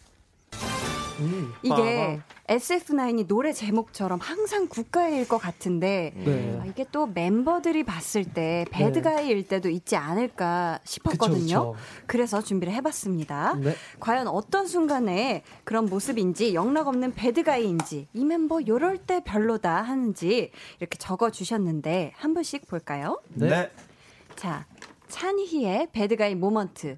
음, 1.20 1.54
이게 1.62 2.20
SF9이 2.48 3.28
노래 3.28 3.54
제목처럼 3.54 4.20
항상 4.20 4.68
국가일 4.68 5.28
것 5.28 5.38
같은데 5.38 6.12
네. 6.16 6.60
아, 6.62 6.66
이게 6.66 6.86
또 6.92 7.06
멤버들이 7.06 7.84
봤을 7.84 8.26
때 8.26 8.66
배드가이일 8.72 9.44
네. 9.44 9.48
때도 9.48 9.70
있지 9.70 9.96
않을까 9.96 10.80
싶었거든요. 10.84 11.38
그쵸, 11.40 11.72
그쵸. 11.72 11.76
그래서 12.08 12.42
준비를 12.42 12.74
해봤습니다. 12.74 13.56
네. 13.62 13.76
과연 14.00 14.28
어떤 14.28 14.68
순간에 14.68 15.44
그런 15.64 15.86
모습인지 15.86 16.54
영락 16.54 16.88
없는 16.88 17.14
배드가이인지 17.14 18.08
이 18.12 18.26
멤버 18.26 18.60
요럴 18.68 18.98
때 18.98 19.22
별로다 19.24 19.82
하는지 19.82 20.52
이렇게 20.80 20.98
적어주셨는데 20.98 22.14
한 22.18 22.34
분씩 22.34 22.68
볼까요? 22.68 23.22
네. 23.30 23.50
네. 23.50 23.72
자 24.36 24.66
찬희의 25.18 25.90
배드가이 25.92 26.34
모먼트. 26.34 26.98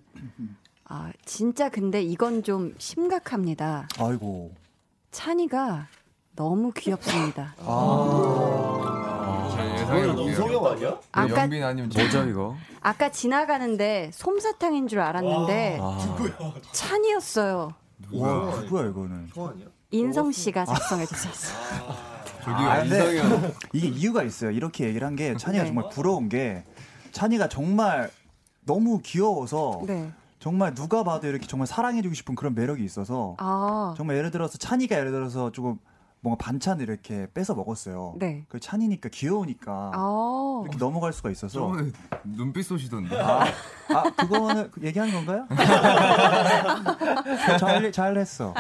아 0.85 1.11
진짜 1.25 1.67
근데 1.69 2.01
이건 2.01 2.43
좀 2.43 2.73
심각합니다. 2.77 3.89
아이고. 3.99 4.53
찬이가 5.11 5.87
너무 6.35 6.71
귀엽습니다. 6.71 7.55
아. 7.59 8.71
이성형 10.29 10.65
아니야? 10.65 10.97
아까 11.11 11.41
연빈 11.43 11.63
아니면 11.63 11.91
뭐죠 11.93 12.23
이거? 12.25 12.55
아까 12.81 13.11
지나가는데 13.11 14.11
솜사탕인 14.13 14.87
줄 14.87 14.99
알았는데 15.01 15.79
아. 15.81 15.97
찬이었어요. 16.71 17.73
와 18.13 18.55
누구야 18.61 18.87
이거는? 18.89 19.29
인성 19.91 20.31
씨가 20.31 20.63
작성해 20.65 21.05
주셨어요. 21.05 22.15
아, 22.47 22.81
근데 22.83 23.19
이게 23.73 23.87
이유가 23.87 24.21
있어요. 24.23 24.51
이렇게 24.51 24.85
얘기를 24.85 25.05
한 25.05 25.15
게 25.15 25.35
찬이가 25.35 25.63
네. 25.63 25.67
정말 25.69 25.89
부러운 25.89 26.29
게 26.29 26.63
찬이가 27.15 27.47
정말 27.47 28.11
너무 28.65 28.99
귀여워서 29.01 29.83
네. 29.87 30.11
정말 30.39 30.75
누가 30.75 31.05
봐도 31.05 31.27
이렇게 31.27 31.47
정말 31.47 31.65
사랑해주고 31.65 32.13
싶은 32.13 32.35
그런 32.35 32.53
매력이 32.53 32.83
있어서 32.83 33.35
아. 33.37 33.93
정말 33.95 34.17
예를 34.17 34.31
들어서 34.31 34.57
찬이가 34.57 34.97
예를 34.97 35.11
들어서 35.11 35.49
조금 35.53 35.79
뭔가 36.19 36.43
반찬을 36.43 36.89
이렇게 36.89 37.27
뺏어 37.33 37.55
먹었어요. 37.55 38.15
네. 38.17 38.43
그 38.49 38.59
찬이니까 38.59 39.07
귀여우니까 39.09 39.91
아. 39.95 40.61
이렇게 40.63 40.77
넘어갈 40.77 41.13
수가 41.13 41.31
있어서 41.31 41.71
눈빛 42.25 42.63
쏘시던데. 42.63 43.17
아, 43.17 43.45
아 43.93 44.03
그거는 44.17 44.69
얘기한 44.81 45.09
건가요? 45.11 45.47
잘 47.57 47.93
잘했어. 47.93 48.53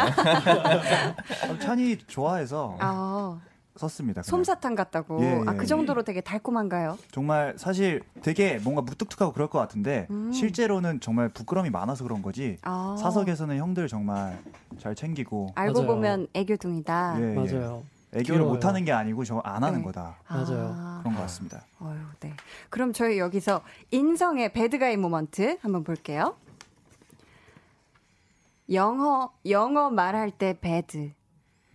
찬이 1.59 1.97
좋아해서. 2.07 2.77
아. 2.79 3.37
썼습니다. 3.77 4.21
그냥. 4.21 4.29
솜사탕 4.29 4.75
같다고. 4.75 5.21
예, 5.21 5.25
예, 5.25 5.41
아, 5.45 5.53
그 5.53 5.63
예. 5.63 5.65
정도로 5.65 6.03
되게 6.03 6.21
달콤한가요? 6.21 6.97
정말 7.11 7.53
사실 7.57 8.01
되게 8.21 8.57
뭔가 8.59 8.81
무뚝뚝하고 8.81 9.33
그럴 9.33 9.49
것 9.49 9.59
같은데 9.59 10.07
음. 10.09 10.31
실제로는 10.31 10.99
정말 11.01 11.29
부끄럼이 11.29 11.69
많아서 11.69 12.03
그런 12.03 12.21
거지. 12.21 12.57
아. 12.61 12.95
사석에서는 12.99 13.57
형들 13.57 13.87
정말 13.87 14.39
잘 14.79 14.95
챙기고. 14.95 15.49
알고 15.55 15.81
맞아요. 15.81 15.87
보면 15.95 16.27
애교둥이다. 16.33 17.17
예, 17.19 17.31
예. 17.31 17.35
맞아요. 17.35 17.83
애교를 18.13 18.45
못 18.45 18.63
하는 18.63 18.85
게 18.85 18.93
아니고 18.93 19.25
저 19.25 19.41
안 19.43 19.61
하는 19.63 19.79
네. 19.79 19.85
거다. 19.85 20.15
맞아요. 20.29 20.73
아. 20.73 20.99
그런 21.01 21.15
것 21.15 21.21
같습니다. 21.23 21.65
어휴, 21.81 21.95
네. 22.21 22.33
그럼 22.69 22.93
저희 22.93 23.19
여기서 23.19 23.61
인성의 23.91 24.53
배드가이 24.53 24.95
모먼트 24.95 25.57
한번 25.61 25.83
볼게요. 25.83 26.35
영어 28.71 29.31
영어 29.47 29.89
말할 29.89 30.31
때 30.31 30.57
배드. 30.59 31.11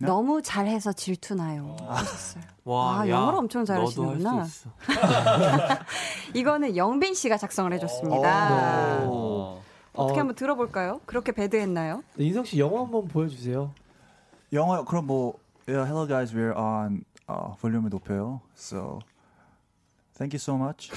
네? 0.01 0.07
너무 0.07 0.41
잘해서 0.41 0.93
질투나요. 0.93 1.77
아. 1.87 1.95
하셨어요. 1.95 2.43
와, 2.63 3.01
아, 3.01 3.07
야, 3.07 3.11
영어를 3.11 3.39
엄청 3.39 3.65
잘하시는구나. 3.65 4.47
이거는 6.33 6.75
영빈 6.77 7.13
씨가 7.13 7.37
작성을 7.37 7.71
해줬습니다. 7.73 9.05
오. 9.05 9.61
어떻게 9.93 10.17
어. 10.17 10.21
한번 10.21 10.35
들어볼까요? 10.35 11.01
그렇게 11.05 11.31
배드했나요? 11.31 12.03
네, 12.15 12.25
인성 12.25 12.45
씨 12.45 12.59
영어 12.59 12.83
한번 12.83 13.07
보여주세요. 13.07 13.73
영어 14.53 14.83
그럼 14.85 15.07
뭐 15.07 15.39
yeah, 15.67 15.85
Hello 15.85 16.07
guys, 16.07 16.33
we're 16.33 16.55
on 16.55 17.03
uh, 17.29 17.55
볼륨을 17.59 17.89
높여요. 17.89 18.41
So 18.55 18.99
Thank 20.21 20.33
you 20.33 20.39
so 20.39 20.55
much. 20.55 20.91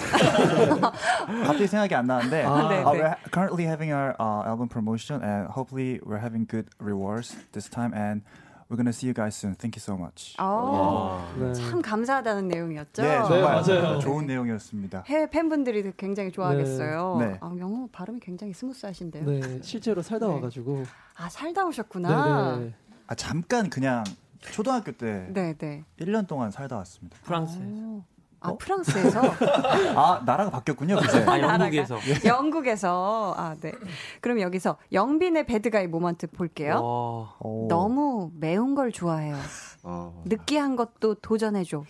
갑자기 1.46 1.66
생각이 1.66 1.94
안 1.94 2.06
나는데 2.06 2.44
아, 2.44 2.84
uh, 2.84 2.92
we're 2.92 3.16
currently 3.32 3.64
having 3.64 3.90
our 3.90 4.14
uh, 4.20 4.44
album 4.44 4.68
promotion 4.68 5.22
and 5.22 5.48
hopefully 5.48 5.98
we're 6.04 6.18
having 6.18 6.44
good 6.44 6.68
rewards 6.78 7.34
this 7.52 7.66
time 7.66 7.94
and 7.94 8.20
We're 8.68 8.76
gonna 8.76 8.92
see 8.92 9.06
you 9.08 9.14
guys 9.14 9.36
soon. 9.36 9.54
Thank 9.56 9.76
you 9.76 9.82
so 9.82 9.94
much. 9.96 10.34
오, 10.40 11.20
네. 11.38 11.52
참 11.52 11.82
감사하다는 11.82 12.48
내용이었죠. 12.48 13.02
네, 13.02 13.18
정말 13.22 13.62
네, 13.62 13.80
맞아요. 13.80 13.98
좋은 13.98 14.26
내용이었습니다. 14.26 15.04
해외 15.06 15.28
팬분들이 15.28 15.92
굉장히 15.96 16.32
좋아하겠어요. 16.32 17.16
네. 17.20 17.38
아, 17.40 17.54
영어 17.58 17.86
발음이 17.92 18.20
굉장히 18.20 18.52
스무스하신데요. 18.54 19.24
네, 19.24 19.62
실제로 19.62 20.02
살다 20.02 20.26
네. 20.26 20.34
와가지고. 20.34 20.84
아, 21.16 21.28
살다 21.28 21.66
오셨구나. 21.66 22.56
네, 22.56 22.64
네. 22.64 22.74
아, 23.06 23.14
잠깐 23.14 23.68
그냥 23.68 24.02
초등학교 24.40 24.92
때 24.92 25.26
네, 25.30 25.54
네. 25.56 25.84
1년 26.00 26.26
동안 26.26 26.50
살다 26.50 26.76
왔습니다. 26.76 27.16
프랑스에서. 27.22 28.02
아 28.44 28.50
어? 28.50 28.56
프랑스에서 28.58 29.20
아 29.96 30.22
나라가 30.24 30.50
바뀌었군요 30.50 30.96
그제 30.96 31.24
아 31.24 31.40
영국에서 31.40 31.98
예. 32.06 32.28
영국에서 32.28 33.34
아 33.36 33.54
네 33.60 33.72
그럼 34.20 34.40
여기서 34.40 34.76
영빈의 34.92 35.46
배드가이 35.46 35.86
모먼트 35.86 36.26
볼게요 36.28 37.36
오. 37.40 37.66
너무 37.68 38.30
매운 38.38 38.74
걸 38.74 38.92
좋아해요 38.92 39.36
어. 39.82 40.22
느끼한 40.26 40.76
것도 40.76 41.14
도전해줘 41.16 41.84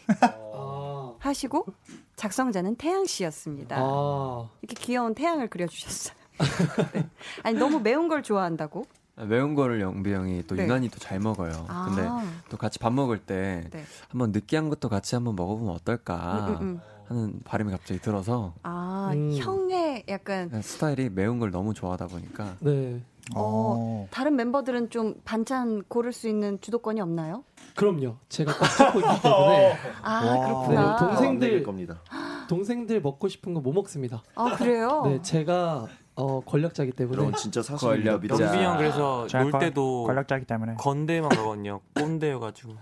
어. 0.52 1.16
하시고 1.18 1.66
작성자는 2.16 2.76
태양 2.76 3.04
씨였습니다 3.06 3.76
아. 3.78 4.48
이렇게 4.62 4.74
귀여운 4.80 5.14
태양을 5.14 5.48
그려주셨어요 5.48 6.14
네. 6.92 7.08
아니 7.42 7.58
너무 7.58 7.80
매운 7.80 8.08
걸 8.08 8.22
좋아한다고 8.22 8.84
매운 9.16 9.54
거를 9.54 9.80
영비 9.80 10.12
형이 10.12 10.44
또 10.46 10.56
네. 10.56 10.64
유난히 10.64 10.88
또 10.88 10.98
잘 10.98 11.20
먹어요. 11.20 11.66
아. 11.68 11.86
근데 11.88 12.08
또 12.50 12.56
같이 12.56 12.78
밥 12.78 12.92
먹을 12.92 13.18
때 13.18 13.68
네. 13.70 13.84
한번 14.08 14.32
느끼한 14.32 14.68
것도 14.70 14.88
같이 14.88 15.14
한번 15.14 15.36
먹어보면 15.36 15.72
어떨까 15.74 16.46
음, 16.48 16.54
음, 16.54 16.60
음. 16.62 16.80
하는 17.06 17.40
바람이 17.44 17.70
갑자기 17.70 18.00
들어서 18.00 18.54
아 18.62 19.10
음. 19.14 19.32
형의 19.36 20.04
약간 20.08 20.48
네, 20.50 20.62
스타일이 20.62 21.10
매운 21.10 21.38
걸 21.38 21.50
너무 21.50 21.74
좋아하다 21.74 22.06
보니까 22.08 22.56
네. 22.60 23.00
어, 23.34 23.76
어, 24.04 24.08
다른 24.10 24.36
멤버들은 24.36 24.90
좀 24.90 25.14
반찬 25.24 25.84
고를 25.88 26.12
수 26.12 26.28
있는 26.28 26.60
주도권이 26.60 27.00
없나요? 27.00 27.44
그럼요. 27.74 28.16
제가 28.28 28.52
딱 28.52 28.68
찾고 28.68 28.98
있기 29.00 29.22
때문에. 29.22 29.78
아, 30.02 30.38
그렇구나. 30.44 30.96
네, 31.00 31.06
동생들, 31.06 31.62
겁니다. 31.62 32.00
동생들 32.50 33.00
먹고 33.00 33.28
싶은 33.28 33.54
거 33.54 33.60
못 33.60 33.72
먹습니다. 33.72 34.22
아, 34.34 34.54
그래요? 34.56 35.04
네, 35.06 35.22
제가 35.22 35.86
어, 36.16 36.40
권력자기 36.40 36.92
때문에. 36.92 37.32
진짜 37.36 37.62
사실입니다. 37.62 38.12
영빈이 38.12 38.64
형 38.64 38.76
그래서 38.76 39.26
놀 39.32 39.52
때도 39.58 40.04
권력자기 40.04 40.44
때문에 40.44 40.74
건대만 40.78 41.28
가거든요. 41.30 41.80
꼰대여가지고. 41.94 42.74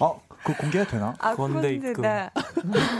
어, 0.00 0.20
그 0.44 0.54
공개가 0.56 0.84
되나? 0.84 1.14
아, 1.18 1.34
건대 1.34 1.72
입금. 1.74 1.94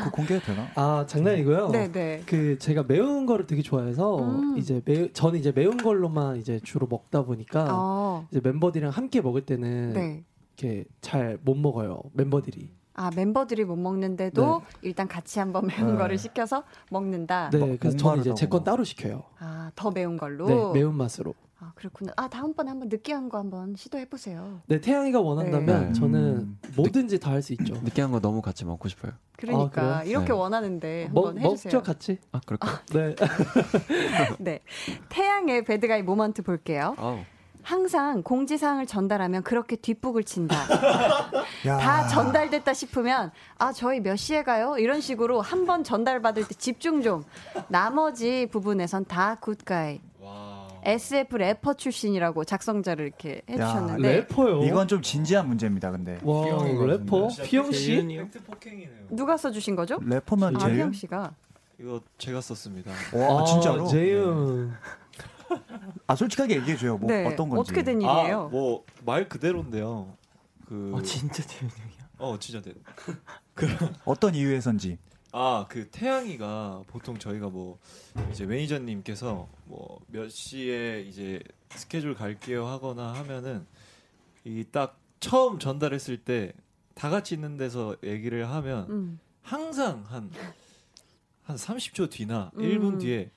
그 0.04 0.10
공개가 0.12 0.40
되나? 0.44 0.68
아 0.74 1.04
장난이고요. 1.06 1.68
네네. 1.70 2.22
그 2.26 2.58
제가 2.58 2.84
매운 2.84 3.26
거를 3.26 3.46
되게 3.46 3.62
좋아해서 3.62 4.18
음. 4.20 4.56
이제 4.56 4.80
매 4.84 5.12
저는 5.12 5.38
이제 5.38 5.52
매운 5.54 5.76
걸로만 5.76 6.36
이제 6.38 6.60
주로 6.62 6.86
먹다 6.88 7.22
보니까 7.24 7.66
어. 7.70 8.26
이제 8.30 8.40
멤버들이랑 8.42 8.90
함께 8.92 9.20
먹을 9.20 9.42
때는 9.44 9.92
네. 9.92 10.24
이렇게 10.56 10.84
잘 11.00 11.38
못 11.44 11.56
먹어요. 11.56 12.00
멤버들이. 12.12 12.70
아 12.94 13.10
멤버들이 13.14 13.64
못 13.64 13.76
먹는데도 13.76 14.60
네. 14.60 14.78
일단 14.82 15.08
같이 15.08 15.38
한번 15.38 15.66
매운 15.66 15.92
네. 15.92 15.98
거를 15.98 16.18
시켜서 16.18 16.62
먹는다. 16.90 17.50
네, 17.50 17.58
뭐, 17.58 17.76
그래서 17.78 17.96
저는 17.96 18.20
이제 18.20 18.34
제 18.34 18.46
건 18.46 18.64
따로 18.64 18.84
시켜요. 18.84 19.22
아더 19.38 19.90
매운 19.92 20.16
걸로. 20.18 20.46
네, 20.46 20.80
매운 20.80 20.94
맛으로. 20.96 21.34
아 21.58 21.70
그렇구나. 21.76 22.12
아 22.16 22.28
다음번에 22.28 22.68
한번 22.70 22.88
느끼한 22.88 23.28
거 23.28 23.38
한번 23.38 23.74
시도해 23.76 24.06
보세요. 24.10 24.60
네, 24.66 24.80
태양이가 24.80 25.20
원한다면 25.20 25.86
네. 25.88 25.92
저는 25.92 26.18
음. 26.20 26.58
뭐든지 26.76 27.18
다 27.20 27.30
할 27.30 27.40
수 27.40 27.52
있죠. 27.54 27.74
느끼한 27.82 28.10
거 28.10 28.20
너무 28.20 28.42
같이 28.42 28.64
먹고 28.64 28.88
싶어요. 28.88 29.12
그러니까 29.36 29.98
아, 29.98 30.02
이렇게 30.04 30.26
네. 30.26 30.32
원하는데 30.32 31.04
한번 31.06 31.34
먹, 31.36 31.52
해주세요. 31.52 31.72
먹죠 31.72 31.82
같이. 31.82 32.18
아 32.32 32.40
그럴까? 32.44 32.68
아, 32.68 32.82
네. 32.92 33.14
네, 34.38 34.60
태양의 35.08 35.64
배드가이 35.64 36.02
모먼트 36.02 36.42
볼게요. 36.42 36.94
아우. 36.98 37.20
항상 37.62 38.22
공지사항을 38.22 38.86
전달하면 38.86 39.42
그렇게 39.42 39.76
뒷북을 39.76 40.24
친다. 40.24 40.56
다 41.64 42.06
전달됐다 42.08 42.74
싶으면 42.74 43.30
아 43.58 43.72
저희 43.72 44.00
몇 44.00 44.16
시에 44.16 44.42
가요? 44.42 44.76
이런 44.78 45.00
식으로 45.00 45.40
한 45.40 45.62
번 45.66 45.84
전달받을 45.84 46.48
때 46.48 46.54
집중 46.54 47.02
좀. 47.02 47.22
나머지 47.68 48.46
부분에선 48.50 49.04
다 49.06 49.36
굿가이. 49.40 50.00
SF 50.84 51.36
래퍼 51.36 51.74
출신이라고 51.74 52.42
작성자를 52.44 53.06
이렇게 53.06 53.42
해주셨는데 53.48 54.08
야, 54.08 54.12
래퍼요? 54.16 54.64
이건 54.64 54.88
좀 54.88 55.00
진지한 55.00 55.46
문제입니다. 55.46 55.92
근데 55.92 56.18
와 56.24 56.44
래퍼 56.86 57.28
피영 57.44 57.70
씨 57.70 58.04
누가 59.08 59.36
써주신 59.36 59.76
거죠? 59.76 60.00
래퍼면 60.04 60.56
아, 60.60 60.66
피영 60.66 60.92
씨가 60.92 61.30
이거 61.78 62.00
제가 62.18 62.40
썼습니다. 62.40 62.90
와 63.14 63.42
아, 63.42 63.44
진짜로? 63.44 63.86
재윤 63.86 64.74
아 66.06 66.14
솔직하게 66.16 66.56
얘기해 66.56 66.76
줘요. 66.76 66.98
뭐 66.98 67.08
네. 67.10 67.24
어떤 67.26 67.48
건지. 67.48 67.60
어떻게 67.60 67.82
된 67.82 68.00
일이에요? 68.00 68.42
아, 68.42 68.48
뭐말 68.48 69.28
그대로인데요. 69.28 70.16
그. 70.66 70.92
어, 70.94 71.02
진짜 71.02 71.42
재현형이야. 71.42 72.08
어 72.18 72.38
진짜 72.38 72.60
대. 72.60 72.74
그 73.54 73.66
어떤 74.04 74.34
이유에선지. 74.34 74.98
아 75.34 75.64
그 75.68 75.88
태양이가 75.90 76.82
보통 76.88 77.18
저희가 77.18 77.48
뭐 77.48 77.78
이제 78.30 78.44
매니저님께서 78.46 79.48
뭐 79.64 79.98
몇 80.08 80.28
시에 80.30 81.00
이제 81.02 81.40
스케줄 81.70 82.14
갈게요 82.14 82.66
하거나 82.66 83.14
하면은 83.14 83.66
이 84.44 84.62
딱 84.70 84.98
처음 85.20 85.58
전달했을 85.58 86.18
때 86.18 86.52
다 86.94 87.08
같이 87.08 87.34
있는 87.34 87.56
데서 87.56 87.96
얘기를 88.04 88.50
하면 88.50 88.86
음. 88.90 89.18
항상 89.40 90.04
한한 90.06 90.30
30초 91.46 92.10
뒤나 92.10 92.50
음. 92.56 92.60
1분 92.60 93.00
뒤에 93.00 93.30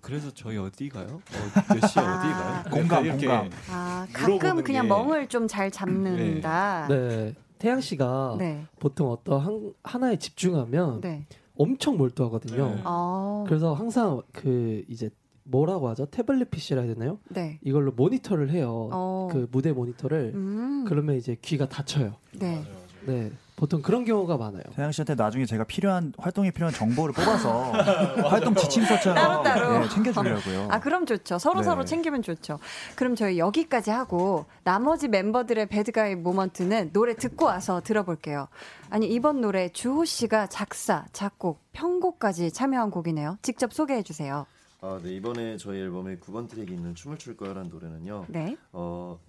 그래서 0.00 0.30
저희 0.32 0.56
어디 0.56 0.88
가요? 0.88 1.06
어, 1.08 1.20
몇 1.74 1.86
시에 1.86 2.02
아. 2.02 2.18
어디 2.18 2.28
가요? 2.32 2.64
공감, 2.70 3.04
이렇게 3.04 3.26
공감. 3.26 3.50
아, 3.70 4.06
가끔 4.12 4.62
그냥 4.62 4.84
게... 4.84 4.88
멍을 4.88 5.28
좀 5.28 5.46
잘 5.48 5.70
잡는다. 5.70 6.86
네. 6.88 7.08
네. 7.08 7.34
태양 7.58 7.80
씨가 7.80 8.36
네. 8.38 8.66
보통 8.78 9.10
어떤 9.10 9.40
한, 9.40 9.72
하나에 9.82 10.16
집중하면 10.16 11.00
네. 11.00 11.26
엄청 11.56 11.96
몰두하거든요. 11.96 12.68
네. 12.68 12.80
아. 12.84 13.44
그래서 13.46 13.74
항상 13.74 14.22
그 14.32 14.84
이제 14.88 15.10
뭐라고 15.44 15.88
하죠? 15.88 16.06
태블릿 16.06 16.50
PC라 16.50 16.82
해야 16.82 16.94
되나요? 16.94 17.18
네. 17.28 17.58
이걸로 17.62 17.90
모니터를 17.92 18.50
해요. 18.50 18.88
어. 18.92 19.28
그 19.30 19.48
무대 19.50 19.72
모니터를. 19.72 20.32
음. 20.34 20.84
그러면 20.86 21.16
이제 21.16 21.36
귀가 21.42 21.68
다쳐요. 21.68 22.14
네. 22.32 22.52
맞아요, 22.52 22.64
맞아요. 22.64 22.88
네. 23.06 23.32
보통 23.60 23.82
그런 23.82 24.06
경우가 24.06 24.38
많아요. 24.38 24.62
태양 24.74 24.90
씨한테 24.90 25.16
나중에 25.16 25.44
제가 25.44 25.64
필요한 25.64 26.14
활동에 26.16 26.50
필요한 26.50 26.72
정보를 26.72 27.14
뽑아서 27.14 27.72
활동 28.26 28.54
지침서처럼 28.54 29.42
네, 29.44 29.88
챙겨주려고요. 29.90 30.68
아 30.70 30.80
그럼 30.80 31.04
좋죠. 31.04 31.38
서로 31.38 31.58
네. 31.58 31.64
서로 31.64 31.84
챙기면 31.84 32.22
좋죠. 32.22 32.58
그럼 32.96 33.14
저희 33.14 33.38
여기까지 33.38 33.90
하고 33.90 34.46
나머지 34.64 35.08
멤버들의 35.08 35.66
배드가이 35.66 36.14
모먼트는 36.14 36.94
노래 36.94 37.14
듣고 37.14 37.44
와서 37.44 37.82
들어볼게요. 37.82 38.48
아니 38.88 39.06
이번 39.12 39.42
노래 39.42 39.68
주호 39.68 40.06
씨가 40.06 40.46
작사, 40.46 41.04
작곡, 41.12 41.60
편곡까지 41.72 42.52
참여한 42.52 42.90
곡이네요. 42.90 43.36
직접 43.42 43.74
소개해 43.74 44.02
주세요. 44.02 44.46
아, 44.80 44.98
네 45.02 45.10
이번에 45.16 45.58
저희 45.58 45.80
앨범에 45.80 46.16
9번 46.16 46.48
트랙이 46.48 46.72
있는 46.72 46.94
춤을 46.94 47.18
출 47.18 47.36
거야라는 47.36 47.68
노래는요. 47.68 48.24
네. 48.28 48.56
어, 48.72 49.20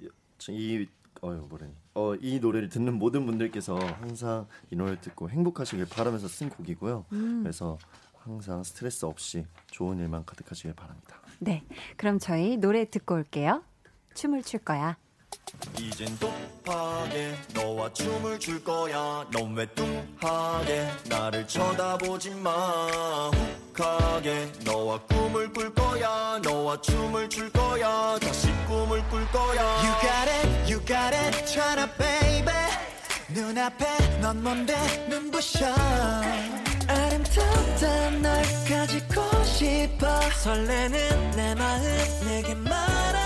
이 0.48 0.88
어유 1.22 1.48
뭐래니? 1.50 1.74
어, 1.94 2.16
이 2.16 2.40
노래를 2.40 2.70
듣는 2.70 2.94
모든 2.94 3.26
분들께서 3.26 3.76
항상 3.76 4.48
이 4.70 4.76
노래를 4.76 5.02
듣고 5.02 5.30
행복하시길 5.30 5.88
바라면서 5.90 6.28
쓴 6.28 6.50
곡이고요. 6.50 7.06
음. 7.12 7.44
그래서 7.44 7.78
항상 8.18 8.64
스트레스 8.64 9.06
없이 9.06 9.46
좋은 9.68 10.00
일만 10.00 10.26
가득하시길 10.26 10.74
바랍니다. 10.74 11.20
네. 11.40 11.64
그럼 11.98 12.20
저희 12.20 12.58
노래 12.58 12.86
듣고 12.90 13.16
올게요. 13.16 13.64
춤을 14.14 14.44
출 14.44 14.60
거야. 14.60 14.98
이젠 15.80 16.18
독하게 16.20 17.36
너와 17.54 17.92
춤을 17.94 18.40
출 18.40 18.64
거야. 18.64 19.26
넌왜 19.32 19.66
뚱하게 19.76 20.88
나를 21.10 21.48
쳐다보지 21.48 22.32
마. 22.36 23.32
욱하게 23.74 24.52
너와 24.64 25.00
꿈을 25.08 25.52
꿀 25.52 25.74
거야. 25.74 26.40
너와 26.44 26.80
춤을 26.82 27.30
출 27.30 27.52
거야. 27.52 28.18
다시 28.20 28.48
꿈을 28.68 29.08
꿀 29.10 29.26
거야. 29.32 29.62
You 29.82 30.02
got 30.02 30.30
it, 30.30 30.72
you 30.74 30.86
got 30.86 31.16
it, 31.16 31.46
tryna 31.52 31.88
baby. 31.98 32.54
눈앞에 33.30 34.20
넌 34.20 34.44
뭔데? 34.44 34.76
눈부셔. 35.10 35.66
아름답던 36.88 38.22
널 38.22 38.44
가지고 38.68 39.44
싶어. 39.46 40.22
설레는 40.44 41.32
내 41.32 41.56
마음 41.56 41.82
내게 42.26 42.54
말하 42.54 43.21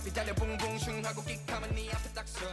앞이 0.00 0.14
달려 0.14 0.34
붕붕 0.34 0.78
하고 1.04 1.22
끽하면 1.22 1.74
네 1.74 1.90
앞에 1.90 2.08
딱서 2.14 2.46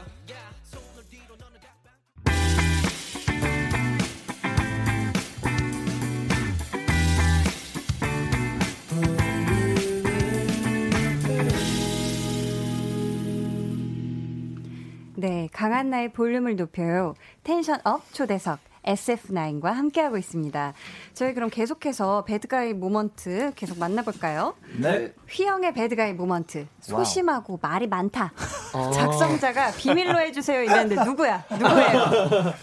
네, 15.15 15.49
강한 15.51 15.89
나의 15.89 16.13
볼륨을 16.13 16.55
높여요. 16.57 17.15
Tension 17.43 17.79
up 17.85 18.13
초대석. 18.13 18.59
SF9과 18.87 19.65
함께하고 19.73 20.17
있습니다. 20.17 20.73
저희 21.13 21.33
그럼 21.33 21.49
계속해서 21.49 22.23
bad 22.25 22.49
guy 22.49 22.73
moment 22.73 23.51
계속 23.55 23.77
만나볼까요? 23.79 24.55
네. 24.77 25.13
휘영의 25.29 25.73
bad 25.73 25.93
guy 25.93 26.13
moment. 26.13 26.67
소심하고 26.79 27.53
wow. 27.53 27.59
말이 27.61 27.87
많다. 27.87 28.31
어. 28.73 28.91
작성자가 28.91 29.71
비밀로 29.71 30.19
해주세요 30.19 30.63
이랬는데 30.63 31.03
누구야? 31.05 31.43
누구예요? 31.51 32.53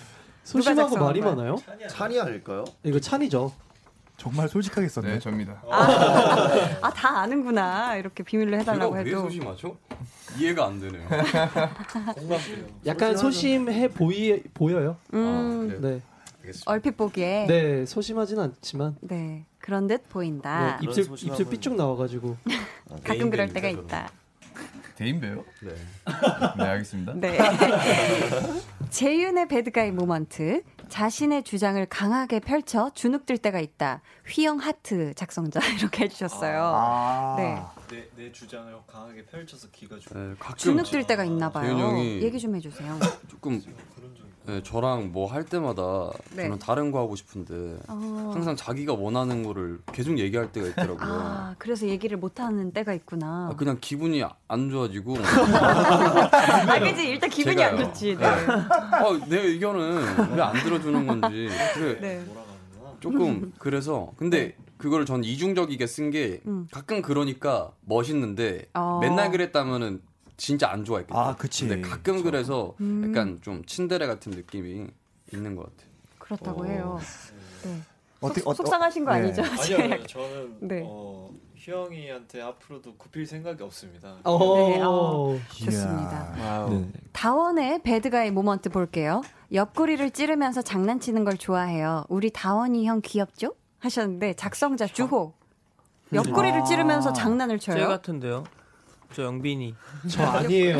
소심하고 0.44 0.96
말이 0.98 1.20
많아요? 1.20 1.56
찬이 1.88 2.18
아닐까요? 2.20 2.64
이거 2.82 2.98
찬이죠. 2.98 3.52
정말 4.16 4.48
솔직하게 4.48 4.88
썼네. 4.88 5.08
네, 5.14 5.18
접니다. 5.18 5.60
아, 5.68 6.78
아, 6.82 6.90
다 6.90 7.18
아는구나. 7.20 7.96
이렇게 7.96 8.22
비밀로 8.22 8.56
해달라고 8.58 8.96
해도. 8.96 9.08
왜 9.10 9.16
소심하죠? 9.16 9.76
이해가 10.38 10.66
안 10.66 10.80
되네요. 10.80 11.08
약간 12.86 13.16
소심해 13.16 13.88
보이 13.88 14.40
보여요. 14.54 14.96
음, 15.14 15.70
아, 15.76 15.80
네. 15.80 16.00
얼핏 16.66 16.96
보기에. 16.96 17.46
네, 17.46 17.86
소심하진 17.86 18.38
않지만. 18.38 18.96
네, 19.00 19.46
그런 19.58 19.86
듯 19.86 20.08
보인다. 20.08 20.78
네, 20.80 20.86
입술 20.86 21.04
입술 21.04 21.48
삐쭉 21.48 21.74
나와가지고. 21.74 22.36
가끔 23.04 23.30
그럴 23.30 23.52
때가 23.52 23.68
있다. 23.68 24.10
대인 24.96 25.20
배요? 25.20 25.44
네. 25.60 25.74
네, 26.56 26.64
알겠습니다. 26.64 27.14
네. 27.14 27.38
재윤의 28.90 29.48
배드가이 29.48 29.90
모먼트. 29.90 30.62
자신의 30.88 31.42
주장을 31.42 31.84
강하게 31.86 32.38
펼쳐 32.40 32.90
주눅들 32.94 33.38
때가 33.38 33.58
있다. 33.58 34.02
휘영 34.26 34.58
하트 34.58 35.14
작성자 35.14 35.60
이렇게 35.78 36.04
해주셨어요. 36.04 36.62
아~ 36.62 37.34
네. 37.36 37.60
내, 37.90 38.08
내 38.16 38.32
주장을 38.32 38.72
강하게 38.86 39.24
펼쳐서 39.24 39.68
기가 39.72 39.98
주. 39.98 40.14
네, 40.14 40.34
주눅들 40.56 41.06
때가 41.06 41.24
있나 41.24 41.50
봐요. 41.50 41.98
얘기 41.98 42.38
좀 42.38 42.54
해주세요. 42.54 43.00
조금 43.28 43.60
네, 44.46 44.62
저랑 44.62 45.10
뭐 45.12 45.26
할 45.26 45.44
때마다 45.44 46.10
네. 46.36 46.42
저는 46.44 46.58
다른 46.58 46.90
거 46.92 46.98
하고 47.00 47.16
싶은데 47.16 47.78
어. 47.88 48.30
항상 48.34 48.54
자기가 48.54 48.92
원하는 48.92 49.42
거를 49.42 49.80
계속 49.92 50.18
얘기할 50.18 50.52
때가 50.52 50.68
있더라고요. 50.68 50.98
아, 51.00 51.54
그래서 51.58 51.86
얘기를 51.86 52.18
못 52.18 52.38
하는 52.40 52.70
때가 52.72 52.92
있구나. 52.92 53.48
아, 53.52 53.56
그냥 53.56 53.78
기분이 53.80 54.22
안 54.48 54.70
좋아지고. 54.70 55.16
아, 55.24 56.78
그지 56.78 57.08
일단 57.08 57.30
기분이 57.30 57.56
제가요. 57.56 57.78
안 57.78 57.84
좋지. 57.84 58.16
네. 58.16 58.24
아, 58.26 59.20
내 59.28 59.40
의견은 59.40 60.36
왜 60.36 60.42
안 60.42 60.52
들어주는 60.62 61.06
건지. 61.06 61.48
그래. 61.74 62.00
네. 62.00 62.24
조금 63.00 63.52
그래서 63.58 64.12
근데 64.16 64.38
네. 64.48 64.56
그걸 64.76 65.06
전 65.06 65.24
이중적이게 65.24 65.86
쓴게 65.86 66.40
음. 66.46 66.66
가끔 66.70 67.00
그러니까 67.00 67.70
멋있는데 67.86 68.66
어. 68.74 68.98
맨날 69.00 69.30
그랬다면은 69.30 70.00
진짜 70.36 70.68
안 70.70 70.84
좋아했거든요. 70.84 71.18
아, 71.20 71.36
그치. 71.36 71.66
근데 71.68 71.88
가끔 71.88 72.14
그렇죠. 72.14 72.24
그래서 72.24 72.74
음. 72.80 73.04
약간 73.08 73.38
좀 73.42 73.64
친데레 73.64 74.06
같은 74.06 74.32
느낌이 74.32 74.86
있는 75.32 75.56
것 75.56 75.64
같아요. 75.64 75.90
그렇다고 76.18 76.62
오. 76.62 76.66
해요. 76.66 76.98
네. 77.64 77.80
어떻게, 78.20 78.40
속, 78.40 78.54
속상하신 78.54 79.04
거 79.04 79.12
네. 79.12 79.18
아니죠? 79.18 79.42
아니요, 79.42 79.76
아니요. 79.94 80.06
저는 80.06 80.56
네. 80.68 80.82
어, 80.86 81.30
휘영이한테 81.56 82.40
앞으로도 82.40 82.96
굽힐 82.96 83.26
생각이 83.26 83.62
없습니다. 83.62 84.16
오. 84.24 84.56
네, 84.56 84.80
어, 84.82 85.38
좋습니다. 85.48 86.66
네. 86.70 86.88
다원의 87.12 87.82
배드가이 87.82 88.30
모먼트 88.30 88.70
볼게요. 88.70 89.22
옆구리를 89.52 90.10
찌르면서 90.10 90.62
장난치는 90.62 91.24
걸 91.24 91.36
좋아해요. 91.36 92.04
우리 92.08 92.30
다원이 92.30 92.86
형 92.86 93.00
귀엽죠? 93.02 93.54
하셨는데 93.78 94.34
작성자 94.34 94.86
주호. 94.86 95.34
옆구리를 96.12 96.60
아. 96.60 96.64
찌르면서 96.64 97.12
장난을 97.12 97.58
쳐요. 97.58 97.76
제 97.76 97.84
같은데요. 97.84 98.44
저 99.14 99.22
영빈이. 99.22 99.74
저 100.08 100.24
아니에요. 100.24 100.78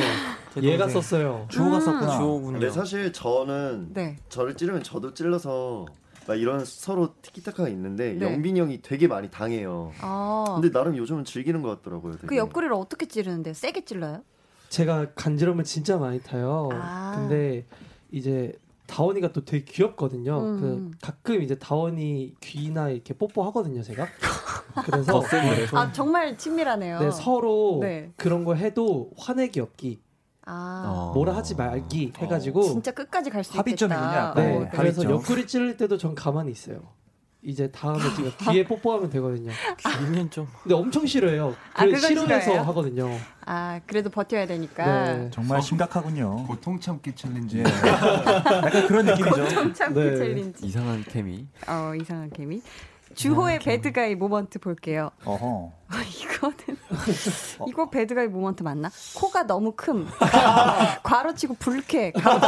얘가 0.61 0.89
썼어요. 0.89 1.47
주호가 1.51 1.77
음. 1.77 1.81
썼구나. 1.81 2.19
주호군요. 2.19 2.53
근데 2.59 2.71
사실 2.71 3.13
저는 3.13 3.91
네. 3.95 4.17
저를 4.29 4.57
찌르면 4.57 4.83
저도 4.83 5.15
찔러서 5.15 5.87
막 6.27 6.35
이런 6.35 6.65
서로 6.65 7.15
티키타카가 7.23 7.69
있는데 7.71 8.15
네. 8.15 8.27
영빈이 8.33 8.59
형이 8.59 8.83
되게 8.83 9.07
많이 9.07 9.31
당해요. 9.31 9.93
아. 10.01 10.45
근데 10.55 10.71
나름 10.71 10.97
요즘은 10.97 11.25
즐기는 11.25 11.61
것 11.63 11.69
같더라고요. 11.83 12.15
되게. 12.15 12.27
그 12.27 12.37
옆구리를 12.37 12.75
어떻게 12.75 13.07
찌르는데요? 13.07 13.55
세게 13.55 13.85
찔러요? 13.85 14.23
제가 14.69 15.13
간지러면 15.15 15.65
진짜 15.65 15.97
많이 15.97 16.21
타요. 16.21 16.71
아. 16.73 17.13
근데 17.17 17.67
이제 18.11 18.53
다원이가 18.87 19.33
또 19.33 19.45
되게 19.45 19.65
귀엽거든요. 19.65 20.39
음. 20.39 20.61
그 20.61 20.91
가끔 21.01 21.43
이제 21.43 21.55
다원이 21.59 22.35
귀나 22.41 22.89
이렇게 22.91 23.15
뽀뽀하거든요, 23.15 23.83
제가. 23.83 24.07
그래서 24.85 25.23
아 25.73 25.93
정말 25.93 26.37
친밀하네요. 26.37 26.99
네, 27.01 27.11
서로 27.11 27.79
네. 27.81 28.13
그런 28.17 28.45
거 28.45 28.55
해도 28.55 29.11
화내기 29.17 29.61
없기. 29.61 30.03
아. 30.47 31.13
뭐라 31.15 31.35
하지 31.35 31.55
말기 31.55 32.13
해가지고 32.19 32.63
진짜 32.65 32.91
끝까지 32.91 33.31
갈 33.31 33.43
수 33.45 33.53
있겠다. 33.53 33.61
합의점이군요. 33.61 34.35
네, 34.37 34.57
어, 34.57 34.69
그래서 34.73 35.03
옆구리 35.05 35.47
찌를 35.47 35.77
때도 35.79 35.97
전 35.97 36.15
가만히 36.15 36.51
있어요. 36.53 36.93
이제 37.45 37.71
다음에 37.71 38.01
제가 38.17 38.51
귀에 38.53 38.65
뽀뽀하면 38.67 39.11
되거든요. 39.11 39.53
귀면 40.01 40.31
좀. 40.31 40.49
근데 40.63 40.75
엄청 40.75 41.05
싫어해요. 41.07 41.55
아, 41.75 41.85
싫어해서 41.87 42.63
하거든요. 42.63 43.11
아, 43.45 43.81
그래도 43.87 44.09
버텨야 44.09 44.47
되니까. 44.47 45.13
네. 45.15 45.31
정말 45.31 45.61
심각하군요. 45.61 46.47
고통 46.47 46.81
참기 46.81 47.13
challenge. 47.15 47.59
예. 47.59 47.63
약간 47.65 48.87
그런 48.87 49.05
느낌이죠. 49.07 49.45
고통 49.45 49.75
참기 49.75 50.01
네. 50.01 50.17
challenge. 50.17 50.67
이상한 50.67 51.05
케미. 51.05 51.47
어, 51.69 51.93
이상한 52.01 52.31
케미. 52.31 52.63
주호의 53.15 53.59
bad 53.61 53.88
guy 53.88 54.15
moment 54.15 54.59
볼게요. 54.59 55.11
어허. 55.25 55.73
아, 55.89 55.97
이거는 56.03 56.57
이거 57.69 57.89
bad 57.89 58.08
guy 58.08 58.27
moment 58.27 58.63
맞나? 58.63 58.91
코가 59.15 59.47
너무 59.47 59.73
큼. 59.77 60.09
괄호치고 61.05 61.55
불쾌. 61.59 62.11
다원 62.13 62.41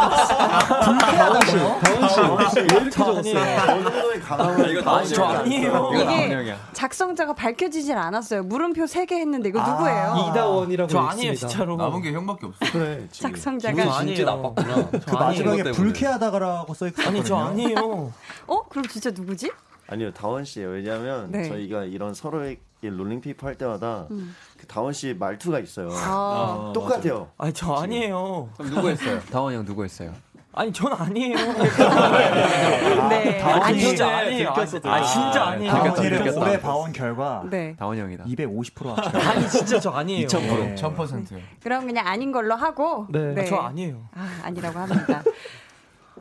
씨, 1.46 1.56
다원 1.56 2.48
씨, 2.50 2.58
왜 2.60 2.64
이렇게 2.64 2.90
적었어요? 2.90 4.20
강함을 4.24 4.76
이거 4.78 4.90
아니에요. 4.90 5.90
이게 5.94 6.54
작성자가 6.72 7.34
밝혀지질 7.34 7.96
않았어요. 7.96 8.42
물음표 8.44 8.84
3개 8.84 9.12
했는데 9.12 9.50
이거 9.50 9.60
누구예요? 9.60 10.12
아, 10.12 10.30
이다원이라고 10.30 10.88
저 10.90 10.98
아니에요, 11.00 11.34
진짜로. 11.34 11.76
남은 11.76 12.02
게 12.02 12.12
형밖에 12.12 12.46
없어. 12.46 12.72
그래. 12.72 13.06
작성자가 13.12 14.00
진짜 14.04 14.24
나빴구나. 14.24 14.90
그 14.90 15.10
마지막에 15.14 15.62
불쾌하다가라고 15.70 16.74
써 16.74 16.88
있거든요. 16.88 17.08
아니 17.08 17.24
저 17.24 17.36
아니에요. 17.36 18.12
어? 18.46 18.62
그럼 18.68 18.86
진짜 18.88 19.10
누구지? 19.10 19.52
아니요 19.88 20.12
다원 20.12 20.44
씨예요. 20.44 20.70
왜냐하면 20.70 21.30
네. 21.30 21.48
저희가 21.48 21.84
이런 21.84 22.14
서로의 22.14 22.58
rolling 22.82 23.20
paper 23.20 23.46
할 23.46 23.56
때마다 23.56 24.06
음. 24.10 24.34
그 24.58 24.66
다원 24.66 24.92
씨 24.92 25.14
말투가 25.14 25.60
있어요. 25.60 25.90
아, 25.92 26.72
똑같아요. 26.74 27.30
아니 27.38 27.52
저 27.52 27.74
아니에요. 27.74 28.50
그럼 28.56 28.70
누구 28.74 28.88
했어요? 28.88 29.20
다원 29.30 29.54
형 29.54 29.64
누구 29.64 29.84
했어요? 29.84 30.12
아니 30.52 30.72
전 30.72 30.90
아니에요. 30.90 31.36
네. 33.10 33.42
아니 33.42 33.78
진짜 33.78 34.08
아니에요. 34.18 34.48
아, 34.48 34.64
진짜 34.64 35.44
아니에요. 35.48 35.70
다원이를 35.70 36.38
오래 36.38 36.58
봐온 36.58 36.92
결과 36.92 37.44
네. 37.50 37.76
다원 37.78 37.98
형이다. 37.98 38.24
250% 38.24 38.86
합쳐요. 38.86 39.22
아니 39.28 39.48
진짜 39.50 39.78
저 39.78 39.90
아니에요. 39.90 40.26
2000% 40.26 40.76
1000%. 40.76 41.38
그럼 41.62 41.86
그냥 41.86 42.06
아닌 42.06 42.32
걸로 42.32 42.54
하고 42.54 43.06
네. 43.10 43.34
네. 43.34 43.44
저 43.44 43.56
아니에요. 43.56 44.08
아, 44.14 44.40
아니라고 44.44 44.78
합니다. 44.78 45.22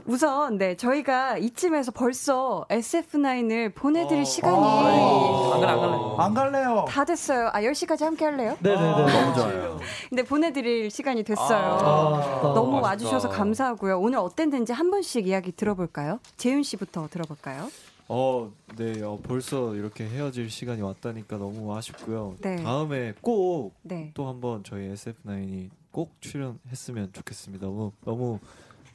우선 0.06 0.58
네 0.58 0.76
저희가 0.76 1.38
이쯤에서 1.38 1.92
벌써 1.92 2.66
SF9을 2.70 3.74
보내드릴 3.74 4.22
어. 4.22 4.26
시간이 4.26 4.56
어. 4.56 5.54
안 5.54 5.62
갈래 5.62 5.72
안 5.72 5.80
갈래 5.80 6.16
안 6.18 6.34
갈래요. 6.34 6.86
다 6.88 7.06
됐어요. 7.06 7.50
아 7.52 7.62
10시까지 7.62 8.04
함께 8.04 8.26
할래요? 8.26 8.56
네네네 8.60 8.88
아, 8.88 9.06
너무 9.06 9.36
좋아요. 9.36 9.80
근데 10.10 10.24
보내드릴 10.24 10.92
시간이 10.92 11.24
됐어요. 11.24 11.78
아, 11.82 12.42
너무 12.54 12.74
맛있다. 12.82 12.88
와주셔서 12.88 13.30
감사하고요. 13.30 14.00
오늘 14.00 14.20
어땠는지 14.20 14.74
한 14.74 14.92
번씩 14.92 15.28
이야기 15.28 15.52
들어볼까요? 15.52 16.20
재윤 16.38 16.62
씨부터 16.62 17.08
들어볼까요? 17.10 17.70
어, 18.08 18.52
네, 18.78 19.02
어, 19.02 19.18
벌써 19.24 19.74
이렇게 19.74 20.08
헤어질 20.08 20.52
시간이 20.52 20.82
왔다니까 20.84 21.38
너무 21.38 21.76
아쉽고요. 21.76 22.36
네. 22.42 22.58
다음에 22.58 23.14
꼭또 23.22 23.72
네. 23.82 24.14
한번 24.16 24.64
저희 24.64 24.90
SF9이 24.94 25.70
꼭 25.92 26.12
출연했으면 26.22 27.12
좋겠습니다. 27.14 27.66
너무 27.66 27.92
너무 28.04 28.40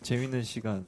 재밌는 0.03 0.45
시간 0.45 0.87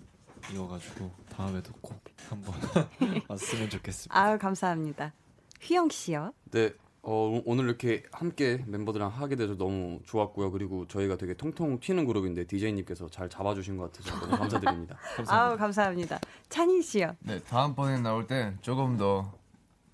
이어가지고 0.52 1.10
다음에도 1.34 1.72
꼭 1.80 2.00
한번 2.28 2.54
왔으면 3.28 3.68
좋겠습니다. 3.70 4.18
아유 4.18 4.38
감사합니다. 4.38 5.12
휘영 5.60 5.88
씨요. 5.90 6.32
네. 6.50 6.72
어, 7.04 7.42
오늘 7.46 7.64
이렇게 7.64 8.04
함께 8.12 8.62
멤버들이랑 8.68 9.10
하게 9.10 9.34
돼서 9.34 9.56
너무 9.56 9.98
좋았고요. 10.04 10.52
그리고 10.52 10.86
저희가 10.86 11.16
되게 11.16 11.34
통통 11.34 11.80
튀는 11.80 12.06
그룹인데 12.06 12.46
DJ님께서 12.46 13.08
잘 13.08 13.28
잡아주신 13.28 13.76
것 13.76 13.90
같아서 13.92 14.20
너무 14.20 14.36
감사드립니다. 14.38 14.96
감사합니다. 15.16 15.34
아우 15.34 15.56
감사합니다. 15.56 16.20
찬희 16.48 16.80
씨요. 16.82 17.16
네, 17.20 17.40
다음번에 17.40 17.98
나올 18.00 18.26
때 18.28 18.54
조금 18.60 18.96
더 18.96 19.32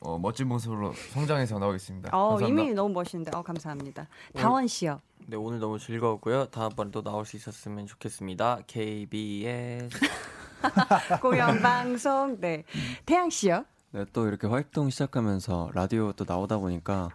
어, 0.01 0.19
멋진 0.19 0.49
모습으로 0.49 0.93
성장해서 1.13 1.59
나오겠습니다. 1.59 2.11
어, 2.17 2.31
감사합니다. 2.33 2.63
이미 2.63 2.75
너무 2.75 2.93
멋있는데. 2.93 3.31
어, 3.35 3.43
감사합니다. 3.43 4.07
다원 4.35 4.67
씨요. 4.67 5.01
네, 5.27 5.37
오늘 5.37 5.59
너무 5.61 5.79
즐거웠고요. 5.79 6.47
다음번에 6.47 6.91
또 6.91 7.03
나올 7.03 7.25
수 7.25 7.37
있었으면 7.37 7.87
좋겠습니다. 7.87 8.61
KBS 8.67 9.89
공연 11.23 11.61
방송. 11.61 12.41
네. 12.41 12.65
태양 13.07 13.31
씨요. 13.31 13.65
네, 13.91 14.05
또 14.13 14.29
이렇게 14.29 14.47
활동 14.47 14.91
시작하면서 14.91 15.71
라디오 15.73 16.13
또 16.13 16.27
나오다 16.29 16.59
보니까 16.59 17.09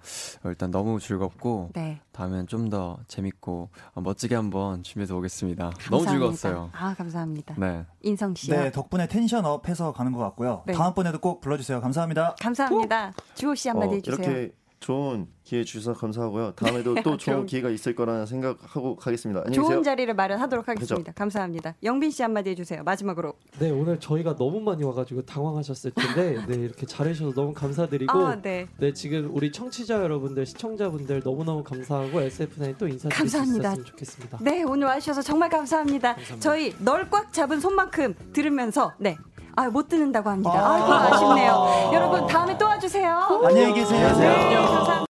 일단 0.43 0.71
너무 0.71 0.99
즐겁고 0.99 1.69
네. 1.75 2.01
다음엔 2.13 2.47
좀 2.47 2.71
더 2.71 2.97
재밌고 3.07 3.69
어, 3.93 4.01
멋지게 4.01 4.33
한번 4.33 4.81
준비해서 4.81 5.15
오겠습니다. 5.15 5.65
감사합니다. 5.69 5.89
너무 5.91 6.07
즐거웠어요. 6.07 6.69
아 6.73 6.95
감사합니다. 6.95 7.53
네, 7.59 7.85
인성 8.01 8.33
씨. 8.33 8.49
네, 8.49 8.71
덕분에 8.71 9.07
텐션업 9.07 9.69
해서 9.69 9.93
가는 9.93 10.11
것 10.11 10.17
같고요. 10.19 10.63
네. 10.65 10.73
다음번에도 10.73 11.19
꼭 11.19 11.41
불러주세요. 11.41 11.79
감사합니다. 11.79 12.35
감사합니다. 12.41 13.13
주호 13.35 13.53
씨 13.53 13.69
한마디 13.69 13.89
어, 13.91 13.95
해주세요. 13.97 14.15
이렇게 14.27 14.53
좋은 14.84 15.27
기회 15.45 15.63
주셔서 15.63 15.97
감사하고요. 15.97 16.51
다음에도 16.55 16.93
또 17.03 17.15
좋은 17.17 17.45
기회가 17.45 17.69
있을 17.69 17.95
거라는 17.95 18.25
생각하고 18.25 18.97
가겠습니다. 18.97 19.39
안녕히 19.45 19.55
계세요. 19.55 19.75
좋은 19.75 19.84
자리를 19.84 20.13
마련하도록 20.13 20.67
하겠습니다. 20.67 20.95
그렇죠. 20.95 21.15
감사합니다. 21.15 21.75
영빈 21.84 22.11
씨 22.11 22.21
한마디 22.21 22.49
해주세요. 22.49 22.84
마지막으로. 22.84 23.34
네 23.59 23.71
오늘 23.71 23.97
저희가 24.01 24.36
너무 24.36 24.59
많이 24.59 24.84
와가지고 24.84 25.21
당황하셨을 25.25 25.91
텐데 25.91 26.38
네 26.47 26.55
이렇게 26.55 26.86
잘해주셔서 26.86 27.34
너무 27.34 27.53
감사드리고 27.53 28.11
아, 28.11 28.41
네. 28.41 28.67
네 28.77 28.91
지금 28.93 29.29
우리 29.34 29.53
청취자 29.53 30.03
여러분들 30.03 30.45
시청자분들 30.45 31.21
너무 31.21 31.45
너무 31.45 31.63
감사하고 31.63 32.19
SF9 32.19 32.77
또 32.77 32.88
인사드릴 32.89 33.29
수 33.29 33.38
있었으면 33.38 33.86
좋겠습니다. 33.86 34.39
네 34.41 34.63
오늘 34.63 34.88
와주셔서 34.88 35.21
정말 35.21 35.49
감사합니다. 35.49 36.15
감사합니다. 36.15 36.39
저희 36.41 36.75
널 36.79 37.09
꽉 37.09 37.31
잡은 37.31 37.59
손만큼 37.61 38.15
들으면서 38.34 38.93
네 38.97 39.17
아, 39.56 39.70
못 39.70 39.88
듣는다고 39.88 40.30
합니다. 40.30 40.51
아, 40.51 40.80
이고 40.80 40.93
아쉽네요. 40.93 41.91
여러분, 41.93 42.26
다음에 42.28 42.58
또 42.58 42.66
와주세요. 42.66 43.41
안녕히 43.45 43.74
계세요. 43.74 44.08
안녕히 44.08 44.34
계세요. 44.34 44.49
네, 44.49 44.56
감사합니다. 44.56 45.06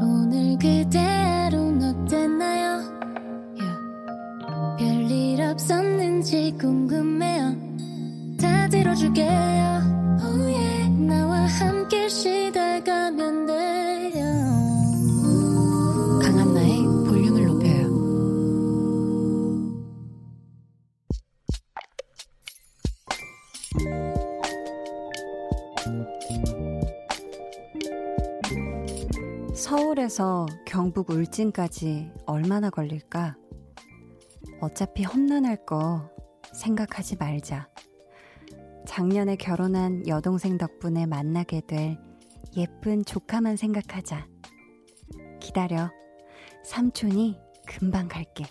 오늘 0.00 0.58
그대로 0.58 1.68
어땠나요? 1.82 2.80
Yeah. 3.58 4.76
별일 4.78 5.42
없었는지 5.42 6.56
궁금해요. 6.58 7.54
다 8.40 8.68
들어줄게요. 8.68 9.95
서울에서 29.66 30.46
경북 30.64 31.10
울진까지 31.10 32.12
얼마나 32.24 32.70
걸릴까? 32.70 33.34
어차피 34.60 35.02
험난할 35.02 35.66
거 35.66 36.08
생각하지 36.54 37.16
말자. 37.16 37.68
작년에 38.86 39.34
결혼한 39.34 40.06
여동생 40.06 40.56
덕분에 40.56 41.06
만나게 41.06 41.62
될 41.66 41.98
예쁜 42.56 43.04
조카만 43.04 43.56
생각하자. 43.56 44.28
기다려. 45.40 45.90
삼촌이 46.62 47.36
금방 47.66 48.06
갈게. 48.06 48.44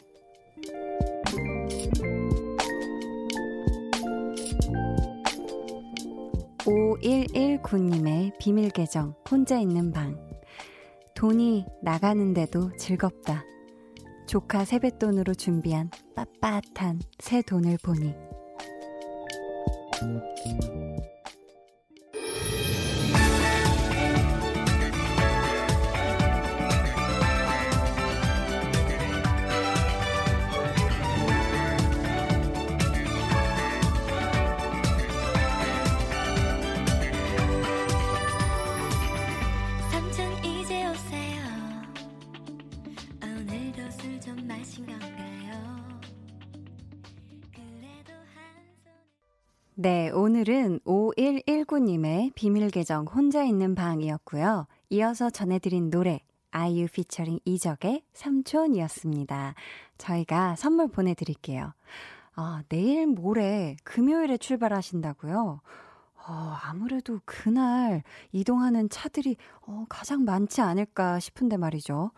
5119님의 6.66 8.38
비밀 8.38 8.70
계정, 8.70 9.16
혼자 9.32 9.58
있는 9.58 9.94
방. 9.94 10.35
돈이 11.26 11.66
나가는데도 11.82 12.78
즐겁다. 12.78 13.44
조카 14.28 14.64
세뱃돈으로 14.64 15.34
준비한 15.34 15.90
빳빳한 16.16 17.00
새 17.18 17.42
돈을 17.42 17.80
보니. 17.82 18.14
네, 49.86 50.10
오늘은 50.10 50.80
5119님의 50.80 52.32
비밀 52.34 52.72
계정 52.72 53.06
혼자 53.06 53.44
있는 53.44 53.76
방이었고요. 53.76 54.66
이어서 54.90 55.30
전해드린 55.30 55.92
노래 55.92 56.22
아이유 56.50 56.88
피처링 56.92 57.38
이적의 57.46 58.02
삼촌이었습니다. 58.12 59.54
저희가 60.00 60.56
선물 60.56 60.88
보내드릴게요. 60.88 61.74
아, 62.36 62.64
내일 62.70 63.06
모레 63.06 63.76
금요일에 63.84 64.38
출발하신다고요? 64.38 65.62
어, 66.28 66.58
아무래도 66.64 67.20
그날 67.24 68.02
이동하는 68.32 68.90
차들이 68.90 69.38
어, 69.68 69.86
가장 69.88 70.26
많지 70.26 70.62
않을까 70.62 71.20
싶은데 71.20 71.58
말이죠. 71.58 72.10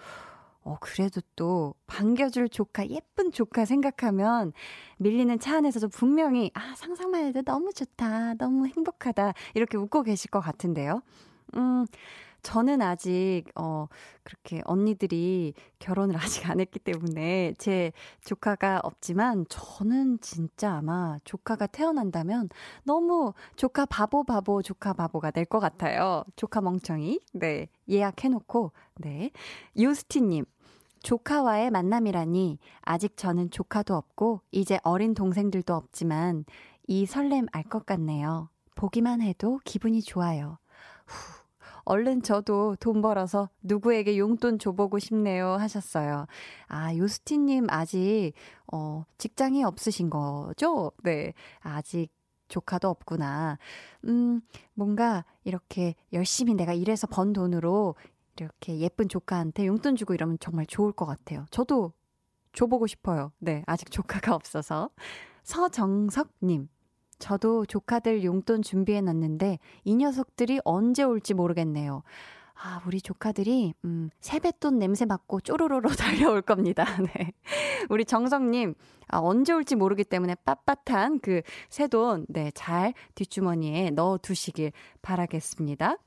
어, 0.68 0.76
그래도 0.82 1.22
또 1.38 1.74
반겨줄 1.88 2.50
조카, 2.50 2.86
예쁜 2.90 3.32
조카 3.32 3.64
생각하면 3.64 4.52
밀리는 4.98 5.40
차 5.40 5.58
안에서도 5.58 5.88
분명히, 5.90 6.52
아, 6.56 6.76
상상만 6.76 7.24
해도 7.26 7.42
너무 7.42 7.72
좋다, 7.72 8.34
너무 8.34 8.68
행복하다, 8.68 9.34
이렇게 9.56 9.78
웃고 9.78 10.04
계실 10.04 10.30
것 10.30 10.42
같은데요. 10.42 11.02
음, 11.56 11.86
저는 12.44 12.82
아직, 12.82 13.46
어, 13.56 13.88
그렇게 14.24 14.62
언니들이 14.66 15.54
결혼을 15.80 16.16
아직 16.44 16.50
안 16.50 16.60
했기 16.60 16.80
때문에 16.80 17.54
제 17.58 17.92
조카가 18.26 18.82
없지만 18.84 19.46
저는 19.50 20.20
진짜 20.22 20.74
아마 20.76 21.18
조카가 21.24 21.68
태어난다면 21.68 22.50
너무 22.84 23.34
조카 23.56 23.86
바보 23.86 24.24
바보 24.26 24.62
조카 24.62 24.94
바보가 24.94 25.32
될 25.32 25.46
것 25.46 25.60
같아요. 25.60 26.24
조카 26.36 26.62
멍청이. 26.62 27.22
네. 27.34 27.68
예약해놓고, 27.90 28.72
네. 28.98 29.32
유스티님. 29.78 30.46
조카와의 31.08 31.72
만남이라니 31.72 32.60
아직 32.82 33.16
저는 33.16 33.50
조카도 33.50 33.96
없고 33.96 34.42
이제 34.52 34.78
어린 34.84 35.14
동생들도 35.14 35.74
없지만 35.74 36.44
이 36.86 37.06
설렘 37.06 37.46
알 37.54 37.64
것 37.64 37.86
같네요. 37.86 38.50
보기만 38.76 39.22
해도 39.22 39.62
기분이 39.64 40.02
좋아요. 40.02 40.58
후, 41.06 41.46
얼른 41.86 42.24
저도 42.24 42.76
돈 42.82 43.02
벌어서 43.02 43.50
누구에게 43.62 44.18
용돈 44.18 44.60
줘보고 44.60 45.00
싶네요 45.00 45.52
하셨어요. 45.52 46.26
아, 46.68 46.94
요스티님 46.94 47.68
아직, 47.70 48.34
어, 48.74 49.06
직장이 49.18 49.64
없으신 49.64 50.10
거죠? 50.10 50.92
네. 51.04 51.32
아직 51.62 52.10
조카도 52.50 52.90
없구나. 52.90 53.58
음, 54.06 54.42
뭔가 54.74 55.24
이렇게 55.46 55.96
열심히 56.12 56.54
내가 56.54 56.74
일해서 56.74 57.08
번 57.08 57.32
돈으로 57.32 57.96
이렇게 58.46 58.80
예쁜 58.80 59.10
조카한테 59.10 59.68
용돈 59.68 59.96
주고 59.96 60.14
이러면 60.14 60.38
정말 60.40 60.66
좋을 60.66 60.92
것 60.92 61.06
같아요. 61.06 61.46
저도 61.52 61.94
줘보고 62.54 62.88
싶어요. 62.88 63.32
네, 63.40 63.64
아직 63.68 63.92
조카가 63.92 64.34
없어서. 64.34 64.90
서정석님. 65.44 66.70
저도 67.20 67.66
조카들 67.66 68.24
용돈 68.24 68.62
준비해 68.62 69.02
놨는데 69.02 69.60
이 69.84 69.96
녀석들이 69.96 70.60
언제 70.64 71.04
올지 71.04 71.34
모르겠네요. 71.34 72.04
아, 72.60 72.82
우리 72.88 73.00
조카들이, 73.00 73.74
음, 73.86 74.10
세뱃돈 74.20 74.80
냄새 74.80 75.06
맡고 75.06 75.42
쪼로로로 75.42 75.90
달려올 75.94 76.42
겁니다. 76.42 76.86
네. 77.14 77.34
우리 77.90 78.04
정성님, 78.04 78.74
아, 79.10 79.20
언제 79.20 79.54
올지 79.54 79.76
모르기 79.76 80.04
때문에 80.04 80.36
빳빳한 80.44 81.22
그 81.22 81.42
새돈, 81.70 82.26
네, 82.30 82.52
잘 82.56 82.94
뒷주머니에 83.14 83.92
넣어 83.92 84.18
두시길 84.18 84.72
바라겠습니다. 85.04 85.98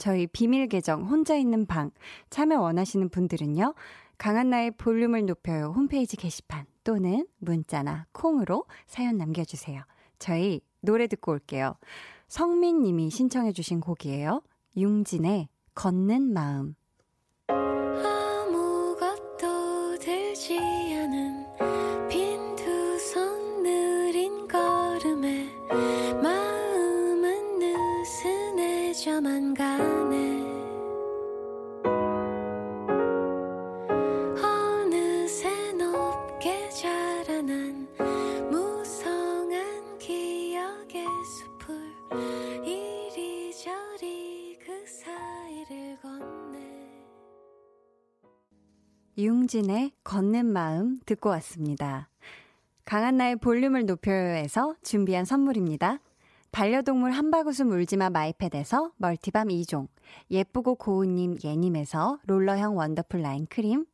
저희 0.00 0.26
비밀 0.26 0.66
계정 0.66 1.04
혼자 1.04 1.36
있는 1.36 1.66
방 1.66 1.90
참여 2.30 2.58
원하시는 2.58 3.10
분들은요. 3.10 3.74
강한나의 4.16 4.70
볼륨을 4.72 5.26
높여요 5.26 5.74
홈페이지 5.76 6.16
게시판 6.16 6.64
또는 6.84 7.26
문자나 7.36 8.06
콩으로 8.12 8.64
사연 8.86 9.18
남겨주세요. 9.18 9.82
저희 10.18 10.62
노래 10.80 11.06
듣고 11.06 11.32
올게요. 11.32 11.74
성민 12.28 12.82
님이 12.82 13.10
신청해 13.10 13.52
주신 13.52 13.80
곡이에요. 13.80 14.40
융진의 14.74 15.50
걷는 15.74 16.32
마음. 16.32 16.76
융진의 49.50 49.90
걷는 50.04 50.46
마음 50.46 51.00
듣고 51.06 51.28
왔습니다. 51.30 52.08
강한나의 52.84 53.36
볼륨을 53.36 53.84
높여요에서 53.84 54.76
준비한 54.82 55.24
선물입니다. 55.24 55.98
반려동물 56.52 57.10
한바구스 57.10 57.62
물지마 57.62 58.10
마이패드에서 58.10 58.92
multi 58.96 59.25
balm 59.25 59.48
2종, 59.48 59.88
예쁘고 60.30 60.76
고운님 60.76 61.38
예님에서 61.42 62.20
롤러형 62.26 62.76
원더풀 62.76 63.22
라인 63.22 63.46
크림, 63.46 63.86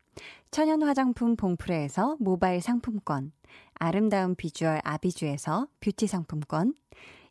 천연 0.51 0.83
화장품 0.83 1.37
봉프레에서 1.37 2.19
모바일 2.21 2.61
상품권, 2.61 3.33
아름다운 3.75 4.35
비주얼 4.35 4.83
아비주에서 4.85 5.69
뷰티 5.81 6.07
상품권, 6.07 6.75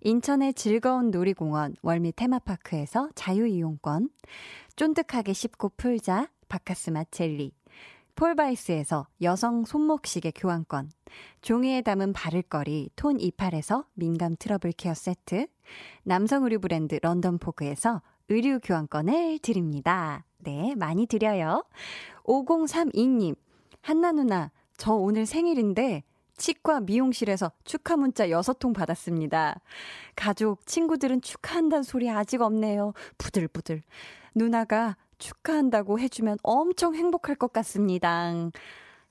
인천의 0.01 0.55
즐거운 0.55 1.11
놀이공원 1.11 1.76
월미 1.84 2.13
테마파크에서 2.13 3.09
자유이용권, 3.13 4.09
쫀득하게 4.76 5.34
씹고 5.34 5.73
풀자 5.78 6.30
박카스맛 6.47 7.03
젤리, 7.11 7.51
폴바이스에서 8.16 9.07
여성 9.22 9.66
손목시계 9.66 10.32
교환권, 10.34 10.89
종이에 11.41 11.82
담은 11.82 12.13
바를거리 12.13 12.89
톤 12.95 13.20
이팔에서 13.20 13.86
민감 13.93 14.38
트러블 14.39 14.72
케어 14.72 14.93
세트, 14.93 15.47
남성 16.03 16.43
의류 16.43 16.59
브랜드 16.59 16.97
런던 17.01 17.38
포그에서 17.38 18.01
의류 18.30 18.59
교환권을 18.63 19.39
드립니다. 19.39 20.24
네, 20.39 20.76
많이 20.76 21.05
드려요. 21.07 21.66
5032님, 22.24 23.36
한나 23.82 24.13
누나, 24.13 24.51
저 24.78 24.93
오늘 24.93 25.26
생일인데 25.26 26.03
치과 26.38 26.80
미용실에서 26.82 27.51
축하 27.63 27.97
문자 27.97 28.28
6통 28.28 28.74
받았습니다. 28.74 29.59
가족, 30.16 30.66
친구들은 30.66 31.22
축하한다는 31.22 31.84
소리 31.84 32.09
아직 32.09 32.41
없네요. 32.41 32.93
부들부들. 33.18 33.82
누나가 34.34 34.97
축하한다고 35.26 35.99
해주면 35.99 36.38
엄청 36.43 36.93
행복할 36.93 37.36
것 37.36 37.51
같습니다. 37.51 38.32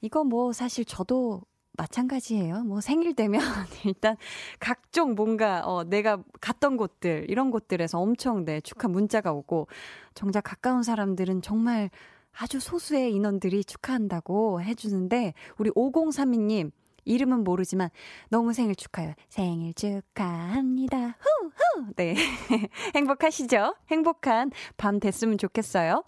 이거 0.01 0.23
뭐 0.23 0.53
사실 0.53 0.85
저도 0.85 1.43
마찬가지예요. 1.77 2.63
뭐 2.63 2.81
생일 2.81 3.15
되면 3.15 3.41
일단 3.85 4.17
각종 4.61 5.17
뭔가 5.17 5.67
어 5.67 5.83
내가 5.83 6.23
갔던 6.41 6.77
곳들 6.77 7.27
이런 7.29 7.51
곳들에서 7.51 7.99
엄청 7.99 8.45
네 8.45 8.61
축하 8.61 8.87
문자가 8.87 9.33
오고 9.33 9.67
정작 10.15 10.43
가까운 10.43 10.85
사람들은 10.85 11.43
정말 11.43 11.91
아주 12.31 12.61
소수의 12.61 13.13
인원들이 13.13 13.65
축하한다고 13.65 14.63
해주는데 14.63 15.35
우리 15.59 15.71
5032님 15.71 16.71
이름은 17.05 17.45
모르지만 17.45 17.91
너무 18.29 18.53
생일 18.53 18.75
축하해요. 18.75 19.15
생일 19.29 19.75
축하합니다. 19.75 21.17
후후. 21.21 21.93
네. 21.97 22.15
행복하시죠? 22.95 23.77
행복한 23.91 24.51
밤 24.77 25.01
됐으면 25.01 25.39
좋겠어요. 25.39 26.05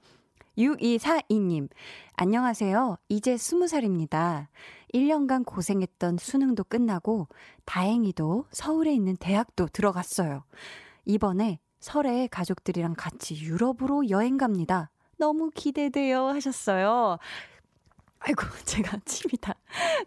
6242님, 0.57 1.69
안녕하세요. 2.15 2.97
이제 3.09 3.35
20살입니다. 3.35 4.47
1년간 4.95 5.45
고생했던 5.45 6.17
수능도 6.17 6.65
끝나고 6.65 7.29
다행히도 7.67 8.47
서울에 8.51 8.95
있는 8.95 9.17
대학도 9.17 9.67
들어갔어요. 9.67 10.45
이번에 11.05 11.59
설에 11.81 12.27
가족들이랑 12.29 12.95
같이 12.97 13.37
유럽으로 13.37 14.09
여행 14.09 14.39
갑니다. 14.39 14.91
너무 15.19 15.51
기대돼요 15.55 16.29
하셨어요. 16.29 17.19
아이고, 18.21 18.43
제가 18.65 18.99
침이다. 19.05 19.55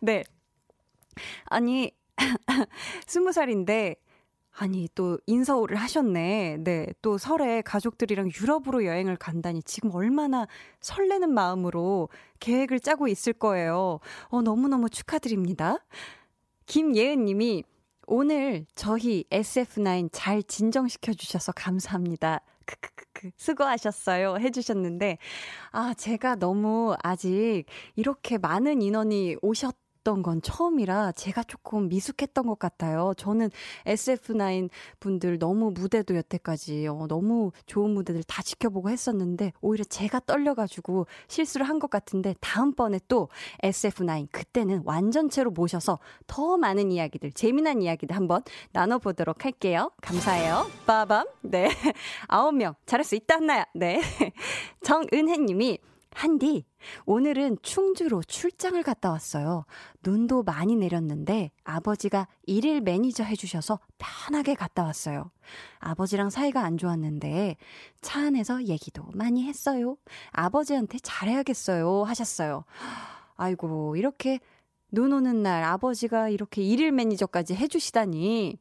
네. 0.01 0.23
아니, 1.45 1.91
스무 3.07 3.31
살인데, 3.31 3.95
아니, 4.51 4.89
또 4.93 5.17
인서울을 5.25 5.77
하셨네. 5.77 6.57
네. 6.59 6.87
또 7.01 7.17
설에 7.17 7.61
가족들이랑 7.61 8.29
유럽으로 8.41 8.85
여행을 8.85 9.15
간다니 9.15 9.63
지금 9.63 9.91
얼마나 9.93 10.47
설레는 10.81 11.33
마음으로 11.33 12.09
계획을 12.39 12.79
짜고 12.81 13.07
있을 13.07 13.33
거예요. 13.33 13.99
어, 14.27 14.41
너무너무 14.41 14.89
축하드립니다. 14.89 15.77
김예은 16.65 17.25
님이 17.25 17.63
오늘 18.05 18.65
저희 18.75 19.23
SF9 19.29 20.09
잘 20.11 20.43
진정시켜 20.43 21.13
주셔서 21.13 21.51
감사합니다. 21.51 22.41
크크크크 22.65 23.31
수고하셨어요 23.37 24.37
해주셨는데 24.39 25.17
아 25.71 25.93
제가 25.95 26.35
너무 26.35 26.95
아직 27.03 27.65
이렇게 27.95 28.37
많은 28.37 28.81
인원이 28.81 29.37
오셨 29.41 29.75
봤던 29.99 30.21
건 30.21 30.41
처음이라 30.41 31.13
제가 31.13 31.43
조금 31.43 31.89
미숙했던 31.89 32.45
것 32.47 32.59
같아요. 32.59 33.13
저는 33.17 33.49
SF9 33.85 34.69
분들 34.99 35.39
너무 35.39 35.71
무대도 35.71 36.15
여태까지 36.15 36.87
어, 36.87 37.05
너무 37.07 37.51
좋은 37.65 37.91
무대들 37.91 38.23
다 38.23 38.41
지켜보고 38.41 38.89
했었는데 38.89 39.53
오히려 39.61 39.83
제가 39.83 40.21
떨려가지고 40.25 41.07
실수를 41.27 41.67
한 41.67 41.79
것 41.79 41.89
같은데 41.89 42.35
다음번에 42.41 42.99
또 43.07 43.29
SF9 43.63 44.27
그때는 44.33 44.81
완전체로 44.83 45.49
모셔서 45.49 45.97
더 46.27 46.57
많은 46.57 46.91
이야기들 46.91 47.31
재미난 47.31 47.81
이야기들 47.81 48.17
한번 48.17 48.41
나눠보도록 48.73 49.45
할게요. 49.45 49.89
감사해요. 50.01 50.69
빠밤. 50.85 51.25
네. 51.41 51.69
아홉 52.27 52.53
명 52.55 52.73
잘할 52.85 53.05
수 53.05 53.15
있다 53.15 53.35
한나야. 53.35 53.63
네. 53.73 54.01
정은혜님이 54.83 55.77
한디, 56.11 56.65
오늘은 57.05 57.57
충주로 57.61 58.21
출장을 58.23 58.81
갔다 58.83 59.11
왔어요. 59.11 59.65
눈도 60.03 60.43
많이 60.43 60.75
내렸는데 60.75 61.51
아버지가 61.63 62.27
일일 62.43 62.81
매니저 62.81 63.23
해주셔서 63.23 63.79
편하게 63.97 64.55
갔다 64.55 64.83
왔어요. 64.83 65.31
아버지랑 65.79 66.29
사이가 66.29 66.61
안 66.61 66.77
좋았는데 66.77 67.57
차 68.01 68.21
안에서 68.21 68.65
얘기도 68.65 69.05
많이 69.13 69.43
했어요. 69.45 69.97
아버지한테 70.31 70.97
잘해야겠어요. 70.99 72.03
하셨어요. 72.03 72.65
아이고, 73.35 73.95
이렇게 73.95 74.39
눈 74.91 75.13
오는 75.13 75.43
날 75.43 75.63
아버지가 75.63 76.29
이렇게 76.29 76.61
일일 76.63 76.91
매니저까지 76.91 77.55
해주시다니. 77.55 78.57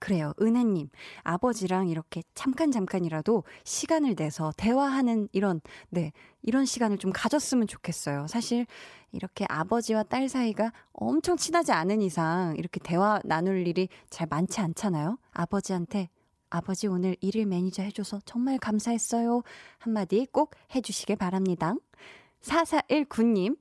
그래요. 0.00 0.32
은혜님, 0.40 0.88
아버지랑 1.22 1.88
이렇게 1.88 2.22
잠깐 2.34 2.72
잠깐이라도 2.72 3.44
시간을 3.64 4.16
내서 4.16 4.52
대화하는 4.56 5.28
이런, 5.32 5.60
네, 5.90 6.12
이런 6.42 6.64
시간을 6.64 6.98
좀 6.98 7.12
가졌으면 7.12 7.68
좋겠어요. 7.68 8.26
사실 8.26 8.66
이렇게 9.12 9.44
아버지와 9.48 10.02
딸 10.04 10.28
사이가 10.28 10.72
엄청 10.92 11.36
친하지 11.36 11.72
않은 11.72 12.00
이상 12.00 12.54
이렇게 12.56 12.80
대화 12.80 13.20
나눌 13.24 13.66
일이 13.66 13.88
잘 14.08 14.26
많지 14.28 14.60
않잖아요. 14.60 15.18
아버지한테 15.32 16.08
아버지 16.48 16.86
오늘 16.88 17.16
일일 17.20 17.46
매니저 17.46 17.82
해줘서 17.82 18.20
정말 18.24 18.58
감사했어요. 18.58 19.42
한마디 19.78 20.26
꼭 20.32 20.54
해주시길 20.74 21.16
바랍니다. 21.16 21.74
4419님, 22.40 23.58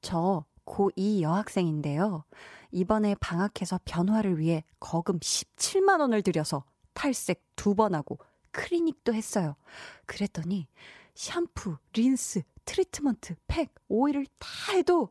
저 0.00 0.46
고2 0.64 1.20
여학생인데요. 1.20 2.24
이번에 2.72 3.14
방학해서 3.20 3.80
변화를 3.84 4.38
위해 4.38 4.64
거금 4.80 5.18
17만 5.20 6.00
원을 6.00 6.22
들여서 6.22 6.64
탈색 6.94 7.44
두 7.56 7.74
번 7.74 7.94
하고 7.94 8.18
클리닉도 8.50 9.14
했어요. 9.14 9.56
그랬더니 10.06 10.66
샴푸, 11.14 11.78
린스, 11.94 12.42
트리트먼트, 12.64 13.36
팩, 13.46 13.72
오일을 13.88 14.26
다 14.38 14.48
해도 14.72 15.10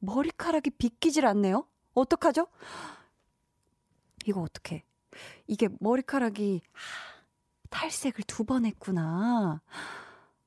머리카락이 0.00 0.70
빗기질 0.70 1.26
않네요. 1.26 1.66
어떡하죠? 1.94 2.46
이거 4.26 4.40
어떡해. 4.42 4.84
이게 5.46 5.68
머리카락이 5.80 6.60
하, 6.72 7.22
탈색을 7.70 8.24
두 8.26 8.44
번 8.44 8.64
했구나. 8.64 9.60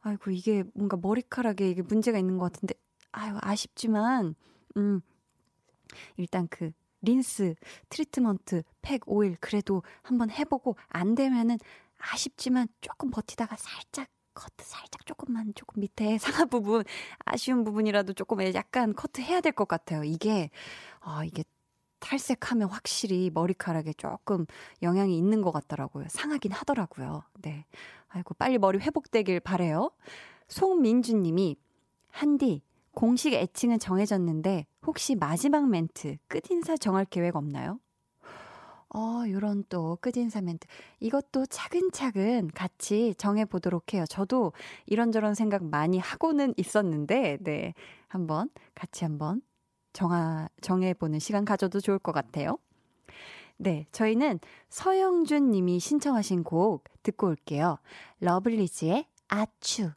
아이고 0.01 0.31
이게 0.31 0.63
뭔가 0.73 0.97
머리카락에 0.97 1.69
이게 1.69 1.81
문제가 1.83 2.17
있는 2.17 2.37
것 2.37 2.51
같은데 2.51 2.73
아유 3.11 3.37
아쉽지만 3.41 4.35
음 4.77 5.01
일단 6.17 6.47
그 6.49 6.71
린스, 7.01 7.55
트리트먼트, 7.89 8.63
팩, 8.81 9.01
오일 9.07 9.35
그래도 9.39 9.83
한번 10.03 10.29
해보고 10.29 10.75
안 10.89 11.15
되면은 11.15 11.57
아쉽지만 11.97 12.67
조금 12.81 13.09
버티다가 13.11 13.55
살짝 13.57 14.07
커트 14.33 14.63
살짝 14.65 15.05
조금만 15.05 15.53
조금 15.55 15.81
밑에 15.81 16.17
상하 16.19 16.45
부분 16.45 16.83
아쉬운 17.25 17.63
부분이라도 17.63 18.13
조금 18.13 18.41
약간 18.53 18.93
커트 18.95 19.21
해야 19.21 19.41
될 19.41 19.51
것 19.53 19.67
같아요. 19.67 20.03
이게 20.03 20.49
아 21.01 21.23
이게 21.25 21.43
탈색하면 21.99 22.69
확실히 22.69 23.29
머리카락에 23.33 23.93
조금 23.93 24.45
영향이 24.81 25.17
있는 25.17 25.41
것 25.41 25.51
같더라고요. 25.51 26.07
상하긴 26.09 26.51
하더라고요. 26.51 27.23
네. 27.41 27.65
아이고 28.09 28.33
빨리 28.35 28.57
머리 28.57 28.79
회복되길 28.79 29.39
바래요. 29.41 29.91
송민주 30.47 31.15
님이 31.17 31.55
한디 32.09 32.63
공식 32.93 33.33
애칭은 33.33 33.79
정해졌는데 33.79 34.65
혹시 34.85 35.15
마지막 35.15 35.69
멘트 35.69 36.17
끝인사 36.27 36.77
정할 36.77 37.05
계획 37.05 37.35
없나요? 37.35 37.79
어, 38.93 39.23
요런 39.27 39.63
또 39.69 39.97
끝인사 40.01 40.41
멘트. 40.41 40.67
이것도 40.99 41.45
차근차근 41.45 42.49
같이 42.53 43.15
정해보도록 43.17 43.93
해요. 43.93 44.03
저도 44.09 44.51
이런저런 44.85 45.33
생각 45.33 45.63
많이 45.63 45.97
하고는 45.97 46.53
있었는데, 46.57 47.37
네. 47.39 47.73
한번, 48.09 48.49
같이 48.75 49.05
한번 49.05 49.41
정하, 49.93 50.49
정해보는 50.59 51.19
시간 51.19 51.45
가져도 51.45 51.79
좋을 51.79 51.99
것 51.99 52.11
같아요. 52.11 52.57
네. 53.55 53.85
저희는 53.93 54.39
서영준 54.69 55.51
님이 55.51 55.79
신청하신 55.79 56.43
곡 56.43 56.83
듣고 57.03 57.27
올게요. 57.27 57.77
러블리즈의 58.19 59.05
아추. 59.29 59.91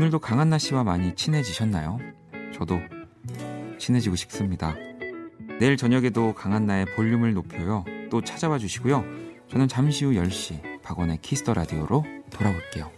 오늘도 0.00 0.18
강한나 0.18 0.56
씨와 0.56 0.82
많이 0.82 1.14
친해지셨나요? 1.14 1.98
저도 2.54 2.80
친해지고 3.76 4.16
싶습니다. 4.16 4.74
내일 5.58 5.76
저녁에도 5.76 6.32
강한나의 6.32 6.86
볼륨을 6.96 7.34
높여요. 7.34 7.84
또 8.10 8.22
찾아와 8.22 8.56
주시고요. 8.56 9.04
저는 9.48 9.68
잠시 9.68 10.06
후 10.06 10.12
10시 10.12 10.80
박원의 10.80 11.18
키스 11.20 11.40
더 11.40 11.52
라디오로 11.52 12.06
돌아올게요. 12.30 12.90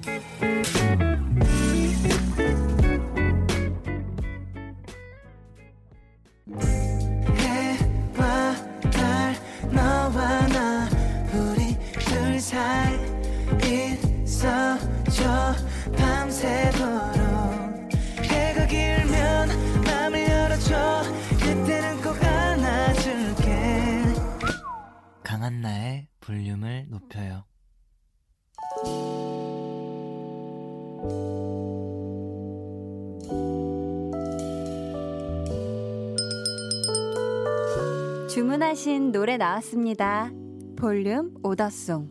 나왔습니다. 39.52 40.30
볼륨 40.76 41.34
오더송. 41.42 42.08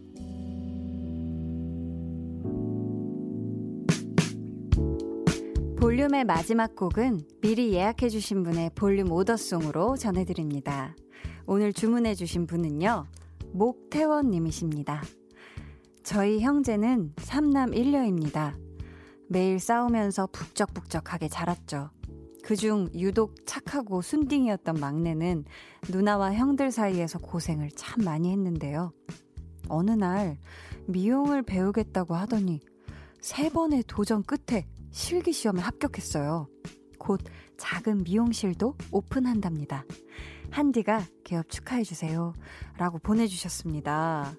볼륨의 5.80 6.26
마지막 6.26 6.76
곡은 6.76 7.22
미리 7.42 7.74
예약해주신 7.74 8.44
분의 8.44 8.72
볼륨 8.76 9.12
오더송으로 9.12 9.98
전해드립니다. 9.98 10.96
오늘 11.48 11.74
주문해주신 11.74 12.46
분은요, 12.46 13.08
목태원님이십니다. 13.54 15.02
저희 16.04 16.42
형제는 16.42 17.14
3남 17.16 17.74
1녀입니다. 17.76 18.56
매일 19.28 19.60
싸우면서 19.60 20.28
북적북적하게 20.28 21.30
자랐죠. 21.30 21.90
그중 22.44 22.90
유독 22.96 23.36
착하고 23.46 24.02
순딩이었던 24.02 24.80
막내는 24.80 25.46
누나와 25.90 26.34
형들 26.34 26.72
사이에서 26.72 27.20
고생을 27.20 27.70
참 27.72 28.04
많이 28.04 28.32
했는데요. 28.32 28.92
어느 29.70 29.92
날 29.92 30.38
미용을 30.88 31.44
배우겠다고 31.44 32.16
하더니 32.16 32.60
세 33.20 33.50
번의 33.50 33.84
도전 33.88 34.24
끝에 34.24 34.68
실기 34.92 35.32
시험에 35.32 35.62
합격했어요. 35.62 36.48
곧 36.98 37.22
작은 37.58 38.04
미용실도 38.04 38.76
오픈한답니다. 38.92 39.86
한디가 40.50 41.04
개업 41.24 41.50
축하해주세요. 41.50 42.34
라고 42.78 43.00
보내주셨습니다. 43.00 44.34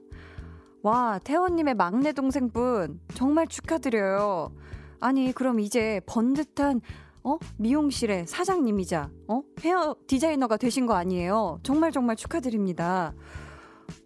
와, 0.82 1.20
태원님의 1.22 1.74
막내 1.74 2.12
동생분, 2.12 3.00
정말 3.14 3.46
축하드려요. 3.46 4.52
아니, 5.00 5.32
그럼 5.32 5.60
이제 5.60 6.00
번듯한, 6.06 6.80
어? 7.24 7.38
미용실의 7.56 8.26
사장님이자, 8.26 9.10
어? 9.28 9.42
헤어 9.60 9.96
디자이너가 10.06 10.56
되신 10.56 10.86
거 10.86 10.94
아니에요? 10.94 11.60
정말 11.62 11.92
정말 11.92 12.16
축하드립니다. 12.16 13.14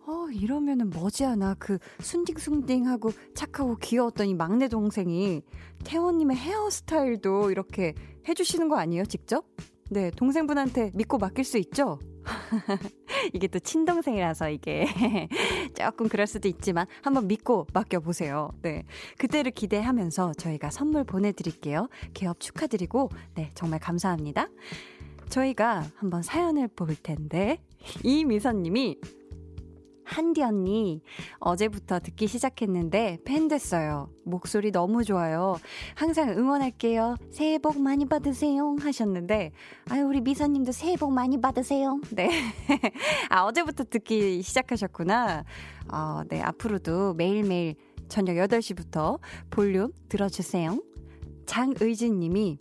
어, 0.06 0.26
이러면은 0.32 0.90
머지않아 0.90 1.56
그 1.58 1.78
순딩순딩하고 2.00 3.10
착하고 3.34 3.76
귀여웠던 3.76 4.28
이 4.28 4.34
막내 4.34 4.68
동생이 4.68 5.42
태원님의 5.84 6.36
헤어스타일도 6.36 7.50
이렇게 7.50 7.94
해주시는 8.28 8.68
거 8.68 8.76
아니에요, 8.76 9.04
직접? 9.06 9.46
네, 9.90 10.10
동생분한테 10.10 10.90
믿고 10.94 11.18
맡길 11.18 11.44
수 11.44 11.58
있죠? 11.58 11.98
이게 13.32 13.46
또 13.48 13.58
친동생이라서 13.58 14.50
이게 14.50 14.86
조금 15.74 16.08
그럴 16.08 16.26
수도 16.26 16.48
있지만 16.48 16.86
한번 17.02 17.26
믿고 17.28 17.66
맡겨보세요. 17.72 18.50
네. 18.62 18.84
그때를 19.18 19.52
기대하면서 19.52 20.34
저희가 20.34 20.70
선물 20.70 21.04
보내드릴게요. 21.04 21.88
개업 22.14 22.40
축하드리고, 22.40 23.10
네, 23.34 23.50
정말 23.54 23.80
감사합니다. 23.80 24.48
저희가 25.28 25.84
한번 25.96 26.22
사연을 26.22 26.68
볼 26.68 26.94
텐데, 26.94 27.58
이미선님이 28.04 28.98
한디 30.06 30.42
언니, 30.42 31.02
어제부터 31.40 31.98
듣기 31.98 32.28
시작했는데 32.28 33.18
팬 33.24 33.48
됐어요. 33.48 34.08
목소리 34.24 34.70
너무 34.70 35.04
좋아요. 35.04 35.56
항상 35.94 36.30
응원할게요. 36.30 37.16
새해 37.30 37.58
복 37.58 37.80
많이 37.80 38.06
받으세요. 38.06 38.76
하셨는데, 38.80 39.50
아유, 39.90 40.06
우리 40.06 40.20
미선님도 40.20 40.72
새해 40.72 40.96
복 40.96 41.12
많이 41.12 41.40
받으세요. 41.40 42.00
네. 42.12 42.30
아, 43.28 43.44
어제부터 43.44 43.84
듣기 43.84 44.42
시작하셨구나. 44.42 45.44
어, 45.92 46.22
네. 46.28 46.40
앞으로도 46.40 47.14
매일매일 47.14 47.74
저녁 48.08 48.34
8시부터 48.34 49.18
볼륨 49.50 49.92
들어주세요. 50.08 50.80
장의진 51.46 52.20
님이 52.20 52.58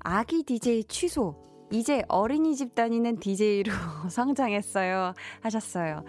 아기 0.00 0.42
DJ 0.42 0.84
취소. 0.84 1.46
이제 1.72 2.04
어린이집 2.08 2.74
다니는 2.74 3.18
DJ로 3.18 3.72
성장했어요. 4.08 5.14
하셨어요. 5.40 6.04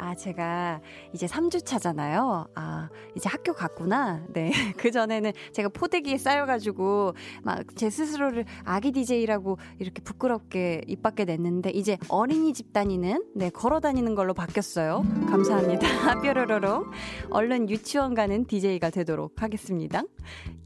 아, 0.00 0.14
제가 0.14 0.80
이제 1.12 1.26
3주 1.26 1.64
차잖아요. 1.64 2.46
아, 2.54 2.88
이제 3.14 3.28
학교 3.28 3.52
갔구나. 3.52 4.24
네. 4.32 4.50
그전에는 4.78 5.32
제가 5.52 5.68
포대기에 5.68 6.18
쌓여가지고 6.18 7.14
막 7.42 7.60
제 7.76 7.88
스스로를 7.88 8.44
아기 8.64 8.92
DJ라고 8.92 9.58
이렇게 9.78 10.02
부끄럽게 10.02 10.82
입 10.86 11.02
밖에 11.02 11.24
냈는데 11.24 11.70
이제 11.70 11.96
어린이집 12.08 12.72
다니는, 12.72 13.24
네, 13.34 13.48
걸어 13.50 13.80
다니는 13.80 14.14
걸로 14.14 14.34
바뀌었어요. 14.34 15.02
감사합니다. 15.28 15.80
뾰로로롱. 16.20 16.90
얼른 17.30 17.70
유치원 17.70 18.14
가는 18.14 18.44
DJ가 18.46 18.90
되도록 18.90 19.42
하겠습니다. 19.42 20.02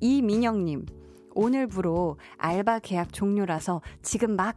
이민영님. 0.01 0.87
오늘부로 1.37 2.19
알바 2.39 2.81
계약 2.81 3.13
종료라서 3.13 3.83
지금 4.03 4.37
막 4.37 4.57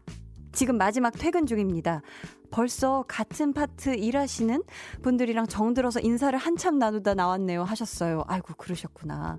지금 0.58 0.80
마지막 0.80 1.12
퇴근 1.12 1.46
중입니다. 1.46 2.02
벌써 2.50 3.06
같은 3.08 3.54
파트 3.54 3.94
일하시는 3.94 4.64
분들이랑 5.04 5.46
정들어서 5.46 6.00
인사를 6.00 6.36
한참 6.40 6.80
나누다 6.80 7.14
나왔네요 7.14 7.64
하셨어요. 7.64 8.24
아이고 8.26 8.56
그러셨구나. 8.56 9.38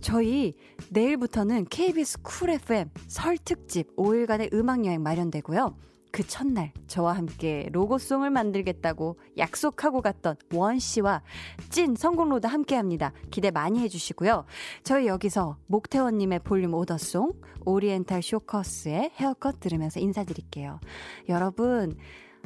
저희 0.00 0.54
내일부터는 0.90 1.64
KBS 1.64 2.22
쿨 2.22 2.50
FM 2.50 2.90
설 3.08 3.38
특집 3.38 3.96
5일간의 3.96 4.54
음악 4.54 4.84
여행 4.84 5.02
마련되고요. 5.02 5.76
그 6.10 6.26
첫날 6.26 6.72
저와 6.86 7.14
함께 7.14 7.68
로고송을 7.72 8.30
만들겠다고 8.30 9.18
약속하고 9.36 10.00
갔던 10.00 10.36
원 10.54 10.78
씨와 10.78 11.22
찐 11.68 11.94
성공로드 11.94 12.46
함께 12.46 12.74
합니다. 12.76 13.12
기대 13.30 13.50
많이 13.50 13.80
해주시고요. 13.80 14.44
저희 14.82 15.06
여기서 15.06 15.58
목태원님의 15.66 16.40
볼륨 16.40 16.74
오더송, 16.74 17.32
오리엔탈 17.64 18.22
쇼커스의 18.22 19.12
헤어컷 19.16 19.60
들으면서 19.60 20.00
인사드릴게요. 20.00 20.80
여러분, 21.28 21.96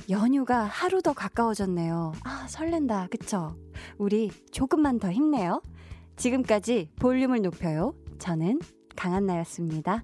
연휴가 0.09 0.65
하루 0.65 1.03
더 1.03 1.13
가까워졌네요. 1.13 2.13
아, 2.25 2.47
설렌다. 2.49 3.09
그쵸? 3.11 3.55
우리 3.99 4.31
조금만 4.51 4.99
더 4.99 5.11
힘내요. 5.13 5.63
지금까지 6.17 6.91
볼륨을 6.97 7.43
높여요. 7.43 7.95
저는 8.19 8.61
강한나였습니다. 8.97 10.03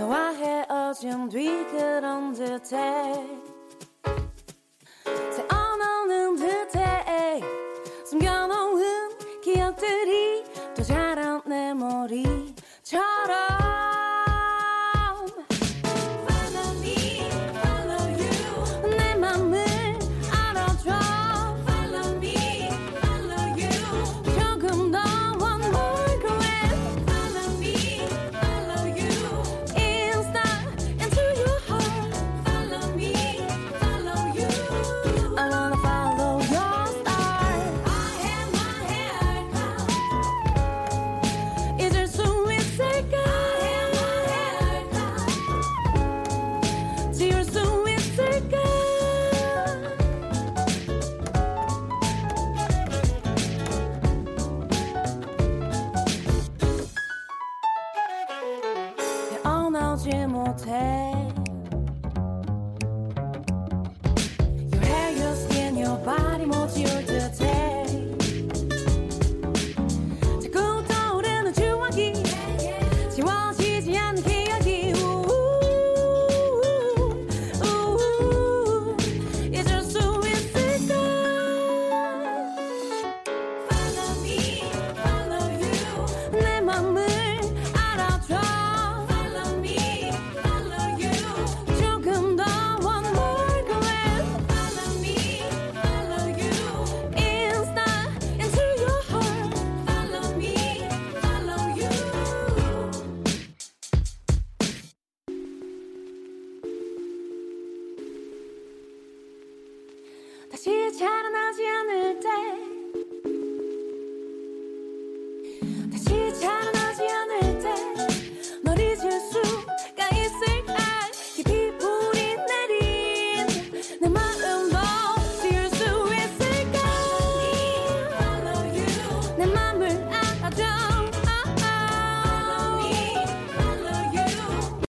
Noir 0.00 0.32
est 0.42 0.90
aujourd'hui 0.90 1.50
que 1.72 2.00
dans 2.00 2.30
de 2.30 2.56
tête 2.56 3.49